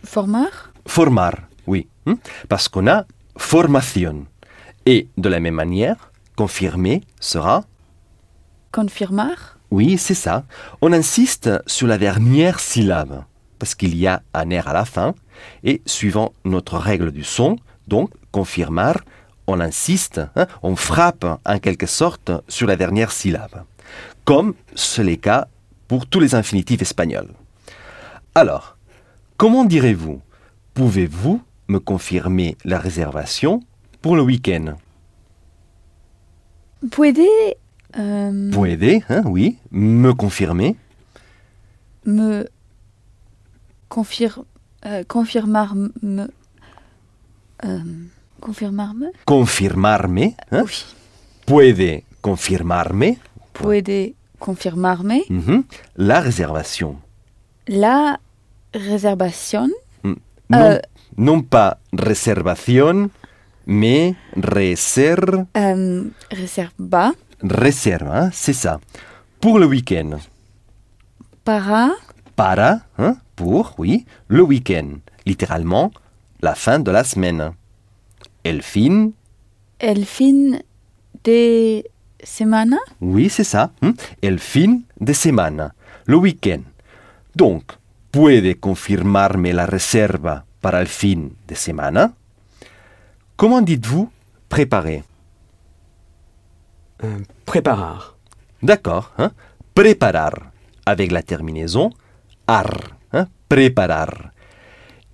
Formar? 0.05 0.73
formar, 0.87 1.35
oui, 1.67 1.89
hmm, 2.07 2.15
parce 2.49 2.69
qu'on 2.69 2.87
a 2.87 3.07
formation. 3.37 4.27
Et 4.87 5.09
de 5.17 5.29
la 5.29 5.41
même 5.41 5.55
manière, 5.55 6.13
confirmer 6.37 7.03
sera 7.19 7.65
Confirmar? 8.73 9.59
Oui, 9.73 9.99
c'est 9.99 10.15
ça. 10.15 10.45
On 10.81 10.93
insiste 10.93 11.51
sur 11.67 11.87
la 11.87 11.99
dernière 11.99 12.61
syllabe, 12.61 13.25
parce 13.59 13.75
qu'il 13.75 13.97
y 13.97 14.07
a 14.07 14.23
un 14.33 14.61
R 14.61 14.69
à 14.69 14.73
la 14.73 14.85
fin, 14.85 15.15
et 15.65 15.83
suivant 15.87 16.33
notre 16.45 16.77
règle 16.77 17.11
du 17.11 17.25
son, 17.25 17.57
donc 17.89 18.11
confirmar, 18.31 18.97
on 19.47 19.59
insiste, 19.61 20.21
hein, 20.37 20.47
on 20.63 20.77
frappe 20.77 21.27
en 21.45 21.59
quelque 21.59 21.87
sorte 21.87 22.31
sur 22.47 22.69
la 22.69 22.77
dernière 22.77 23.11
syllabe, 23.11 23.65
comme 24.25 24.55
c'est 24.75 25.05
le 25.05 25.17
cas 25.17 25.49
pour 25.89 26.07
tous 26.07 26.21
les 26.21 26.35
infinitifs 26.35 26.83
espagnols. 26.83 27.31
Alors, 28.35 28.77
comment 29.37 29.65
direz-vous 29.65 30.21
Pouvez-vous 30.75 31.43
me 31.69 31.79
confirmer 31.79 32.57
la 32.65 32.79
réservation 32.79 33.61
pour 34.03 34.17
le 34.17 34.23
week-end? 34.23 34.77
Puede 36.91 37.19
euh, 37.99 38.51
Puede, 38.51 39.03
hein, 39.09 39.23
oui, 39.27 39.59
me 39.71 40.13
confirmer. 40.15 40.77
me 42.07 42.47
confir, 43.89 44.43
euh, 44.87 45.03
confirmar 45.05 45.75
me 45.75 46.29
euh, 47.65 47.79
confirmar 48.41 48.95
me 48.95 49.09
Confirmarme, 49.27 50.31
hein, 50.53 50.65
Oui. 50.65 50.85
puede 51.47 52.03
confirmarme 52.23 53.17
Puede 53.63 54.15
confirmarme 54.39 55.21
mhm, 55.29 55.65
la 55.97 56.21
réservation. 56.21 56.97
la 57.69 58.19
réservation 58.75 59.69
Non, 60.05 60.17
Euh. 60.53 60.81
non 61.17 61.43
pas 61.43 61.79
réservation, 61.93 63.11
mais 63.67 64.15
réserve, 64.37 65.45
euh, 65.57 66.05
réserve, 67.41 68.09
hein, 68.11 68.31
c'est 68.33 68.53
ça. 68.55 68.81
Pour 69.41 69.59
le 69.61 69.67
week-end. 69.67 70.19
para 71.45 71.91
Para, 72.37 72.81
hein, 72.99 73.17
pour, 73.37 73.75
oui, 73.79 74.07
le 74.29 74.43
week-end. 74.43 74.99
Littéralement, 75.27 75.93
la 76.43 76.55
fin 76.55 76.79
de 76.81 76.91
la 76.91 77.05
semaine. 77.05 77.53
El 78.43 78.63
fin, 78.63 79.11
el 79.79 80.05
fin 80.07 80.59
de 81.25 81.85
semana? 82.25 82.79
Oui, 83.01 83.29
c'est 83.31 83.45
ça. 83.45 83.71
hein, 83.83 83.95
El 84.23 84.39
fin 84.39 84.81
de 85.01 85.13
semana. 85.13 85.75
Le 86.07 86.17
week-end. 86.17 86.63
Donc, 87.35 87.73
puede 88.11 88.59
confirmarme 88.59 89.53
la 89.53 89.67
reserva 89.67 90.45
para 90.61 90.81
el 90.81 90.89
fin 90.89 91.31
de 91.49 91.55
semana? 91.55 92.13
Comment 93.37 93.63
dites-vous 93.63 94.11
préparer? 94.49 95.05
Euh, 97.05 97.19
préparar. 97.47 98.17
D'accord. 98.63 99.13
hein, 99.19 99.33
Préparar. 99.75 100.51
Avec 100.85 101.13
la 101.13 101.23
terminaison 101.23 101.91
ar. 102.47 102.69
hein, 103.13 103.27
préparar. 103.49 104.33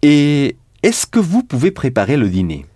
Et 0.03 0.57
est-ce 0.83 1.07
que 1.07 1.19
vous 1.19 1.43
pouvez 1.43 1.71
préparer 1.71 2.17
le 2.17 2.29
dîner? 2.29 2.67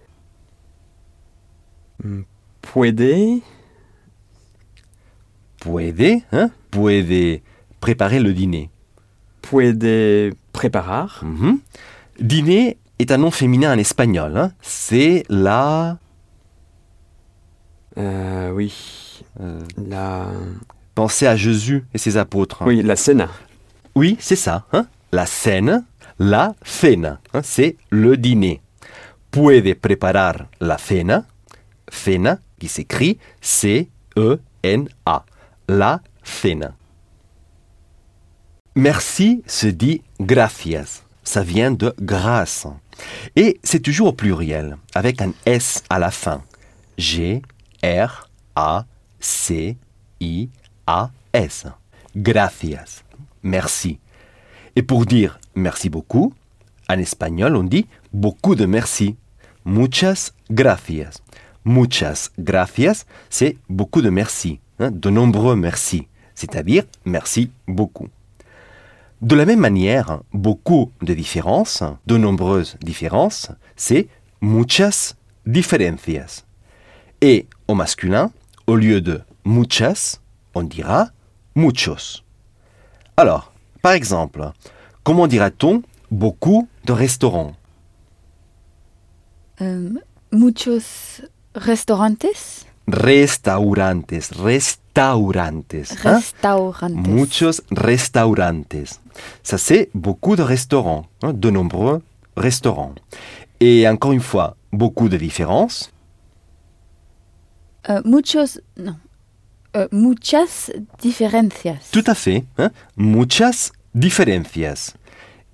Puede. 2.63 3.41
Puede, 5.61 6.23
hein, 6.33 6.51
puede 6.71 7.43
préparer 7.81 8.19
le 8.21 8.33
dîner. 8.33 8.71
Puede 9.43 10.35
preparar. 10.53 11.21
Mhm. 11.25 11.59
Dîner 12.21 12.79
est 12.99 13.11
un 13.13 13.19
nom 13.19 13.31
féminin 13.31 13.75
en 13.75 13.79
espagnol. 13.79 14.37
hein. 14.37 14.53
C'est 14.63 15.25
la... 15.29 15.99
Euh, 17.99 18.51
oui. 18.53 19.23
euh, 19.41 19.61
La. 19.89 20.29
pensez 20.95 21.27
à 21.27 21.37
Jésus 21.37 21.85
et 21.95 21.99
ses 21.99 22.17
apôtres. 22.17 22.63
Oui, 22.67 22.83
la 22.83 22.97
cena. 22.97 23.29
Oui, 23.95 24.17
c'est 24.21 24.37
ça. 24.37 24.67
hein. 24.73 24.87
La 25.13 25.27
scène, 25.27 25.85
la 26.19 26.55
cena. 26.65 27.21
hein, 27.35 27.41
C'est 27.43 27.77
le 27.91 28.17
dîner. 28.17 28.61
Puede 29.31 29.75
preparar 29.75 30.47
la 30.61 30.79
cena. 30.79 31.25
Cena, 31.91 32.39
qui 32.61 32.69
s'écrit 32.69 33.19
C-E-N-A. 33.41 35.25
La 35.73 36.01
cena. 36.25 36.75
Merci 38.75 39.45
se 39.47 39.69
dit 39.69 40.03
gracias. 40.19 41.05
Ça 41.23 41.45
vient 41.45 41.71
de 41.71 41.95
grâce. 42.01 42.67
Et 43.37 43.61
c'est 43.63 43.79
toujours 43.79 44.09
au 44.09 44.13
pluriel, 44.13 44.79
avec 44.97 45.23
un 45.23 45.33
S 45.47 45.85
à 45.89 46.01
la 46.01 46.11
fin. 46.11 46.43
G, 46.99 47.41
R, 47.85 48.29
A, 48.57 48.85
C, 49.21 49.77
I, 50.21 50.49
A, 50.89 51.11
S. 51.33 51.67
Gracias. 52.17 53.05
Merci. 53.45 54.01
Et 54.75 54.83
pour 54.83 55.07
dire 55.07 55.39
merci 55.55 55.89
beaucoup, 55.89 56.35
en 56.89 56.99
espagnol, 56.99 57.55
on 57.55 57.63
dit 57.63 57.87
beaucoup 58.13 58.57
de 58.57 58.67
merci. 58.67 59.15
Muchas 59.65 60.33
gracias. 60.51 61.23
Muchas 61.65 62.31
gracias, 62.41 63.07
c'est 63.29 63.57
beaucoup 63.69 64.03
de 64.03 64.11
merci, 64.11 64.59
hein, 64.81 64.91
de 64.91 65.11
nombreux 65.11 65.57
merci, 65.57 66.09
c'est-à-dire 66.35 66.85
merci 67.05 67.51
beaucoup. 67.69 68.09
De 69.23 69.37
la 69.37 69.45
même 69.45 69.61
manière, 69.61 70.21
beaucoup 70.33 70.91
de 71.03 71.13
différences, 71.13 71.83
de 72.07 72.17
nombreuses 72.17 72.77
différences, 72.81 73.51
c'est 73.77 74.09
muchas 74.41 75.15
diferencias. 75.47 76.45
Et 77.21 77.47
au 77.69 77.75
masculin, 77.75 78.33
au 78.67 78.77
lieu 78.77 79.01
de 79.03 79.21
muchas, 79.45 80.21
on 80.55 80.63
dira 80.63 81.11
muchos. 81.55 82.23
Alors, 83.17 83.53
par 83.83 83.93
exemple, 83.93 84.51
comment 85.05 85.27
dira-t-on 85.27 85.83
beaucoup 86.11 86.69
de 86.87 86.93
restaurants? 86.93 87.55
Euh, 89.61 89.91
muchos 90.33 91.21
restaurantes? 91.55 92.27
Restaurantes, 92.93 94.13
restaurantes. 94.39 95.75
hein? 96.05 96.21
restaurantes 96.21 97.07
Muchos 97.07 97.61
restaurantes. 97.71 98.99
Ça, 99.43 99.59
c'est 99.59 99.91
beaucoup 99.95 100.37
de 100.37 100.43
restaurants, 100.43 101.07
hein, 101.23 101.33
de 101.33 101.51
nombreux 101.51 102.03
restaurants. 102.37 102.95
Et 103.61 103.87
encore 103.89 104.13
une 104.13 104.21
fois, 104.21 104.57
beaucoup 104.73 105.09
de 105.09 105.17
différences. 105.17 105.93
Euh, 107.89 108.01
muchos 108.05 108.61
non 108.77 108.97
Euh, 109.77 109.87
muchas 109.93 110.71
diferencias 111.01 111.91
Tout 111.93 112.03
à 112.07 112.15
fait. 112.17 112.45
hein, 112.59 112.71
Muchas 112.97 113.71
diferencias. 113.95 114.95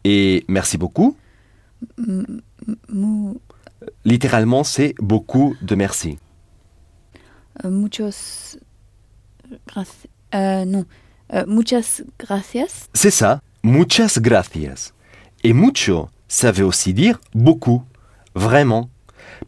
Et 0.04 0.42
merci 0.48 0.78
beaucoup. 0.78 1.16
Mu- 1.98 2.40
Littéralement, 4.06 4.64
c'est 4.64 4.94
beaucoup 4.98 5.54
de 5.60 5.74
merci. 5.74 6.18
Euh, 7.64 7.70
muchos 7.70 8.58
euh, 10.34 10.64
non 10.64 10.84
Euh, 11.34 11.44
muchas 11.48 12.02
gracias 12.20 12.88
C'est 12.94 13.10
ça. 13.10 13.40
Muchas 13.64 14.20
gracias. 14.20 14.92
Et 15.42 15.52
mucho, 15.52 16.08
ça 16.28 16.52
veut 16.52 16.64
aussi 16.64 16.94
dire 16.94 17.18
beaucoup. 17.34 17.82
Vraiment. 18.36 18.88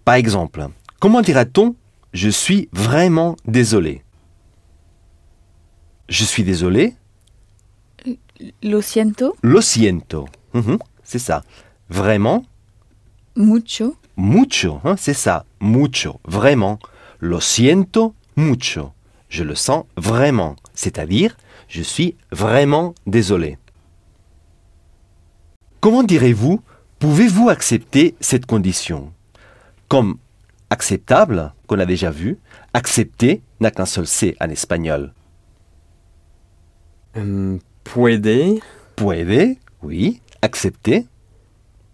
Par 0.04 0.16
exemple, 0.16 0.66
comment 0.98 1.20
dira-t-on 1.20 1.76
je 2.12 2.30
suis 2.30 2.68
vraiment 2.72 3.36
désolé? 3.46 4.02
Je 6.09 6.24
suis 6.24 6.42
désolé, 6.42 6.94
Lo 8.62 8.80
siento 8.82 9.36
lo 9.42 9.61
siento. 9.61 10.26
Mhm, 10.54 10.78
c'est 11.04 11.18
ça. 11.18 11.42
Vraiment, 11.90 12.44
mucho. 13.36 13.94
mucho, 14.16 14.80
hein, 14.84 14.96
c'est 14.96 15.14
ça. 15.14 15.44
Mucho, 15.61 16.18
vraiment. 16.24 16.78
Lo 17.21 17.41
siento 17.41 18.14
mucho. 18.37 18.93
Je 19.29 19.45
le 19.45 19.55
sens 19.55 19.85
vraiment. 19.97 20.57
C'est-à-dire, 20.75 21.37
je 21.69 21.83
suis 21.83 22.16
vraiment 22.31 22.95
désolé. 23.07 23.59
Comment 25.81 26.03
direz-vous 26.03 26.61
Pouvez-vous 26.99 27.49
accepter 27.49 28.16
cette 28.21 28.47
condition? 28.47 29.12
Comme 29.89 30.19
acceptable, 30.71 31.53
qu'on 31.69 31.79
a 31.79 31.87
déjà 31.87 32.11
vu, 32.11 32.39
accepter 32.75 33.43
n'a 33.61 33.71
qu'un 33.71 33.87
seul 33.87 34.07
C 34.07 34.37
en 34.41 34.51
espagnol. 34.51 35.12
Hum, 37.16 37.61
puede, 37.85 38.61
Puede, 38.97 39.59
oui, 39.81 40.21
accepter, 40.43 41.07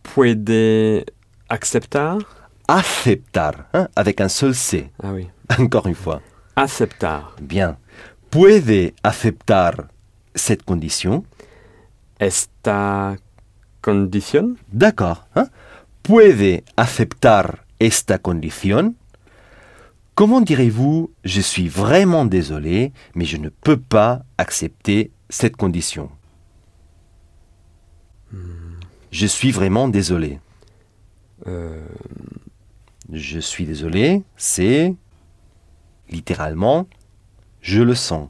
puede 0.03 1.05
aceptar. 1.51 2.44
Aceptar, 2.69 3.69
hein, 3.73 3.89
avec 3.97 4.21
un 4.21 4.29
seul 4.29 4.55
C. 4.55 4.91
Ah 5.03 5.13
oui. 5.13 5.29
Encore 5.59 5.87
une 5.87 5.95
fois. 5.95 6.21
Aceptar. 6.57 7.35
Bien. 7.41 7.77
Puede 8.31 8.95
aceptar 9.03 9.89
cette 10.35 10.65
condition? 10.65 11.25
Esta 12.19 13.17
condición? 13.81 14.57
D'accord. 14.73 15.27
hein. 15.37 15.49
Puede 16.03 16.65
aceptar 16.77 17.65
esta 17.79 18.19
condición? 18.19 18.97
Comment 20.15 20.41
direz-vous 20.41 21.11
Je 21.25 21.41
suis 21.41 21.69
vraiment 21.69 22.25
désolé, 22.25 22.93
mais 23.15 23.25
je 23.25 23.37
ne 23.37 23.49
peux 23.49 23.77
pas 23.79 24.23
accepter 24.39 25.11
cette 25.29 25.57
condition? 25.57 26.11
Je 29.11 29.27
suis 29.27 29.53
vraiment 29.53 29.89
désolé. 29.89 30.41
Euh, 31.47 31.85
Je 33.13 33.39
suis 33.39 33.67
désolé, 33.67 34.23
c'est 34.37 34.95
littéralement 36.11 36.87
je 37.61 37.81
le 37.83 37.95
sens. 37.95 38.29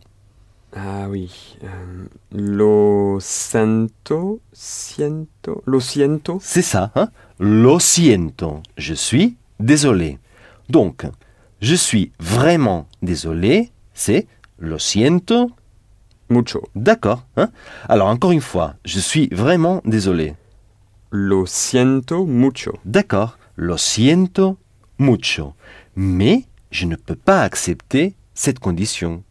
ah 0.77 1.07
oui. 1.09 1.57
Euh, 1.65 2.07
lo 2.31 3.19
siento. 3.21 4.41
Siento. 4.53 5.63
Lo 5.67 5.81
siento? 5.81 6.39
C'est 6.41 6.63
ça, 6.63 6.93
hein? 6.95 7.09
Lo 7.39 7.81
siento. 7.81 8.63
Je 8.77 8.95
suis 8.95 9.37
désolé. 9.59 10.19
Donc, 10.69 11.05
je 11.61 11.75
suis 11.75 12.13
vraiment 12.21 12.87
désolé, 13.03 13.73
c'est 13.93 14.27
lo 14.59 14.79
siento. 14.79 15.51
Mucho. 16.31 16.63
D'accord, 16.75 17.27
hein? 17.37 17.51
Alors, 17.89 18.09
encore 18.09 18.33
une 18.33 18.41
fois, 18.41 18.75
je 18.85 18.99
suis 18.99 19.29
vraiment 19.31 19.83
désolé. 19.85 20.35
Lo 21.11 21.45
siento 21.45 22.25
mucho. 22.25 22.73
D'accord, 22.85 23.39
lo 23.57 23.77
siento 23.77 24.59
mucho. 24.99 25.55
Mais 25.97 26.45
je 26.71 26.87
ne 26.87 26.97
peux 26.97 27.17
pas 27.17 27.43
accepter 27.43 28.15
cette 28.35 28.59
condition. 28.59 29.23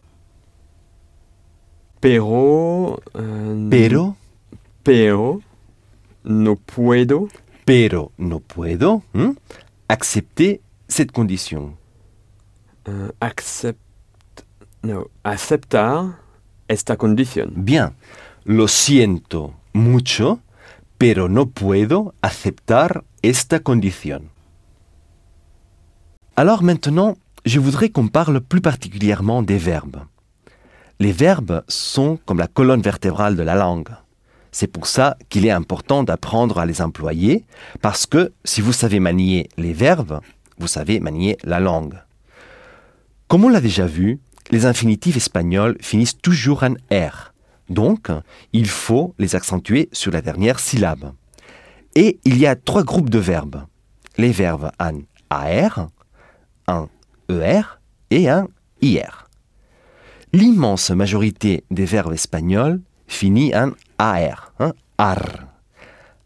Pero. 2.00 3.00
euh, 3.16 3.70
Pero, 3.70 4.16
Pero. 4.84 5.42
No 6.26 6.56
puedo. 6.56 7.28
pero 7.66 8.12
no 8.18 8.40
puedo 8.40 9.04
hein, 9.14 9.36
accepter 9.90 10.62
cette 10.88 11.12
condition. 11.12 11.76
euh, 12.88 13.12
accept. 13.22 13.80
No. 14.82 15.08
Aceptar 15.24 16.20
esta 16.68 16.96
condición. 16.98 17.54
Bien, 17.56 17.94
lo 18.46 18.68
siento 18.68 19.54
mucho, 19.74 20.40
pero 20.98 21.28
no 21.30 21.48
puedo 21.48 22.14
aceptar 22.22 23.04
esta 23.22 23.60
condition. 23.62 24.30
Alors 26.36 26.64
maintenant, 26.64 27.16
je 27.46 27.60
voudrais 27.60 27.90
qu'on 27.90 28.08
parle 28.08 28.42
plus 28.42 28.62
particulièrement 28.62 29.44
des 29.44 29.60
verbes. 29.60 30.02
Les 31.00 31.12
verbes 31.12 31.64
sont 31.68 32.18
comme 32.26 32.40
la 32.40 32.48
colonne 32.48 32.82
vertébrale 32.82 33.36
de 33.36 33.44
la 33.44 33.54
langue. 33.54 33.90
C'est 34.52 34.68
pour 34.68 34.88
ça 34.88 35.16
qu'il 35.30 35.46
est 35.46 35.52
important 35.52 36.04
d'apprendre 36.04 36.58
à 36.58 36.66
les 36.66 36.82
employer, 36.82 37.46
parce 37.82 38.08
que 38.08 38.34
si 38.46 38.62
vous 38.62 38.74
savez 38.74 39.00
manier 39.00 39.48
les 39.58 39.74
verbes, 39.74 40.22
vous 40.58 40.68
savez 40.68 41.00
manier 41.00 41.38
la 41.44 41.60
langue. 41.60 42.00
Comme 43.28 43.46
on 43.46 43.50
l'a 43.50 43.62
déjà 43.62 43.86
vu, 43.86 44.20
les 44.50 44.66
infinitifs 44.66 45.18
espagnols 45.18 45.78
finissent 45.82 46.18
toujours 46.20 46.64
en 46.64 46.74
R. 46.92 47.34
Donc, 47.70 48.08
il 48.54 48.68
faut 48.68 49.14
les 49.20 49.36
accentuer 49.36 49.88
sur 49.92 50.12
la 50.12 50.22
dernière 50.22 50.60
syllabe. 50.60 51.14
Et 51.94 52.20
il 52.26 52.40
y 52.40 52.48
a 52.48 52.56
trois 52.56 52.84
groupes 52.84 53.12
de 53.12 53.20
verbes. 53.20 53.66
Les 54.18 54.32
verbes 54.32 54.72
en 54.80 55.02
AR, 55.30 55.90
en 56.68 56.88
ER 57.30 57.80
et 58.10 58.32
en 58.32 58.48
IR. 58.82 59.28
L'immense 60.34 60.90
majorité 60.92 61.64
des 61.70 61.86
verbes 61.86 62.14
espagnols 62.14 62.82
finit 63.08 63.56
en 63.56 63.72
AR, 64.00 64.54
hein, 64.60 64.74
ar. 64.98 65.20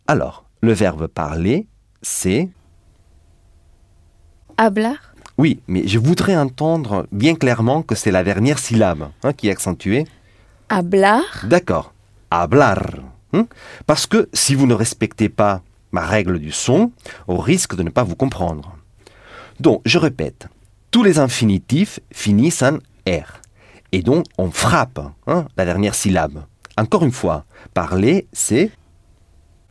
Alors, 0.08 0.46
le 0.62 0.72
verbe 0.74 1.08
parler, 1.08 1.68
c'est... 2.02 2.50
Hablar. 4.58 5.14
Oui, 5.38 5.60
mais 5.68 5.88
je 5.88 6.00
voudrais 6.00 6.36
entendre 6.36 7.06
bien 7.12 7.36
clairement 7.36 7.84
que 7.84 7.94
c'est 7.94 8.12
la 8.12 8.24
dernière 8.24 8.58
syllabe 8.58 9.10
hein, 9.24 9.34
qui 9.34 9.50
est 9.50 9.52
accentuée. 9.52 10.08
Hablar. 10.70 11.22
D'accord. 11.44 11.94
Hablar. 12.32 12.82
hein. 13.34 13.48
Parce 13.86 14.08
que 14.08 14.30
si 14.34 14.56
vous 14.56 14.66
ne 14.66 14.74
respectez 14.74 15.30
pas 15.30 15.62
ma 15.92 16.02
règle 16.06 16.40
du 16.40 16.52
son, 16.52 16.92
au 17.28 17.38
risque 17.38 17.76
de 17.76 17.84
ne 17.84 17.90
pas 17.90 18.04
vous 18.04 18.16
comprendre. 18.16 18.77
Donc, 19.60 19.82
je 19.86 19.98
répète, 19.98 20.48
tous 20.92 21.04
les 21.04 21.20
infinitifs 21.20 22.00
finissent 22.12 22.64
en 22.64 22.78
R. 23.08 23.42
Et 23.92 24.02
donc, 24.02 24.26
on 24.38 24.52
frappe 24.52 25.00
hein, 25.28 25.48
la 25.58 25.66
dernière 25.66 25.96
syllabe. 25.96 26.44
Encore 26.78 27.04
une 27.04 27.12
fois, 27.12 27.46
parler, 27.74 28.28
c'est 28.34 28.72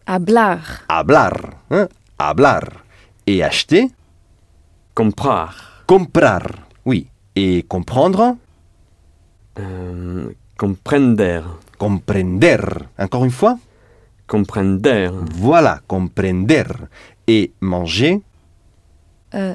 Hablar. 0.06 0.84
hablar. 0.88 1.32
hein, 1.70 1.88
hablar. 2.18 2.62
Et 3.26 3.42
acheter, 3.42 3.88
Comprar. 4.94 5.82
comprar. 5.86 6.42
Oui. 6.84 7.08
Et 7.34 7.62
comprendre, 7.68 8.36
Euh, 9.58 10.30
comprender. 10.58 11.40
comprender. 11.78 12.56
Encore 12.98 13.24
une 13.24 13.30
fois, 13.30 13.58
Comprender. 14.26 15.10
voilà, 15.36 15.80
comprender. 15.86 16.64
Et 17.28 17.52
manger, 17.60 18.22
Euh, 19.34 19.54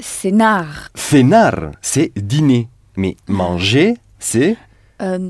cenar. 0.00 0.90
Cenar, 0.94 1.72
c'est 1.82 2.12
dîner. 2.16 2.68
Mais 2.96 3.16
manger, 3.28 3.96
c'est 4.18 4.56
Euh, 5.00 5.28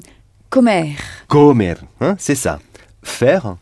comer. 0.50 0.96
comer. 1.28 1.76
hein, 2.00 2.16
c'est 2.18 2.34
ça. 2.34 2.58
Faire, 3.02 3.56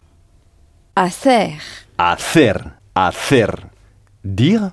Hacer. 0.97 1.53
hacer, 1.99 2.55
hacer. 2.95 3.49
Dire, 4.25 4.71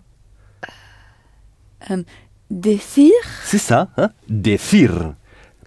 Euh, 1.91 2.03
decir. 2.49 3.11
c'est 3.43 3.57
ça. 3.57 3.89
Hein, 3.97 4.09
decir. 4.29 5.13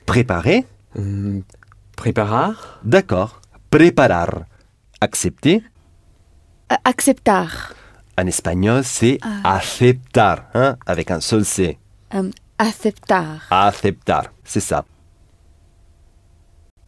Préparer, 0.06 0.64
Hum, 0.96 1.42
preparar. 1.96 2.80
d'accord. 2.84 3.40
Preparar. 3.70 4.44
Accepter, 5.00 5.62
Euh, 6.72 6.76
acceptar. 6.84 7.74
En 8.18 8.26
espagnol, 8.26 8.82
c'est 8.84 9.18
aceptar, 9.44 10.44
hein, 10.54 10.76
avec 10.86 11.10
un 11.10 11.20
seul 11.20 11.44
C. 11.44 11.78
Euh, 12.14 12.30
aceptar. 12.58 13.46
Aceptar, 13.50 14.32
c'est 14.44 14.60
ça. 14.60 14.84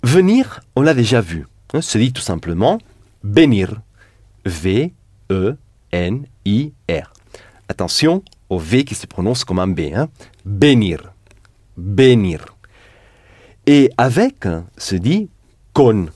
Venir, 0.03 0.61
on 0.77 0.83
l'a 0.83 0.95
déjà 0.95 1.21
vu. 1.21 1.47
hein, 1.75 1.81
se 1.81 1.99
dit 1.99 2.13
tout 2.13 2.23
simplement 2.23 2.79
venir. 3.23 3.81
V-E-N-I-R. 5.91 7.13
Attention 7.69 8.23
au 8.49 8.59
V 8.59 8.85
qui 8.85 8.95
se 8.95 9.07
prononce 9.07 9.45
comme 9.45 9.59
un 9.59 9.69
B. 9.69 9.81
Hein. 9.95 10.09
Venir. 10.45 11.13
Venir. 11.77 12.45
Et 13.67 13.91
avec 13.99 14.47
se 14.77 14.97
dit 14.97 15.29
con. 15.75 16.07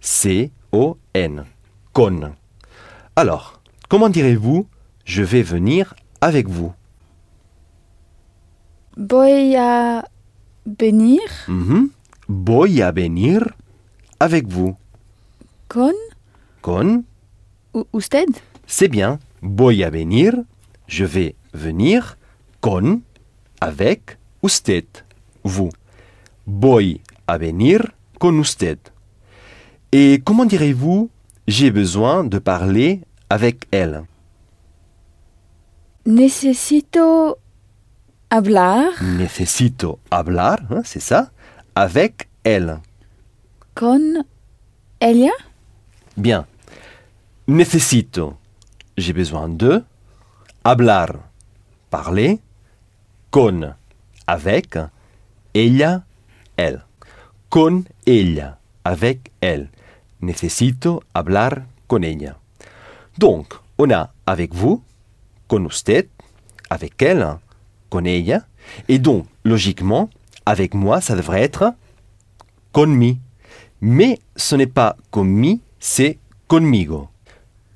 C-O-N. 0.00 1.44
Con. 1.92 2.32
Alors, 3.14 3.55
comment 3.88 4.08
direz-vous 4.08 4.66
je 5.04 5.22
vais 5.22 5.42
venir 5.42 5.94
avec 6.20 6.48
vous 6.48 6.72
Voy 8.96 9.56
a 9.56 10.04
venir. 10.80 11.20
Voy 12.28 12.82
a 12.82 12.90
venir 12.92 13.46
avec 14.18 14.46
vous. 14.48 14.74
con 15.68 15.92
Con, 16.62 17.04
u- 17.74 17.84
usted. 17.92 18.26
c'est 18.66 18.88
bien. 18.88 19.18
Voy 19.42 19.84
a 19.84 19.90
venir, 19.90 20.32
je 20.88 21.04
vais 21.04 21.34
venir 21.52 22.16
con, 22.60 23.00
avec 23.60 24.18
usted, 24.42 24.86
vous. 25.44 25.70
Voy 26.46 27.00
a 27.28 27.36
venir 27.38 27.92
con 28.18 28.38
usted. 28.38 28.78
Et 29.92 30.20
comment 30.24 30.46
direz-vous 30.46 31.10
j'ai 31.46 31.70
besoin 31.70 32.24
de 32.24 32.38
parler 32.40 33.02
avec 33.28 33.66
elle 33.70 34.04
Necesito 36.04 37.38
hablar 38.30 39.02
Necesito 39.02 39.98
hablar, 40.10 40.60
hein, 40.70 40.82
c'est 40.84 41.00
ça, 41.00 41.30
avec 41.74 42.28
elle. 42.44 42.78
con 43.74 44.24
ella? 45.00 45.32
Bien. 46.16 46.46
Necesito, 47.48 48.38
j'ai 48.96 49.12
besoin 49.12 49.48
de. 49.48 49.84
Hablar, 50.64 51.28
parler. 51.90 52.40
Con, 53.30 53.74
avec. 54.26 54.78
Ella, 55.52 56.04
elle. 56.56 56.82
Con 57.50 57.84
ella, 58.06 58.58
avec 58.84 59.30
elle. 59.40 59.70
Necesito 60.20 61.02
hablar 61.14 61.66
con 61.86 62.02
ella. 62.04 62.38
Donc, 63.18 63.54
on 63.78 63.90
a 63.90 64.12
avec 64.26 64.54
vous, 64.54 64.82
con 65.48 65.64
usted, 65.64 66.08
avec 66.70 67.00
elle, 67.02 67.38
con 67.90 68.04
ella. 68.04 68.46
Et 68.88 68.98
donc, 68.98 69.26
logiquement, 69.44 70.10
avec 70.44 70.74
moi, 70.74 71.00
ça 71.00 71.16
devrait 71.16 71.42
être 71.42 71.74
conmi. 72.72 73.18
Mais 73.80 74.18
ce 74.36 74.56
n'est 74.56 74.66
pas 74.66 74.96
conmi, 75.10 75.60
c'est 75.78 76.18
conmigo. 76.48 77.08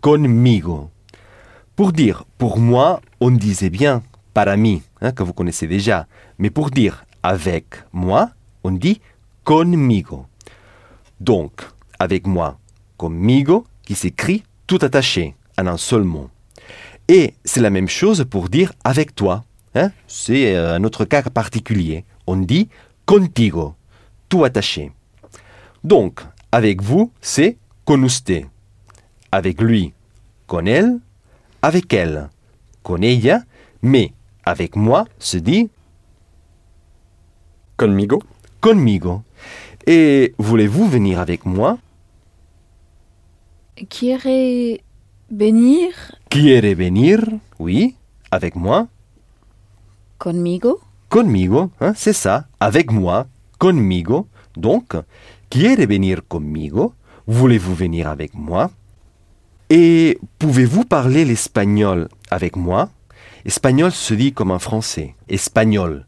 Conmigo. 0.01 0.91
Pour 1.77 1.93
dire 1.93 2.25
pour 2.37 2.59
moi, 2.59 3.01
on 3.21 3.31
disait 3.31 3.71
bien 3.71 4.03
para 4.35 4.57
mí, 4.57 4.83
hein, 5.01 5.13
que 5.13 5.23
vous 5.23 5.33
connaissez 5.33 5.67
déjà. 5.67 6.07
Mais 6.39 6.51
pour 6.51 6.71
dire 6.71 7.05
avec 7.23 7.67
moi, 7.93 8.31
on 8.65 8.73
dit 8.73 9.01
conmigo. 9.45 10.27
Donc, 11.21 11.63
avec 11.99 12.27
moi, 12.27 12.59
conmigo, 12.97 13.67
qui 13.83 13.95
s'écrit 13.95 14.43
tout 14.71 14.79
attaché 14.83 15.35
en 15.59 15.67
un 15.67 15.77
seul 15.77 16.05
mot. 16.05 16.31
Et 17.09 17.35
c'est 17.45 17.59
la 17.61 17.71
même 17.71 17.89
chose 17.89 18.25
pour 18.31 18.49
dire 18.49 18.73
avec 18.85 19.17
toi. 19.17 19.43
hein. 19.75 19.91
C'est 20.07 20.55
euh, 20.55 20.77
un 20.77 20.85
autre 20.85 21.05
cas 21.05 21.23
particulier. 21.23 22.05
On 22.29 22.37
dit 22.37 22.69
contigo, 23.05 23.75
tout 24.29 24.45
attaché. 24.45 24.93
Donc, 25.83 26.21
avec 26.53 26.83
vous, 26.83 27.11
c'est 27.21 27.59
con 27.85 28.01
usted. 28.05 28.47
Avec 29.33 29.61
lui, 29.61 29.93
con 30.47 30.67
elle. 30.67 31.01
Avec 31.63 31.93
elle, 31.93 32.29
con 32.85 33.03
ella. 33.03 33.43
Mais 33.83 34.13
avec 34.45 34.77
moi 34.77 35.05
se 35.19 35.39
dit 35.39 35.69
Conmigo 37.77 38.23
conmigo. 38.61 39.25
Et 39.89 40.33
voulez-vous 40.39 40.87
venir 40.89 41.19
avec 41.19 41.45
moi? 41.45 41.79
Quiere 43.89 44.83
venir? 45.31 45.95
Quiere 46.29 46.75
venir? 46.75 47.21
Oui, 47.59 47.97
avec 48.31 48.55
moi 48.55 48.89
conmigo? 50.19 50.81
Conmigo, 51.09 51.71
hein, 51.81 51.95
c'est 51.97 52.13
ça, 52.13 52.47
avec 52.61 52.93
moi, 52.93 53.27
conmigo. 53.59 54.29
Donc, 54.55 54.95
quiere 55.49 55.87
venir 55.87 56.21
conmigo? 56.29 56.95
Voulez-vous 57.27 57.75
venir 57.75 58.07
avec 58.07 58.35
moi? 58.35 58.71
Et 59.71 60.19
pouvez-vous 60.39 60.85
parler 60.85 61.25
l'espagnol 61.25 62.09
avec 62.31 62.57
moi? 62.57 62.91
Espagnol 63.45 63.93
se 63.93 64.15
dit 64.15 64.33
comme 64.33 64.51
en 64.51 64.59
français, 64.59 65.15
espagnol. 65.29 66.07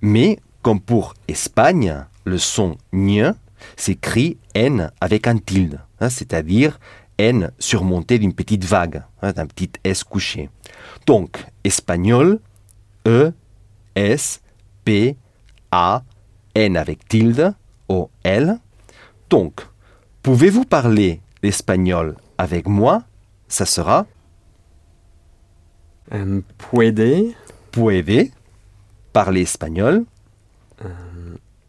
Mais 0.00 0.38
comme 0.62 0.80
pour 0.80 1.14
Espagne, 1.28 2.06
le 2.24 2.38
son 2.38 2.76
ñ 2.92 3.34
s'écrit 3.76 4.38
N 4.54 4.90
avec 5.00 5.26
un 5.26 5.36
tilde, 5.36 5.80
hein, 6.00 6.08
c'est-à-dire 6.08 6.80
N 7.20 7.50
surmonté 7.58 8.18
d'une 8.18 8.32
petite 8.32 8.64
vague, 8.64 9.02
hein, 9.20 9.32
d'un 9.32 9.46
petit 9.46 9.70
S 9.84 10.04
couché. 10.04 10.48
Donc, 11.06 11.44
espagnol, 11.64 12.40
E, 13.06 13.32
S, 13.94 14.40
P, 14.84 15.16
A, 15.70 16.02
N 16.54 16.76
avec 16.78 17.06
tilde, 17.06 17.54
O, 17.88 18.10
L. 18.24 18.58
Donc, 19.28 19.60
pouvez-vous 20.22 20.64
parler 20.64 21.20
l'espagnol 21.42 22.16
avec 22.38 22.66
moi? 22.66 23.04
Ça 23.48 23.66
sera? 23.66 24.06
Euh, 26.12 26.40
Puede 26.56 27.34
puede 27.70 28.32
parler 29.12 29.42
espagnol, 29.42 30.06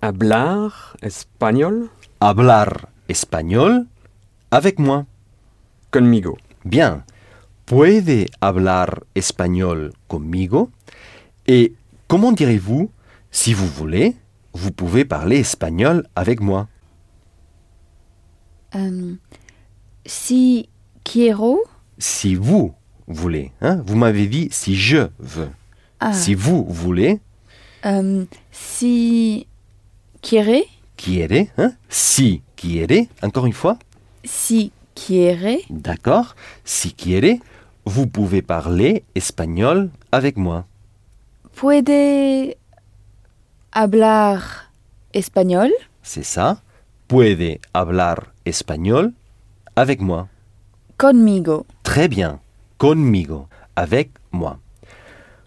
hablar 0.02 0.96
espagnol 1.02 1.90
hablar 2.20 2.88
espagnol 3.08 3.86
avec 4.50 4.80
moi. 4.80 5.06
Conmigo. 5.92 6.38
Bien. 6.66 7.04
Puede 7.66 8.30
hablar 8.42 9.04
espagnol 9.16 9.94
conmigo? 10.08 10.70
Et 11.48 11.74
comment 12.08 12.32
direz-vous 12.32 12.90
si 13.32 13.54
vous 13.54 13.68
voulez, 13.68 14.16
vous 14.54 14.72
pouvez 14.72 15.06
parler 15.06 15.38
espagnol 15.40 16.06
avec 16.16 16.42
moi? 16.42 16.68
Euh, 18.76 19.16
si 20.06 20.70
quiero. 21.04 21.62
Si 21.98 22.36
vous 22.36 22.74
voulez. 23.08 23.52
hein, 23.62 23.84
vous 23.86 23.96
m'avez 23.96 24.28
dit 24.28 24.50
si 24.52 24.76
je 24.76 25.08
veux. 25.20 25.50
Ah, 26.00 26.14
Si 26.14 26.34
vous 26.34 26.66
voulez, 26.66 27.20
euh, 27.86 28.26
si 28.52 29.46
quiere. 30.22 30.64
quiere. 30.98 31.48
hein, 31.58 31.74
si 31.90 32.42
quiere, 32.56 33.08
encore 33.22 33.46
une 33.46 33.54
fois. 33.54 33.78
Si 34.24 34.72
quiere. 34.96 35.60
D'accord 35.70 36.36
Si 36.66 36.94
quiere, 36.94 37.40
vous 37.86 38.08
pouvez 38.08 38.42
parler 38.42 39.04
espagnol 39.16 39.90
avec 40.12 40.38
moi. 40.38 40.66
Puede 41.56 42.56
hablar 43.72 44.72
espagnol 45.14 45.72
C'est 46.04 46.24
ça. 46.24 46.62
Puede 47.08 47.60
hablar 47.74 48.32
espagnol 48.46 49.12
avec 49.76 50.02
moi. 50.02 50.28
conmigo. 50.98 51.66
Très 51.84 52.08
bien. 52.08 52.40
Conmigo. 52.78 53.48
Avec 53.76 54.12
moi. 54.32 54.60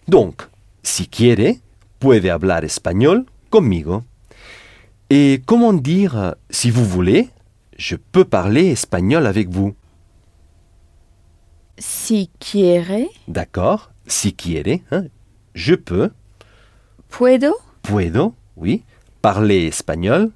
Donc, 0.07 0.47
si 0.83 1.07
quiere, 1.07 1.59
puede 1.99 2.29
hablar 2.29 2.63
espagnol 2.65 3.25
conmigo. 3.49 4.03
Et 5.09 5.41
comment 5.45 5.73
dire 5.73 6.35
si 6.49 6.69
vous 6.71 6.85
voulez, 6.85 7.29
je 7.75 7.95
peux 7.95 8.25
parler 8.25 8.67
espagnol 8.71 9.25
avec 9.25 9.49
vous. 9.49 9.75
Si 11.77 12.29
quiere. 12.39 13.07
D'accord. 13.27 13.91
Si 14.07 14.33
quiere, 14.33 14.81
hein, 14.91 15.05
je 15.53 15.75
peux, 15.75 16.11
Puedo? 17.09 17.53
Puedo, 17.81 18.35
oui, 18.57 18.83
parler 19.21 19.65
espagnol. 19.67 20.31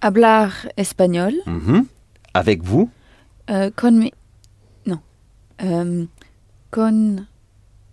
Hablar 0.00 0.50
espagnol. 0.76 1.34
Mhm, 1.46 1.86
avec 2.32 2.62
vous. 2.62 2.90
euh, 3.50 3.70
con 3.76 3.92
mi- 3.92 4.12
Non. 4.86 5.00
Euh, 5.62 6.06
con 6.70 7.26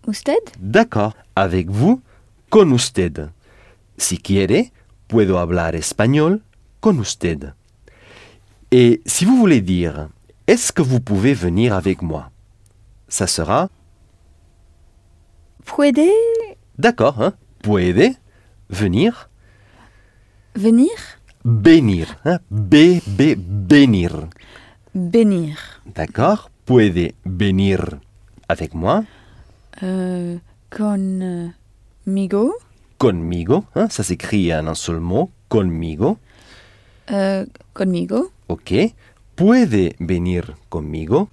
usted? 0.08 0.40
D'accord, 0.60 1.14
avec 1.36 1.70
vous, 1.70 2.02
con 2.50 2.72
usted. 2.72 3.30
Si 3.98 4.18
quiere, 4.18 4.72
puedo 5.08 5.38
hablar 5.38 5.76
espagnol 5.76 6.42
con 6.80 6.98
usted. 7.00 7.54
Et 8.72 9.02
si 9.06 9.26
vous 9.26 9.36
voulez 9.38 9.62
dire, 9.62 10.08
est-ce 10.48 10.72
que 10.72 10.82
vous 10.82 11.00
pouvez 11.00 11.34
venir 11.34 11.74
avec 11.74 12.02
moi? 12.02 12.32
Ça 13.08 13.28
sera, 13.28 13.70
Puede 15.66 16.00
d'accord, 16.78 17.22
hein, 17.22 17.34
puede, 17.62 18.16
venir, 18.70 19.30
venir 20.56 20.90
venir, 21.46 22.16
hein, 22.26 22.40
B, 22.50 23.00
B, 23.08 23.36
venir. 23.70 24.28
Venir. 24.96 25.82
D'accord, 25.96 26.50
puede 26.66 27.14
venir 27.26 27.86
avec 28.50 28.74
moi, 28.74 29.04
Euh, 29.84 30.38
conmigo. 30.70 32.54
conmigo, 32.98 33.64
hein, 33.76 33.88
ça 33.90 34.04
s'écrit 34.04 34.54
en 34.54 34.68
un 34.68 34.76
seul 34.76 35.00
mot, 35.00 35.30
conmigo. 35.50 36.18
Euh, 37.12 37.46
conmigo. 37.74 38.32
Ok. 38.52 38.74
Puede 39.36 39.96
venir 40.02 40.58
conmigo? 40.68 41.30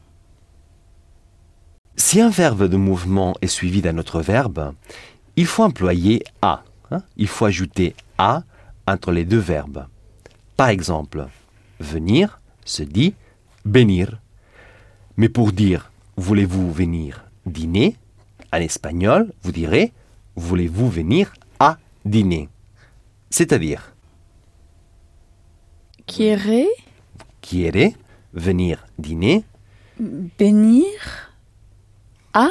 Si 1.96 2.20
un 2.20 2.30
verbe 2.30 2.68
de 2.68 2.76
mouvement 2.76 3.34
est 3.42 3.48
suivi 3.48 3.82
d'un 3.82 3.98
autre 3.98 4.20
verbe, 4.20 4.72
il 5.34 5.46
faut 5.46 5.64
employer 5.64 6.22
a. 6.42 6.62
hein. 6.92 7.02
Il 7.16 7.26
faut 7.26 7.46
ajouter 7.46 7.96
a 8.18 8.44
entre 8.86 9.10
les 9.10 9.24
deux 9.24 9.40
verbes. 9.40 9.88
Par 10.56 10.68
exemple, 10.68 11.26
venir 11.80 12.40
se 12.64 12.84
dit 12.84 13.14
venir. 13.64 14.20
Mais 15.16 15.28
pour 15.28 15.50
dire 15.50 15.90
voulez-vous 16.16 16.72
venir 16.72 17.24
dîner, 17.46 17.96
en 18.52 18.58
espagnol, 18.58 19.32
vous 19.42 19.50
direz 19.50 19.92
voulez-vous 20.36 20.88
venir 20.88 21.34
à 21.58 21.78
dîner? 22.04 22.48
C'est-à-dire 23.28 23.92
quiere 26.06 26.68
Quiere, 27.48 27.94
venir 28.34 28.84
dîner? 28.98 29.42
venir 30.38 31.32
à 32.34 32.48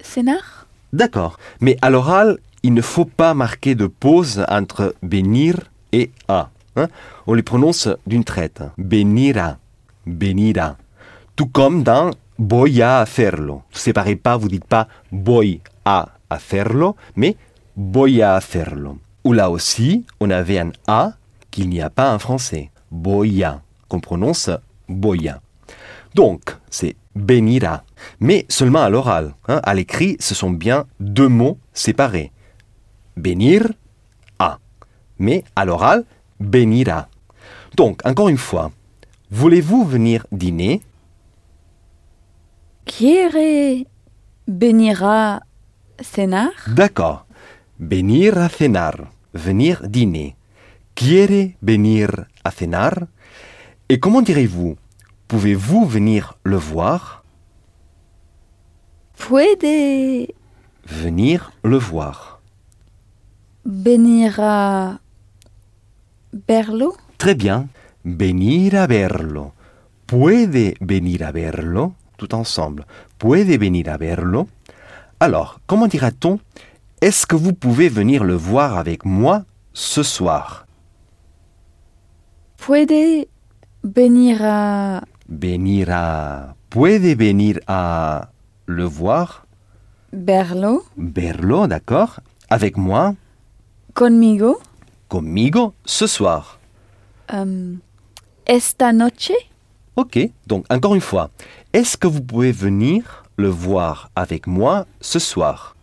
cenar? 0.00 0.66
D'accord. 0.94 1.38
Mais 1.60 1.76
à 1.82 1.90
l'oral, 1.90 2.38
il 2.62 2.72
ne 2.72 2.80
faut 2.80 3.04
pas 3.04 3.34
marquer 3.34 3.74
de 3.74 3.86
pause 3.86 4.42
entre 4.48 4.94
venir 5.02 5.56
et 5.92 6.10
a. 6.28 6.48
hein? 6.76 6.88
On 7.26 7.34
les 7.34 7.42
prononce 7.42 7.88
d'une 8.06 8.24
traite. 8.24 8.62
Venira, 8.78 9.58
venira. 10.06 10.78
Tout 11.36 11.48
comme 11.48 11.82
dans 11.82 12.10
voy 12.38 12.80
a 12.80 13.00
hacerlo. 13.00 13.64
Vous 13.70 13.78
séparez 13.78 14.16
pas, 14.16 14.38
vous 14.38 14.48
dites 14.48 14.64
pas 14.64 14.88
voy 15.12 15.60
a 15.84 16.08
hacerlo, 16.30 16.96
mais 17.16 17.36
voy 17.76 18.22
a 18.22 18.36
hacerlo. 18.36 18.98
Ou 19.24 19.34
là 19.34 19.50
aussi, 19.50 20.06
on 20.20 20.30
avait 20.30 20.58
un 20.58 20.72
a 20.86 21.12
qu'il 21.50 21.68
n'y 21.68 21.82
a 21.82 21.90
pas 21.90 22.14
en 22.14 22.18
français. 22.18 22.70
Voy 22.90 23.42
a, 23.44 23.60
qu'on 23.88 24.00
prononce 24.00 24.50
voy 24.88 25.28
a. 25.28 25.40
Donc, 26.14 26.56
c'est 26.70 26.96
venira, 27.16 27.84
mais 28.20 28.44
seulement 28.48 28.82
à 28.82 28.88
l'oral. 28.88 29.34
hein. 29.48 29.60
À 29.62 29.74
l'écrit, 29.74 30.16
ce 30.20 30.34
sont 30.34 30.50
bien 30.50 30.86
deux 31.00 31.28
mots 31.28 31.58
séparés. 31.72 32.32
Venir, 33.16 33.72
a. 34.38 34.58
Mais 35.18 35.44
à 35.56 35.64
l'oral, 35.64 36.04
venira. 36.40 37.08
Donc, 37.76 38.04
encore 38.04 38.28
une 38.28 38.38
fois, 38.38 38.70
voulez-vous 39.30 39.84
venir 39.84 40.26
dîner? 40.32 40.82
Quiere 42.84 43.86
venir 44.46 45.40
cenar? 46.00 46.50
D'accord. 46.68 47.26
Venir 47.80 48.38
a 48.38 48.48
cenar, 48.48 49.10
venir 49.32 49.80
dîner. 49.88 50.36
Quiere 50.94 51.56
venir 51.62 52.26
a 52.44 52.50
cenar? 52.50 53.08
Et 53.88 54.00
comment 54.00 54.22
direz-vous? 54.22 54.76
Pouvez-vous 55.28 55.84
venir 55.86 56.34
le 56.42 56.56
voir? 56.56 57.24
Puede 59.16 60.28
Venir 60.86 61.52
le 61.62 61.78
voir. 61.78 62.40
venir 63.64 64.38
à 64.40 64.98
verlo? 66.48 66.94
Très 67.16 67.34
bien. 67.34 67.68
Venir 68.04 68.74
a 68.74 68.86
verlo. 68.86 69.52
Puede 70.06 70.74
venir 70.80 71.22
a 71.22 71.32
verlo? 71.32 71.94
Tout 72.18 72.34
ensemble. 72.34 72.84
Puede 73.18 73.58
venir 73.58 73.88
a 73.88 73.96
verlo? 73.96 74.46
Alors, 75.20 75.60
comment 75.66 75.86
dira-t-on? 75.86 76.38
Est-ce 77.00 77.26
que 77.26 77.36
vous 77.36 77.54
pouvez 77.54 77.88
venir 77.88 78.24
le 78.24 78.34
voir 78.34 78.76
avec 78.76 79.04
moi 79.06 79.44
ce 79.72 80.02
soir? 80.02 80.66
Puede 82.58 83.26
venir 83.84 84.40
à 84.42 85.02
Venir 85.28 85.88
a... 85.90 86.54
Puede 86.70 87.16
venir 87.16 87.60
a 87.66 88.28
le 88.66 88.84
voir? 88.84 89.46
Verlo 90.12 90.84
Verlo, 90.96 91.66
d'accord. 91.66 92.20
Avec 92.50 92.76
moi? 92.76 93.14
Conmigo. 93.94 94.60
Conmigo 95.08 95.74
ce 95.84 96.06
soir. 96.06 96.58
um, 97.32 97.78
esta 98.46 98.92
noche. 98.92 99.32
Ok, 99.96 100.18
donc 100.46 100.66
encore 100.70 100.94
une 100.94 101.00
fois. 101.00 101.30
Est-ce 101.72 101.96
que 101.96 102.06
vous 102.06 102.20
pouvez 102.22 102.52
venir 102.52 103.24
le 103.36 103.48
voir 103.48 104.10
avec 104.14 104.46
moi 104.46 104.86
ce 105.00 105.18
soir? 105.18 105.74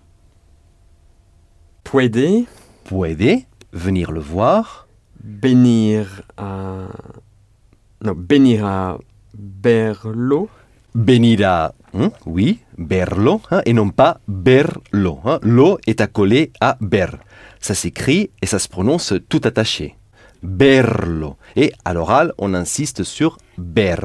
Puede. 1.84 2.46
Puede 2.84 3.46
venir 3.74 4.12
le 4.12 4.20
voir? 4.20 4.88
Venir 5.24 6.24
a... 6.38 6.88
Non, 8.02 8.16
venir 8.18 8.66
a 8.66 8.98
verlo. 9.34 10.50
Venir 10.94 11.48
a, 11.48 11.74
hein, 11.94 12.12
oui, 12.26 12.60
verlo, 12.78 13.42
hein, 13.50 13.62
et 13.66 13.72
non 13.72 13.92
pas 13.92 14.20
berlo. 14.28 15.20
hein. 15.24 15.40
Lo 15.42 15.78
est 15.88 16.02
accolé 16.02 16.52
à 16.60 16.78
ber. 16.82 17.18
Ça 17.62 17.74
s'écrit 17.76 18.30
et 18.42 18.46
ça 18.46 18.60
se 18.60 18.68
prononce 18.68 19.14
tout 19.30 19.40
attaché. 19.46 19.96
Berlo. 20.44 21.38
Et 21.56 21.72
à 21.86 21.94
l'oral, 21.94 22.34
on 22.38 22.54
insiste 22.56 23.04
sur 23.04 23.38
ber. 23.58 24.02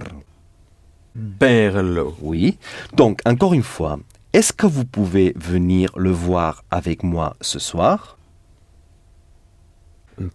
Berlo. 1.15 2.15
Oui. 2.21 2.59
Donc, 2.95 3.21
encore 3.25 3.55
une 3.55 3.63
fois, 3.65 3.99
est-ce 4.33 4.53
que 4.53 4.67
vous 4.67 4.85
pouvez 4.85 5.33
venir 5.35 5.91
le 5.97 6.11
voir 6.11 6.63
avec 6.71 7.03
moi 7.03 7.37
ce 7.41 7.59
soir? 7.59 8.17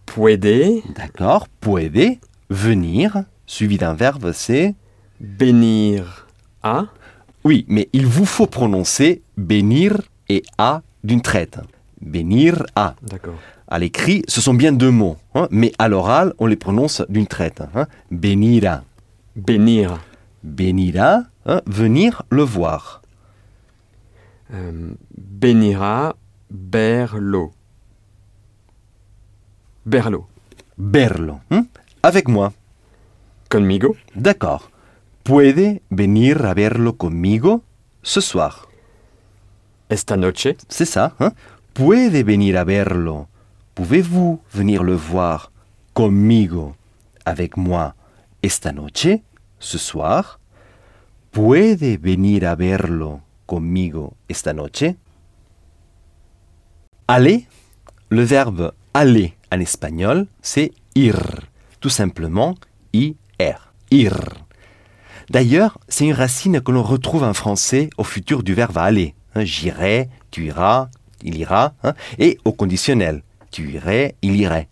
Puede 0.05 0.81
D'accord. 0.95 1.47
Puede 1.61 2.17
venir, 2.49 3.23
suivi 3.51 3.77
d'un 3.77 3.93
verbe, 3.93 4.31
c'est 4.31 4.75
venir 5.19 6.25
a. 6.63 6.85
Oui, 7.43 7.65
mais 7.67 7.89
il 7.91 8.05
vous 8.07 8.25
faut 8.25 8.47
prononcer 8.47 9.21
venir 9.35 10.01
et 10.29 10.41
a 10.57 10.81
d'une 11.03 11.21
traite. 11.21 11.59
Venir 12.01 12.63
a. 12.75 12.95
D'accord. 13.03 13.35
À 13.67 13.77
l'écrit, 13.77 14.23
ce 14.27 14.39
sont 14.41 14.53
bien 14.53 14.71
deux 14.71 14.91
mots, 14.91 15.17
hein, 15.35 15.47
mais 15.51 15.71
à 15.79 15.87
l'oral, 15.89 16.33
on 16.39 16.45
les 16.47 16.55
prononce 16.55 17.03
d'une 17.09 17.27
traite. 17.27 17.61
Hein. 17.75 17.87
Venira. 18.09 18.83
Venir. 19.35 19.99
Venira, 20.43 21.23
hein, 21.45 21.61
venir 21.67 22.23
le 22.29 22.43
voir. 22.43 23.01
Euh, 24.53 24.91
venira 25.41 26.15
berlo. 26.49 27.51
Berlo. 29.85 30.25
Berlo. 30.77 31.35
hein, 31.51 31.65
Avec 32.01 32.27
moi. 32.27 32.53
Conmigo? 33.51 33.97
D'accord. 34.15 34.71
Puede 35.23 35.81
venir 35.89 36.45
a 36.45 36.53
verlo 36.53 36.95
conmigo? 36.95 37.65
Ce 38.01 38.21
soir. 38.21 38.69
Esta 39.89 40.15
noche? 40.15 40.55
C'est 40.69 40.85
ça, 40.85 41.13
hein? 41.19 41.33
Puede 41.73 42.23
venir 42.23 42.57
a 42.57 42.63
verlo? 42.63 43.27
Pouvez-vous 43.73 44.39
venir 44.53 44.83
le 44.83 44.95
voir 44.95 45.51
conmigo, 45.93 46.77
avec 47.25 47.57
moi, 47.57 47.93
esta 48.41 48.71
noche, 48.71 49.21
ce 49.59 49.77
soir? 49.77 50.39
Puede 51.31 51.97
venir 51.97 52.45
a 52.45 52.55
verlo 52.55 53.21
conmigo 53.47 54.13
esta 54.29 54.53
noche? 54.53 54.95
Aller, 57.07 57.47
le 58.07 58.23
verbe 58.23 58.73
aller 58.93 59.35
en 59.51 59.59
espagnol, 59.59 60.27
c'est 60.41 60.71
ir. 60.95 61.49
Tout 61.81 61.89
simplement, 61.89 62.55
ir. 63.91 64.17
D'ailleurs, 65.29 65.77
c'est 65.87 66.05
une 66.05 66.13
racine 66.13 66.61
que 66.61 66.71
l'on 66.71 66.83
retrouve 66.83 67.23
en 67.23 67.33
français 67.33 67.89
au 67.97 68.03
futur 68.03 68.43
du 68.43 68.53
verbe 68.53 68.77
aller. 68.77 69.15
Hein, 69.35 69.45
J'irai, 69.45 70.09
tu 70.29 70.45
iras, 70.45 70.89
il 71.23 71.37
ira, 71.37 71.73
hein, 71.83 71.93
et 72.19 72.37
au 72.43 72.51
conditionnel. 72.51 73.23
Tu 73.51 73.71
irais, 73.71 74.15
il 74.21 74.35
irait. 74.35 74.67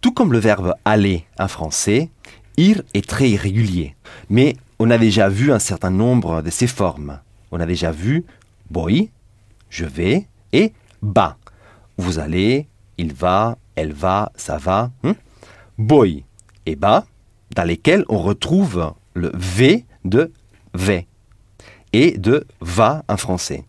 Tout 0.00 0.12
comme 0.12 0.32
le 0.32 0.38
verbe 0.38 0.74
aller 0.84 1.24
en 1.38 1.48
français, 1.48 2.08
ir 2.56 2.82
est 2.94 3.06
très 3.06 3.28
irrégulier. 3.30 3.96
Mais 4.30 4.56
on 4.78 4.90
a 4.90 4.98
déjà 4.98 5.28
vu 5.28 5.52
un 5.52 5.58
certain 5.58 5.90
nombre 5.90 6.42
de 6.42 6.50
ses 6.50 6.66
formes. 6.66 7.20
On 7.52 7.60
a 7.60 7.66
déjà 7.66 7.90
vu 7.90 8.24
voy, 8.70 9.10
je 9.68 9.84
vais, 9.84 10.26
et 10.52 10.72
ba. 11.02 11.36
Vous 11.98 12.18
allez, 12.18 12.66
il 12.96 13.12
va, 13.12 13.58
elle 13.74 13.92
va, 13.92 14.32
ça 14.36 14.56
va. 14.56 14.90
hein. 15.04 15.14
Voy 15.76 16.24
et 16.66 16.76
ba, 16.76 17.04
dans 17.54 17.64
lesquels 17.64 18.04
on 18.08 18.18
retrouve 18.18 18.94
le 19.14 19.32
V 19.34 19.84
de 20.04 20.32
vais 20.74 21.06
et 21.92 22.16
de 22.18 22.46
va 22.60 23.04
en 23.08 23.16
français. 23.16 23.64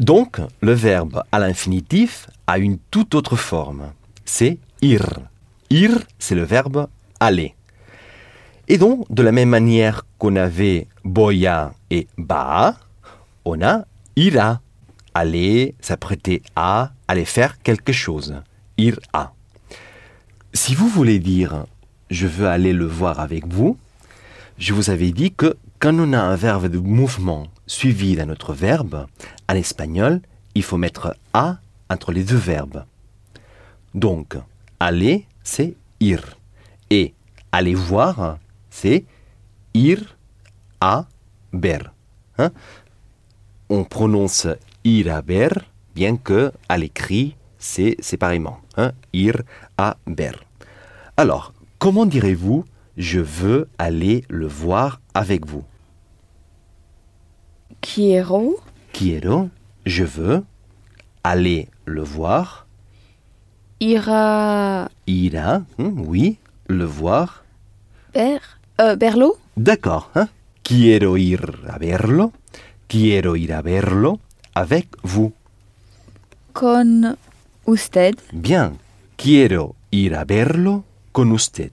Donc, 0.00 0.40
le 0.60 0.72
verbe 0.72 1.22
à 1.30 1.38
l'infinitif 1.38 2.28
a 2.46 2.58
une 2.58 2.78
toute 2.90 3.14
autre 3.14 3.36
forme. 3.36 3.92
C'est 4.24 4.58
ir. 4.82 5.06
Ir, 5.70 5.90
c'est 6.18 6.34
le 6.34 6.42
verbe 6.42 6.88
aller. 7.20 7.54
Et 8.66 8.78
donc, 8.78 9.06
de 9.10 9.22
la 9.22 9.32
même 9.32 9.50
manière 9.50 10.04
qu'on 10.18 10.36
avait 10.36 10.88
boya 11.04 11.74
et 11.90 12.08
ba, 12.18 12.76
on 13.44 13.62
a 13.62 13.84
ira. 14.16 14.60
Aller, 15.16 15.76
s'apprêter 15.80 16.42
à, 16.56 16.90
aller 17.06 17.24
faire 17.24 17.62
quelque 17.62 17.92
chose. 17.92 18.34
Ir 18.76 18.98
a. 19.12 19.32
Si 20.52 20.74
vous 20.74 20.88
voulez 20.88 21.20
dire 21.20 21.66
je 22.14 22.26
veux 22.26 22.46
aller 22.46 22.72
le 22.72 22.86
voir 22.86 23.20
avec 23.20 23.46
vous, 23.46 23.76
je 24.56 24.72
vous 24.72 24.90
avais 24.90 25.10
dit 25.10 25.32
que 25.32 25.56
quand 25.80 25.94
on 25.98 26.12
a 26.12 26.20
un 26.20 26.36
verbe 26.36 26.68
de 26.68 26.78
mouvement 26.78 27.48
suivi 27.66 28.14
d'un 28.14 28.30
autre 28.30 28.54
verbe, 28.54 29.06
en 29.48 29.54
espagnol, 29.54 30.20
il 30.54 30.62
faut 30.62 30.76
mettre 30.76 31.16
a 31.32 31.58
entre 31.90 32.12
les 32.12 32.22
deux 32.22 32.36
verbes. 32.36 32.84
Donc, 33.94 34.36
aller, 34.78 35.26
c'est 35.42 35.74
ir. 36.00 36.38
Et 36.88 37.14
aller 37.50 37.74
voir, 37.74 38.38
c'est 38.70 39.04
ir 39.74 40.16
a 40.80 41.06
ver. 41.52 41.92
Hein? 42.38 42.50
On 43.68 43.84
prononce 43.84 44.46
ir 44.84 45.12
a 45.12 45.20
ver, 45.20 45.52
bien 45.94 46.16
que 46.16 46.52
à 46.68 46.78
l'écrit, 46.78 47.36
c'est 47.58 47.96
séparément. 48.00 48.60
Hein? 48.76 48.92
Ir 49.12 49.42
a 49.76 49.96
ver. 50.06 50.44
Alors, 51.16 51.53
Comment 51.84 52.06
direz-vous 52.06 52.64
je 52.96 53.20
veux 53.20 53.68
aller 53.76 54.24
le 54.30 54.46
voir 54.46 55.02
avec 55.12 55.44
vous? 55.44 55.64
Quiero 57.82 58.56
Quiero, 58.94 59.50
je 59.84 60.04
veux 60.04 60.42
aller 61.22 61.68
le 61.84 62.00
voir. 62.02 62.66
ir 63.80 64.08
a 64.08 64.88
Ira, 65.06 65.60
hmm, 65.76 66.00
oui, 66.08 66.38
le 66.68 66.86
voir. 66.86 67.44
ver, 68.14 68.40
euh, 68.80 68.96
verlo? 68.96 69.36
D'accord. 69.58 70.10
hein. 70.14 70.30
Quiero 70.62 71.18
ir 71.18 71.44
a 71.68 71.76
verlo. 71.76 72.32
Quiero 72.88 73.36
ir 73.36 73.52
a 73.52 73.60
verlo 73.60 74.20
avec 74.54 74.88
vous. 75.02 75.34
con 76.54 77.18
usted. 77.66 78.14
Bien. 78.32 78.78
Quiero 79.18 79.74
ir 79.92 80.14
a 80.14 80.24
verlo 80.24 80.84
con 81.14 81.30
usted. 81.30 81.70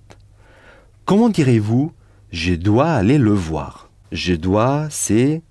Comment 1.03 1.27
direz-vous 1.27 1.91
je 2.31 2.53
dois 2.53 2.91
aller 2.91 3.17
le 3.17 3.33
voir? 3.33 3.89
Je 4.13 4.35
dois, 4.35 4.87
c'est 4.89 5.41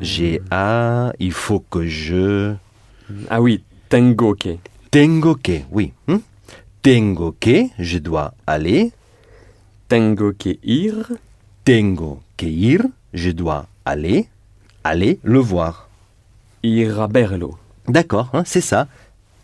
j'ai 0.00 0.40
à, 0.50 1.12
il 1.20 1.30
faut 1.30 1.60
que 1.60 1.86
je 1.86 2.54
Ah 3.30 3.40
oui, 3.40 3.62
tengo 3.88 4.34
que. 4.34 4.56
tengo 4.90 5.36
que, 5.36 5.60
oui. 5.70 5.92
hmm. 6.08 6.18
Tengo 6.82 7.36
que, 7.38 7.66
je 7.78 7.98
dois 7.98 8.34
aller. 8.46 8.92
Tengo 9.86 10.32
que 10.32 10.58
ir. 10.64 10.94
Tengo 11.64 12.20
que 12.36 12.46
ir, 12.46 12.82
je 13.12 13.30
dois 13.30 13.66
aller. 13.84 14.28
Aller 14.82 15.20
le 15.22 15.38
voir. 15.38 15.88
Ir 16.62 16.98
a 17.00 17.06
verlo. 17.06 17.58
D'accord, 17.86 18.30
hein, 18.32 18.44
c'est 18.46 18.60
ça. 18.60 18.88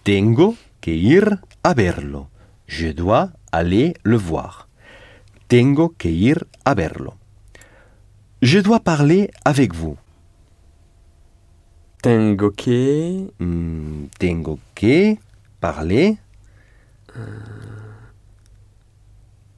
Tengo 0.02 0.56
que 0.80 0.90
ir 0.90 1.36
a 1.62 1.74
verlo. 1.74 2.28
Je 2.66 2.88
dois 2.88 3.30
aller 3.50 3.94
le 4.02 4.16
voir. 4.16 4.68
Tengo 5.48 5.94
que 5.98 6.08
ir 6.08 6.46
a 6.64 6.74
verlo. 6.74 7.14
Je 8.40 8.58
dois 8.58 8.80
parler 8.80 9.30
avec 9.44 9.74
vous. 9.74 9.96
Tengo 12.02 12.50
que. 12.50 13.30
Hmm, 13.38 14.06
tengo 14.18 14.58
que 14.74 15.18
parler. 15.60 16.18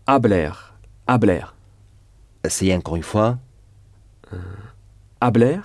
Habler. 0.07 0.53
Habler. 1.07 1.47
Essayez 2.43 2.75
encore 2.75 2.97
une 2.97 3.03
fois. 3.03 3.39
Habler. 5.21 5.61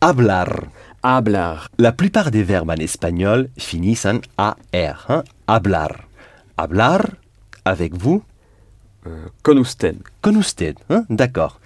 Hablar. 0.00 0.70
Hablar. 1.02 1.68
La 1.78 1.92
plupart 1.92 2.30
des 2.30 2.42
verbes 2.44 2.70
en 2.70 2.76
espagnol 2.76 3.48
finissent 3.58 4.06
en 4.06 4.20
AR. 4.38 5.06
hein? 5.08 5.24
Hablar. 5.46 6.06
Hablar 6.56 7.16
avec 7.64 7.94
vous? 7.96 8.22
euh, 9.06 9.26
con 9.42 9.58
usted. 9.58 9.96
Con 10.20 10.36
usted. 10.36 10.76
hein? 10.90 11.04
D'accord. 11.10 11.58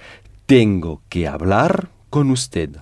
Tengo 0.47 1.01
que 1.11 1.27
hablar 1.27 1.89
con 2.11 2.31
usted. 2.31 2.79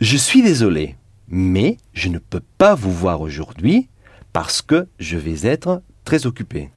Je 0.00 0.16
suis 0.18 0.42
désolé, 0.42 0.96
mais 1.28 1.78
je 1.94 2.08
ne 2.08 2.18
peux 2.18 2.42
pas 2.58 2.74
vous 2.74 2.92
voir 2.92 3.20
aujourd'hui 3.20 3.88
parce 4.32 4.60
que 4.60 4.88
je 4.98 5.16
vais 5.16 5.46
être 5.48 5.82
très 6.04 6.26
occupé. 6.26 6.70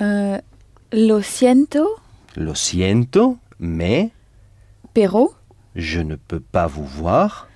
Euh, 0.00 0.38
lo 0.92 1.20
siento, 1.22 1.84
Lo 2.36 2.54
siento, 2.54 3.36
mais 3.58 4.10
pero 4.94 5.34
je 5.76 6.00
ne 6.00 6.16
peux 6.16 6.40
pas 6.40 6.66
vous 6.66 6.84
voir. 6.86 7.48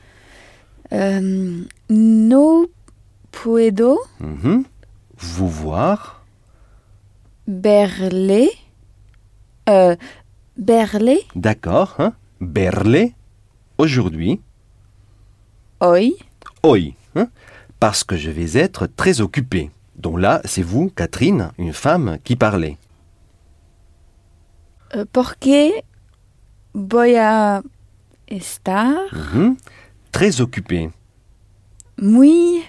euh, 0.92 1.64
no 1.90 2.66
puedo 3.30 3.98
Mhm. 4.20 4.64
Vous 5.18 5.48
voir. 5.48 6.22
verle. 7.48 8.48
Euh, 9.68 9.96
verle 10.58 11.16
D'accord. 11.34 11.94
hein. 11.98 12.12
Verle 12.40 13.10
aujourd'hui. 13.78 14.40
hoy. 15.80 16.14
Hoy. 16.62 16.94
hein, 17.16 17.28
Parce 17.80 18.04
que 18.04 18.16
je 18.16 18.30
vais 18.30 18.58
être 18.60 18.86
très 18.86 19.20
occupé. 19.20 19.70
Donc 19.96 20.18
là, 20.20 20.40
c'est 20.44 20.62
vous, 20.62 20.90
Catherine, 20.94 21.52
une 21.58 21.72
femme 21.72 22.18
qui 22.24 22.36
parlait. 22.36 22.76
Euh, 24.94 25.04
porque 25.12 25.72
voy 26.74 27.16
a 27.16 27.62
estar 28.36 28.94
Mhm. 29.12 29.56
Très 30.10 30.40
occupé. 30.40 30.90
muy 31.98 32.64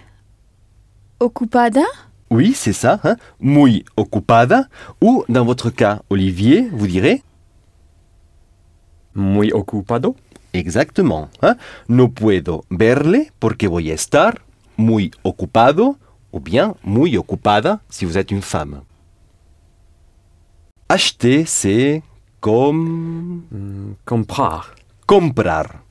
ocupada? 1.19 1.83
Oui, 2.29 2.53
c'est 2.53 2.73
ça. 2.73 2.99
Hein? 3.03 3.15
Muy 3.39 3.83
ocupada. 3.95 4.67
Ou, 5.01 5.23
dans 5.29 5.45
votre 5.45 5.69
cas, 5.69 6.01
Olivier, 6.09 6.67
vous 6.71 6.87
direz? 6.87 7.21
Muy 9.15 9.51
ocupado. 9.51 10.15
exactement. 10.53 11.29
hein, 11.41 11.55
No 11.87 12.09
puedo 12.09 12.63
verle 12.69 13.31
porque 13.39 13.67
voy 13.67 13.89
a 13.91 13.93
estar 13.95 14.41
muy 14.77 15.11
ocupado 15.23 15.97
ou 16.31 16.39
bien 16.39 16.73
muy 16.83 17.17
ocupada 17.17 17.81
si 17.89 18.05
vous 18.05 18.17
êtes 18.17 18.31
une 18.31 18.41
femme. 18.41 18.81
Acheter, 20.89 21.45
c'est 21.47 22.03
comme 22.39 23.43
Hmm, 23.51 23.93
comprar. 24.05 24.75
Comprar. 25.05 25.83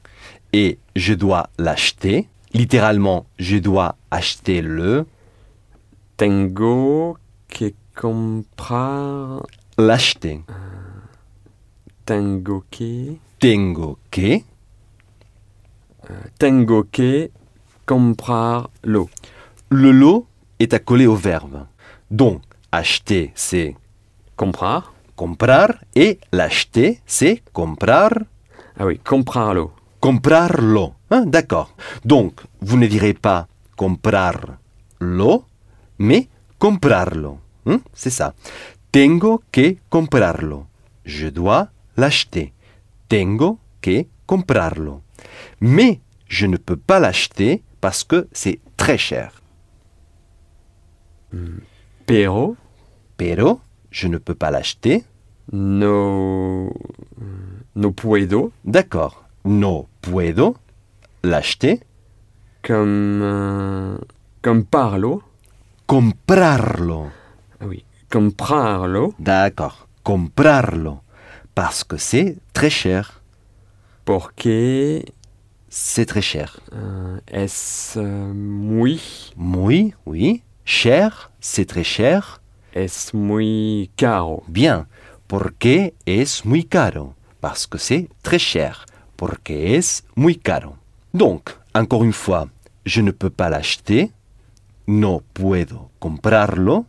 Et 0.52 0.78
je 0.96 1.14
dois 1.14 1.48
l'acheter. 1.58 2.28
Littéralement, 2.52 3.26
je 3.38 3.56
dois 3.56 3.96
acheter 4.10 4.60
le. 4.60 5.06
Tengo 6.16 7.16
que 7.48 7.72
comprar. 7.94 9.42
L'acheter. 9.78 10.42
Tengo 12.04 12.64
que. 12.70 13.16
Tengo 13.38 13.98
que. 14.10 14.42
Tengo 16.38 16.84
que 16.92 17.30
comprarlo. 17.86 19.08
Le 19.70 19.90
lot 19.92 20.26
est 20.58 20.74
accolé 20.74 21.06
au 21.06 21.16
verbe. 21.16 21.66
Donc, 22.10 22.42
acheter, 22.70 23.32
c'est 23.34 23.74
Comprar. 24.36 24.92
comprar. 25.16 25.68
Et 25.94 26.18
l'acheter, 26.32 27.00
c'est 27.06 27.42
comprar. 27.52 28.10
Ah 28.78 28.86
oui, 28.86 28.98
comprarlo. 28.98 29.72
Comprarlo. 30.00 30.94
Hein, 31.10 31.24
D'accord. 31.26 31.74
Donc, 32.04 32.40
vous 32.60 32.76
ne 32.76 32.86
direz 32.86 33.14
pas 33.14 33.46
comprarlo, 33.76 35.44
mais 35.98 36.28
comprarlo. 36.58 37.38
Hein, 37.66 37.80
C'est 37.92 38.10
ça. 38.10 38.34
Tengo 38.90 39.42
que 39.52 39.76
comprarlo. 39.88 40.66
Je 41.04 41.28
dois 41.28 41.68
l'acheter. 41.96 42.52
Tengo 43.08 43.58
que 43.80 44.06
comprarlo. 44.26 45.02
Mais 45.60 46.00
je 46.28 46.46
ne 46.46 46.56
peux 46.56 46.76
pas 46.76 46.98
l'acheter 47.00 47.62
parce 47.80 48.04
que 48.04 48.28
c'est 48.32 48.60
très 48.76 48.98
cher. 48.98 49.40
Pero? 52.06 52.56
Pero 53.16 53.60
je 53.90 54.08
ne 54.08 54.18
peux 54.18 54.34
pas 54.34 54.50
l'acheter. 54.50 55.04
No. 55.52 56.72
No 57.74 57.92
puedo. 57.92 58.52
D'accord. 58.64 59.24
No 59.44 59.86
puedo 60.00 60.56
l'acheter. 61.22 61.80
Comme. 62.62 63.20
euh, 63.22 63.98
comprarlo. 64.42 65.22
Comprarlo. 65.86 67.10
Ah 67.60 67.66
oui. 67.66 67.84
Comprarlo. 68.10 69.14
D'accord. 69.18 69.86
Comprarlo. 70.02 71.00
Parce 71.54 71.84
que 71.84 71.96
c'est 71.98 72.36
très 72.52 72.70
cher. 72.70 73.20
Porque. 74.04 75.04
C'est 75.68 76.04
très 76.06 76.20
cher. 76.22 76.60
euh, 76.74 77.18
es 77.32 77.94
euh, 77.96 78.32
muy? 78.34 79.00
Muy, 79.36 79.94
oui. 80.06 80.42
Cher, 80.66 81.30
c'est 81.40 81.64
très 81.64 81.84
cher. 81.84 82.40
Es 82.74 83.12
muy 83.14 83.90
caro? 83.96 84.42
Bien. 84.48 84.86
Porque 85.32 85.94
es 86.04 86.44
muy 86.44 86.62
caro? 86.62 87.14
Parce 87.40 87.66
que 87.66 87.78
c'est 87.78 88.10
très 88.20 88.38
cher. 88.38 88.84
Porque 89.16 89.76
es 89.78 90.04
muy 90.14 90.36
caro? 90.36 90.76
Donc, 91.14 91.58
encore 91.72 92.04
une 92.04 92.12
fois, 92.12 92.50
je 92.84 93.00
ne 93.00 93.12
peux 93.12 93.30
pas 93.30 93.48
l'acheter. 93.48 94.12
No 94.86 95.22
puedo 95.32 95.90
comprarlo. 96.00 96.84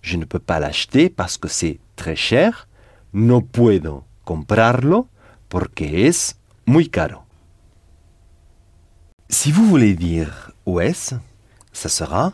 Je 0.00 0.16
ne 0.16 0.24
peux 0.24 0.38
pas 0.38 0.58
l'acheter 0.58 1.10
parce 1.10 1.36
que 1.36 1.48
c'est 1.48 1.80
très 1.94 2.16
cher. 2.16 2.66
No 3.12 3.42
puedo 3.42 4.06
comprarlo 4.24 5.08
porque 5.50 6.08
es 6.08 6.36
muy 6.64 6.88
caro. 6.88 7.26
Si 9.28 9.52
vous 9.52 9.66
voulez 9.66 9.92
dire 9.92 10.54
où 10.64 10.80
est-ce, 10.80 11.16
ça 11.74 11.90
sera 11.90 12.32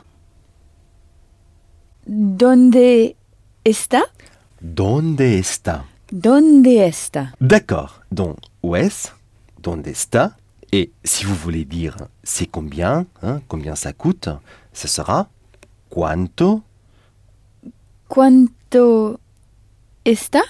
¿Dónde 2.07 3.17
está? 3.65 4.05
Donde 4.61 5.39
está? 5.39 5.85
¿Dónde 6.11 6.87
está? 6.87 7.35
D'accord. 7.41 8.01
Donc, 8.11 8.37
où 8.63 8.75
est-ce? 8.77 9.09
Donde 9.63 9.87
está? 9.89 10.37
Et 10.73 10.91
si 11.05 11.25
vous 11.25 11.35
voulez 11.35 11.65
dire 11.65 11.97
c'est 12.23 12.47
combien, 12.47 13.07
hein, 13.23 13.41
combien 13.49 13.75
ça 13.75 13.93
coûte, 13.93 14.29
ce 14.73 14.87
sera 14.89 15.29
cuánto 15.91 16.63
Cuánto 18.09 19.19
está? 20.05 20.41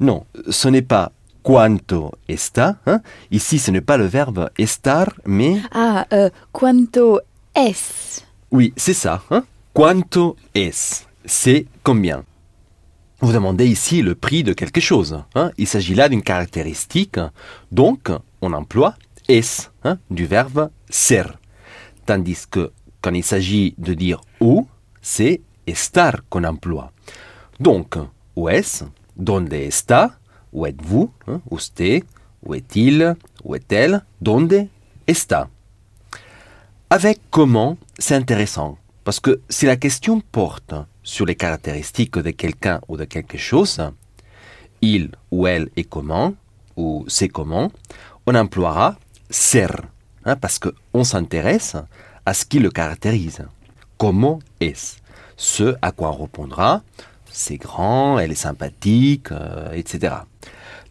Non, 0.00 0.24
ce 0.50 0.68
n'est 0.68 0.82
pas 0.86 1.12
cuanto 1.42 2.12
está. 2.28 2.76
hein. 2.86 3.00
Ici, 3.30 3.58
ce 3.58 3.70
n'est 3.70 3.80
pas 3.84 3.96
le 3.96 4.06
verbe 4.06 4.50
estar, 4.58 5.12
mais 5.26 5.60
Ah, 5.72 6.06
euh, 6.12 6.30
cuánto 6.52 7.20
es 7.54 8.24
oui, 8.50 8.72
c'est 8.76 8.94
ça. 8.94 9.22
Hein. 9.30 9.44
Es 10.54 11.06
C'est 11.24 11.66
combien? 11.82 12.24
Vous 13.22 13.32
demandez 13.32 13.66
ici 13.68 14.02
le 14.02 14.16
prix 14.16 14.42
de 14.42 14.52
quelque 14.52 14.80
chose. 14.80 15.22
hein. 15.36 15.52
Il 15.56 15.68
s'agit 15.68 15.94
là 15.94 16.08
d'une 16.08 16.22
caractéristique. 16.22 17.20
Donc, 17.70 18.10
on 18.40 18.52
emploie 18.52 18.94
es 19.28 19.40
hein, 19.84 19.98
du 20.10 20.26
verbe 20.26 20.70
ser. 20.90 21.26
Tandis 22.04 22.46
que 22.50 22.72
quand 23.00 23.14
il 23.14 23.22
s'agit 23.22 23.74
de 23.78 23.94
dire 23.94 24.20
où, 24.40 24.66
c'est 25.00 25.40
estar 25.68 26.22
qu'on 26.28 26.42
emploie. 26.42 26.90
Donc, 27.60 27.96
où 28.34 28.48
est-ce? 28.48 28.84
Donde 29.16 29.52
está? 29.52 30.18
Où 30.52 30.66
êtes-vous? 30.66 31.12
Hein, 31.28 31.40
Usted? 31.52 32.02
Où 32.44 32.54
est-il? 32.54 33.14
Où 33.44 33.54
est-elle? 33.54 34.04
Donde 34.20 34.66
está? 35.06 35.48
Avec 36.90 37.20
comment, 37.30 37.76
c'est 37.98 38.16
intéressant. 38.16 38.78
Parce 39.04 39.20
que 39.20 39.40
si 39.48 39.66
la 39.66 39.76
question 39.76 40.20
porte 40.20 40.74
sur 41.02 41.26
les 41.26 41.34
caractéristiques 41.34 42.18
de 42.18 42.30
quelqu'un 42.30 42.80
ou 42.88 42.96
de 42.96 43.04
quelque 43.04 43.38
chose, 43.38 43.80
il 44.80 45.10
ou 45.30 45.46
elle 45.46 45.70
est 45.76 45.84
comment, 45.84 46.34
ou 46.76 47.04
c'est 47.08 47.28
comment, 47.28 47.70
on 48.26 48.34
emploiera 48.34 48.96
ser, 49.30 49.68
hein, 50.24 50.36
parce 50.36 50.58
qu'on 50.58 51.04
s'intéresse 51.04 51.76
à 52.24 52.34
ce 52.34 52.44
qui 52.44 52.60
le 52.60 52.70
caractérise. 52.70 53.44
Comment 53.98 54.38
est-ce? 54.60 54.96
Ce 55.36 55.74
à 55.82 55.90
quoi 55.90 56.10
on 56.10 56.22
répondra, 56.22 56.82
c'est 57.30 57.56
grand, 57.56 58.18
elle 58.18 58.30
est 58.30 58.36
sympathique, 58.36 59.32
euh, 59.32 59.72
etc. 59.72 60.14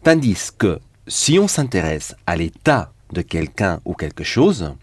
Tandis 0.02 0.50
que 0.58 0.80
si 1.06 1.38
on 1.38 1.48
s'intéresse 1.48 2.14
à 2.26 2.36
l'état 2.36 2.92
de 3.12 3.22
quelqu'un 3.22 3.80
ou 3.84 3.94
quelque 3.94 4.24
chose, 4.24 4.74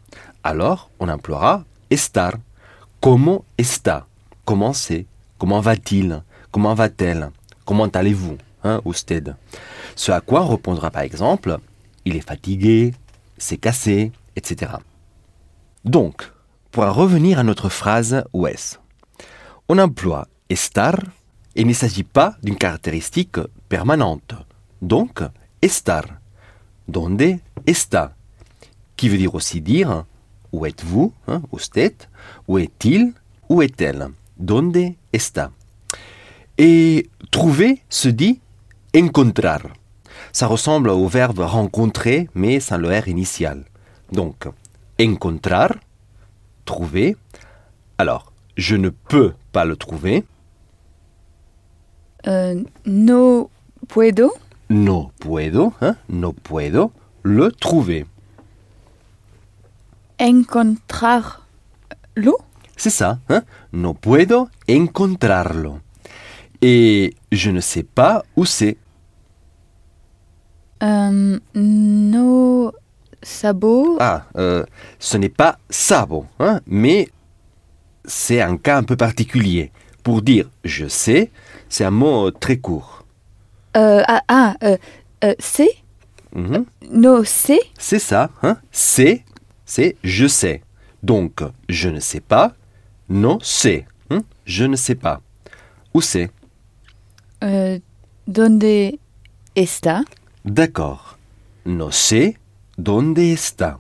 alors 0.44 0.90
on 1.00 1.10
emploiera 1.10 1.66
estar. 1.90 2.34
Comment 3.02 3.46
está 3.58 4.08
Comment 4.44 4.74
c'est? 4.74 5.06
Comment 5.38 5.62
va-t-il? 5.62 6.22
Comment 6.52 6.74
va-t-elle? 6.74 7.32
Comment 7.64 7.86
allez-vous? 7.86 8.38
Hein, 8.64 8.82
usted 8.86 9.36
Ce 9.96 10.12
à 10.12 10.20
quoi 10.20 10.44
on 10.44 10.50
répondra 10.50 10.92
par 10.92 11.04
exemple 11.04 11.60
il 12.04 12.16
est 12.16 12.28
fatigué, 12.28 12.94
c'est 13.38 13.58
cassé, 13.58 14.12
etc. 14.36 14.72
Donc, 15.86 16.32
pour 16.72 16.84
en 16.84 16.92
revenir 16.92 17.40
à 17.40 17.44
notre 17.44 17.70
phrase 17.70 18.24
où 18.34 18.48
est-ce? 18.48 18.78
On 19.70 19.78
emploie 19.78 20.28
estar 20.50 20.96
et 21.56 21.62
il 21.62 21.68
ne 21.68 21.74
s'agit 21.74 22.04
pas 22.04 22.36
d'une 22.44 22.58
caractéristique 22.58 23.38
permanente. 23.70 24.34
Donc, 24.82 25.22
estar. 25.62 26.04
Donde 26.88 27.40
está? 27.66 28.16
Qui 28.98 29.10
veut 29.10 29.18
dire 29.18 29.36
aussi 29.36 29.62
dire 29.62 30.06
où 30.52 30.66
êtes-vous 30.66 31.14
hein, 31.28 31.44
Usted 31.54 31.94
Où 32.48 32.58
est-il? 32.58 33.14
Où 33.50 33.62
est-elle? 33.62 34.08
Donde 34.38 34.94
está? 35.14 35.52
Et 36.58 37.08
trouver 37.32 37.82
se 37.90 38.10
dit 38.10 38.40
encontrar. 38.96 39.62
Ça 40.32 40.48
ressemble 40.48 40.90
au 40.90 41.08
verbe 41.08 41.40
rencontrer, 41.40 42.30
mais 42.36 42.60
sans 42.60 42.78
le 42.78 42.90
R 42.90 43.08
initial. 43.08 43.64
Donc, 44.12 44.48
encontrar, 45.02 45.76
trouver. 46.66 47.16
Alors, 47.98 48.32
je 48.58 48.76
ne 48.76 48.90
peux 48.90 49.34
pas 49.52 49.66
le 49.66 49.76
trouver. 49.76 50.26
Euh, 52.28 52.62
No 52.86 53.50
puedo 53.88 54.34
No 54.70 55.12
puedo, 55.20 55.74
hein, 55.82 55.96
no 56.10 56.34
puedo 56.34 56.92
le 57.24 57.52
trouver. 57.52 58.06
C'est 62.76 62.90
ça, 62.90 63.20
hein? 63.30 63.44
No 63.74 63.94
puedo 63.94 64.48
encontrarlo. 64.70 65.80
Et 66.62 67.14
je 67.32 67.52
ne 67.52 67.60
sais 67.60 67.84
pas 67.84 68.24
où 68.36 68.46
c'est. 68.46 68.78
Euh, 70.82 71.40
No 71.56 72.72
Ah, 74.00 74.26
euh, 74.38 74.64
ce 74.98 75.18
n'est 75.18 75.30
pas 75.30 75.58
sabo, 75.70 76.26
hein, 76.40 76.62
mais 76.68 77.10
c'est 78.06 78.42
un 78.42 78.56
cas 78.58 78.78
un 78.78 78.84
peu 78.84 78.96
particulier. 78.96 79.72
Pour 80.04 80.22
dire 80.22 80.50
je 80.64 80.88
sais, 80.88 81.32
c'est 81.68 81.84
un 81.84 81.92
mot 81.92 82.32
très 82.32 82.58
court. 82.58 83.06
Euh, 83.76 84.02
ah, 84.08 84.24
ah 84.30 84.56
euh, 84.64 84.78
euh, 85.24 85.36
c'est? 85.38 85.76
Mhm. 86.34 86.66
No 86.92 87.24
c'est? 87.24 87.60
C'est 87.78 88.00
ça, 88.00 88.30
hein? 88.42 88.58
C'est, 88.72 89.24
c'est 89.66 89.98
je 90.04 90.28
sais. 90.28 90.62
Donc, 91.04 91.42
je 91.70 91.90
ne 91.90 92.00
sais 92.00 92.20
pas, 92.20 92.54
non 93.10 93.38
c'est. 93.42 93.86
hein, 94.10 94.22
Je 94.46 94.66
ne 94.66 94.76
sais 94.76 94.96
pas. 94.96 95.22
Où 95.94 96.02
c'est? 96.02 96.30
Euh, 97.44 97.80
Donde 98.28 98.64
está 99.56 100.04
D'accord. 100.46 101.18
No 101.66 101.92
sé 101.92 102.38
donde 102.78 103.18
está. 103.20 103.80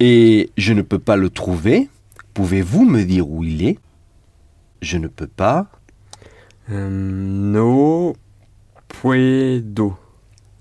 Et 0.00 0.50
je 0.56 0.72
ne 0.72 0.82
peux 0.82 0.98
pas 0.98 1.16
le 1.16 1.28
trouver. 1.30 1.88
Pouvez-vous 2.34 2.84
me 2.84 3.02
dire 3.04 3.28
où 3.28 3.44
il 3.44 3.64
est? 3.66 3.78
Je 4.80 4.96
ne 4.96 5.08
peux 5.08 5.26
pas. 5.26 5.66
Euh, 6.70 6.88
no 6.90 8.14
puedo. 8.88 9.96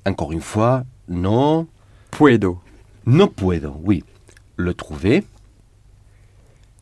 Encore 0.06 0.31
une 0.31 0.41
fois, 0.41 0.84
non. 1.07 1.68
Puedo. 2.11 2.60
No 3.06 3.27
puedo, 3.27 3.80
oui. 3.84 4.03
Le 4.57 4.73
trouver. 4.73 5.23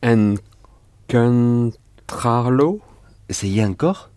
Encontrarlo? 0.06 2.80
Essayez 3.30 3.64
encore. 3.66 4.10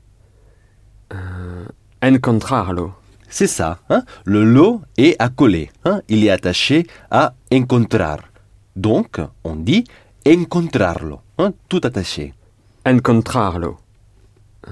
Encontrarlo. 2.03 2.93
C'est 3.29 3.47
ça. 3.47 3.79
hein, 3.91 4.03
Le 4.25 4.45
lo 4.45 4.81
est 4.97 5.17
accolé. 5.19 5.71
hein, 5.85 6.01
Il 6.09 6.25
est 6.25 6.31
attaché 6.31 6.87
à 7.11 7.35
encontrar. 7.53 8.19
Donc, 8.77 9.21
on 9.45 9.57
dit 9.57 9.85
encontrarlo. 10.27 11.21
hein, 11.39 11.53
Tout 11.69 11.81
attaché. 11.85 12.33
Encontrarlo. 12.87 13.77
Euh, 14.67 14.71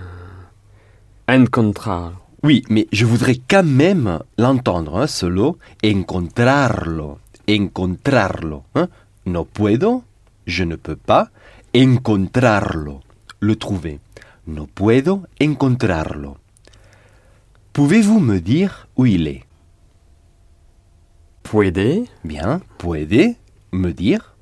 Encontrarlo. 1.28 2.16
Oui, 2.42 2.62
mais 2.68 2.86
je 2.92 3.04
voudrais 3.06 3.36
quand 3.48 3.64
même 3.64 4.20
l'entendre, 4.38 4.96
hein, 4.98 5.06
ce 5.06 5.26
lo, 5.26 5.58
encontrarlo, 5.84 7.18
encontrarlo. 7.50 8.62
hein? 8.74 8.88
No 9.26 9.44
puedo, 9.44 10.04
je 10.46 10.64
ne 10.64 10.76
peux 10.76 10.96
pas, 10.96 11.30
encontrarlo, 11.76 13.00
le 13.40 13.56
trouver. 13.56 14.00
No 14.46 14.66
puedo 14.66 15.24
encontrarlo. 15.42 16.36
Pouvez-vous 17.72 18.20
me 18.20 18.38
dire 18.40 18.88
où 18.96 19.06
il 19.06 19.26
est? 19.26 19.42
Puede. 21.42 22.06
Bien, 22.24 22.60
puede 22.78 23.36
me 23.72 23.92
dire, 23.92 24.32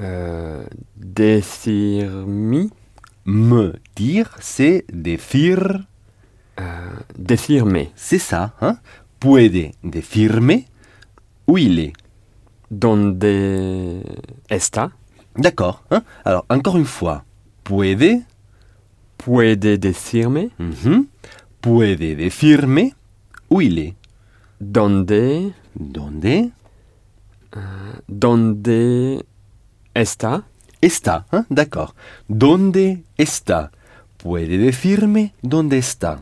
Euh, 0.00 0.64
decirmi. 0.96 2.70
me 3.24 3.74
dire, 3.94 4.36
c'est 4.40 4.84
decir, 4.92 5.86
Euh, 6.60 6.90
decirme. 7.16 7.86
c'est 7.94 8.18
ça, 8.18 8.54
hein? 8.60 8.78
Puede 9.20 9.70
decirme 9.84 10.62
où 11.46 11.56
il 11.58 11.78
est? 11.78 11.92
Donde 12.72 14.02
está? 14.50 14.90
D'accord. 15.36 15.82
hein. 15.90 16.02
Alors, 16.24 16.44
encore 16.48 16.76
une 16.76 16.84
fois, 16.84 17.24
puede, 17.64 18.22
Puede 19.18 19.78
decirme. 19.78 20.50
mhm, 20.58 21.06
puede 21.60 22.14
decirme 22.16 22.90
où 23.50 23.60
il 23.60 23.78
est. 23.78 23.94
Donde. 24.60 25.52
Donde 25.76 26.50
Donde 28.08 29.24
está. 29.94 30.42
está, 30.82 31.24
hein, 31.32 31.46
d'accord. 31.50 31.94
Donde 32.28 33.02
está? 33.18 33.70
Puede 34.18 34.58
decirme 34.58 35.32
dónde 35.42 35.78
está. 35.78 36.20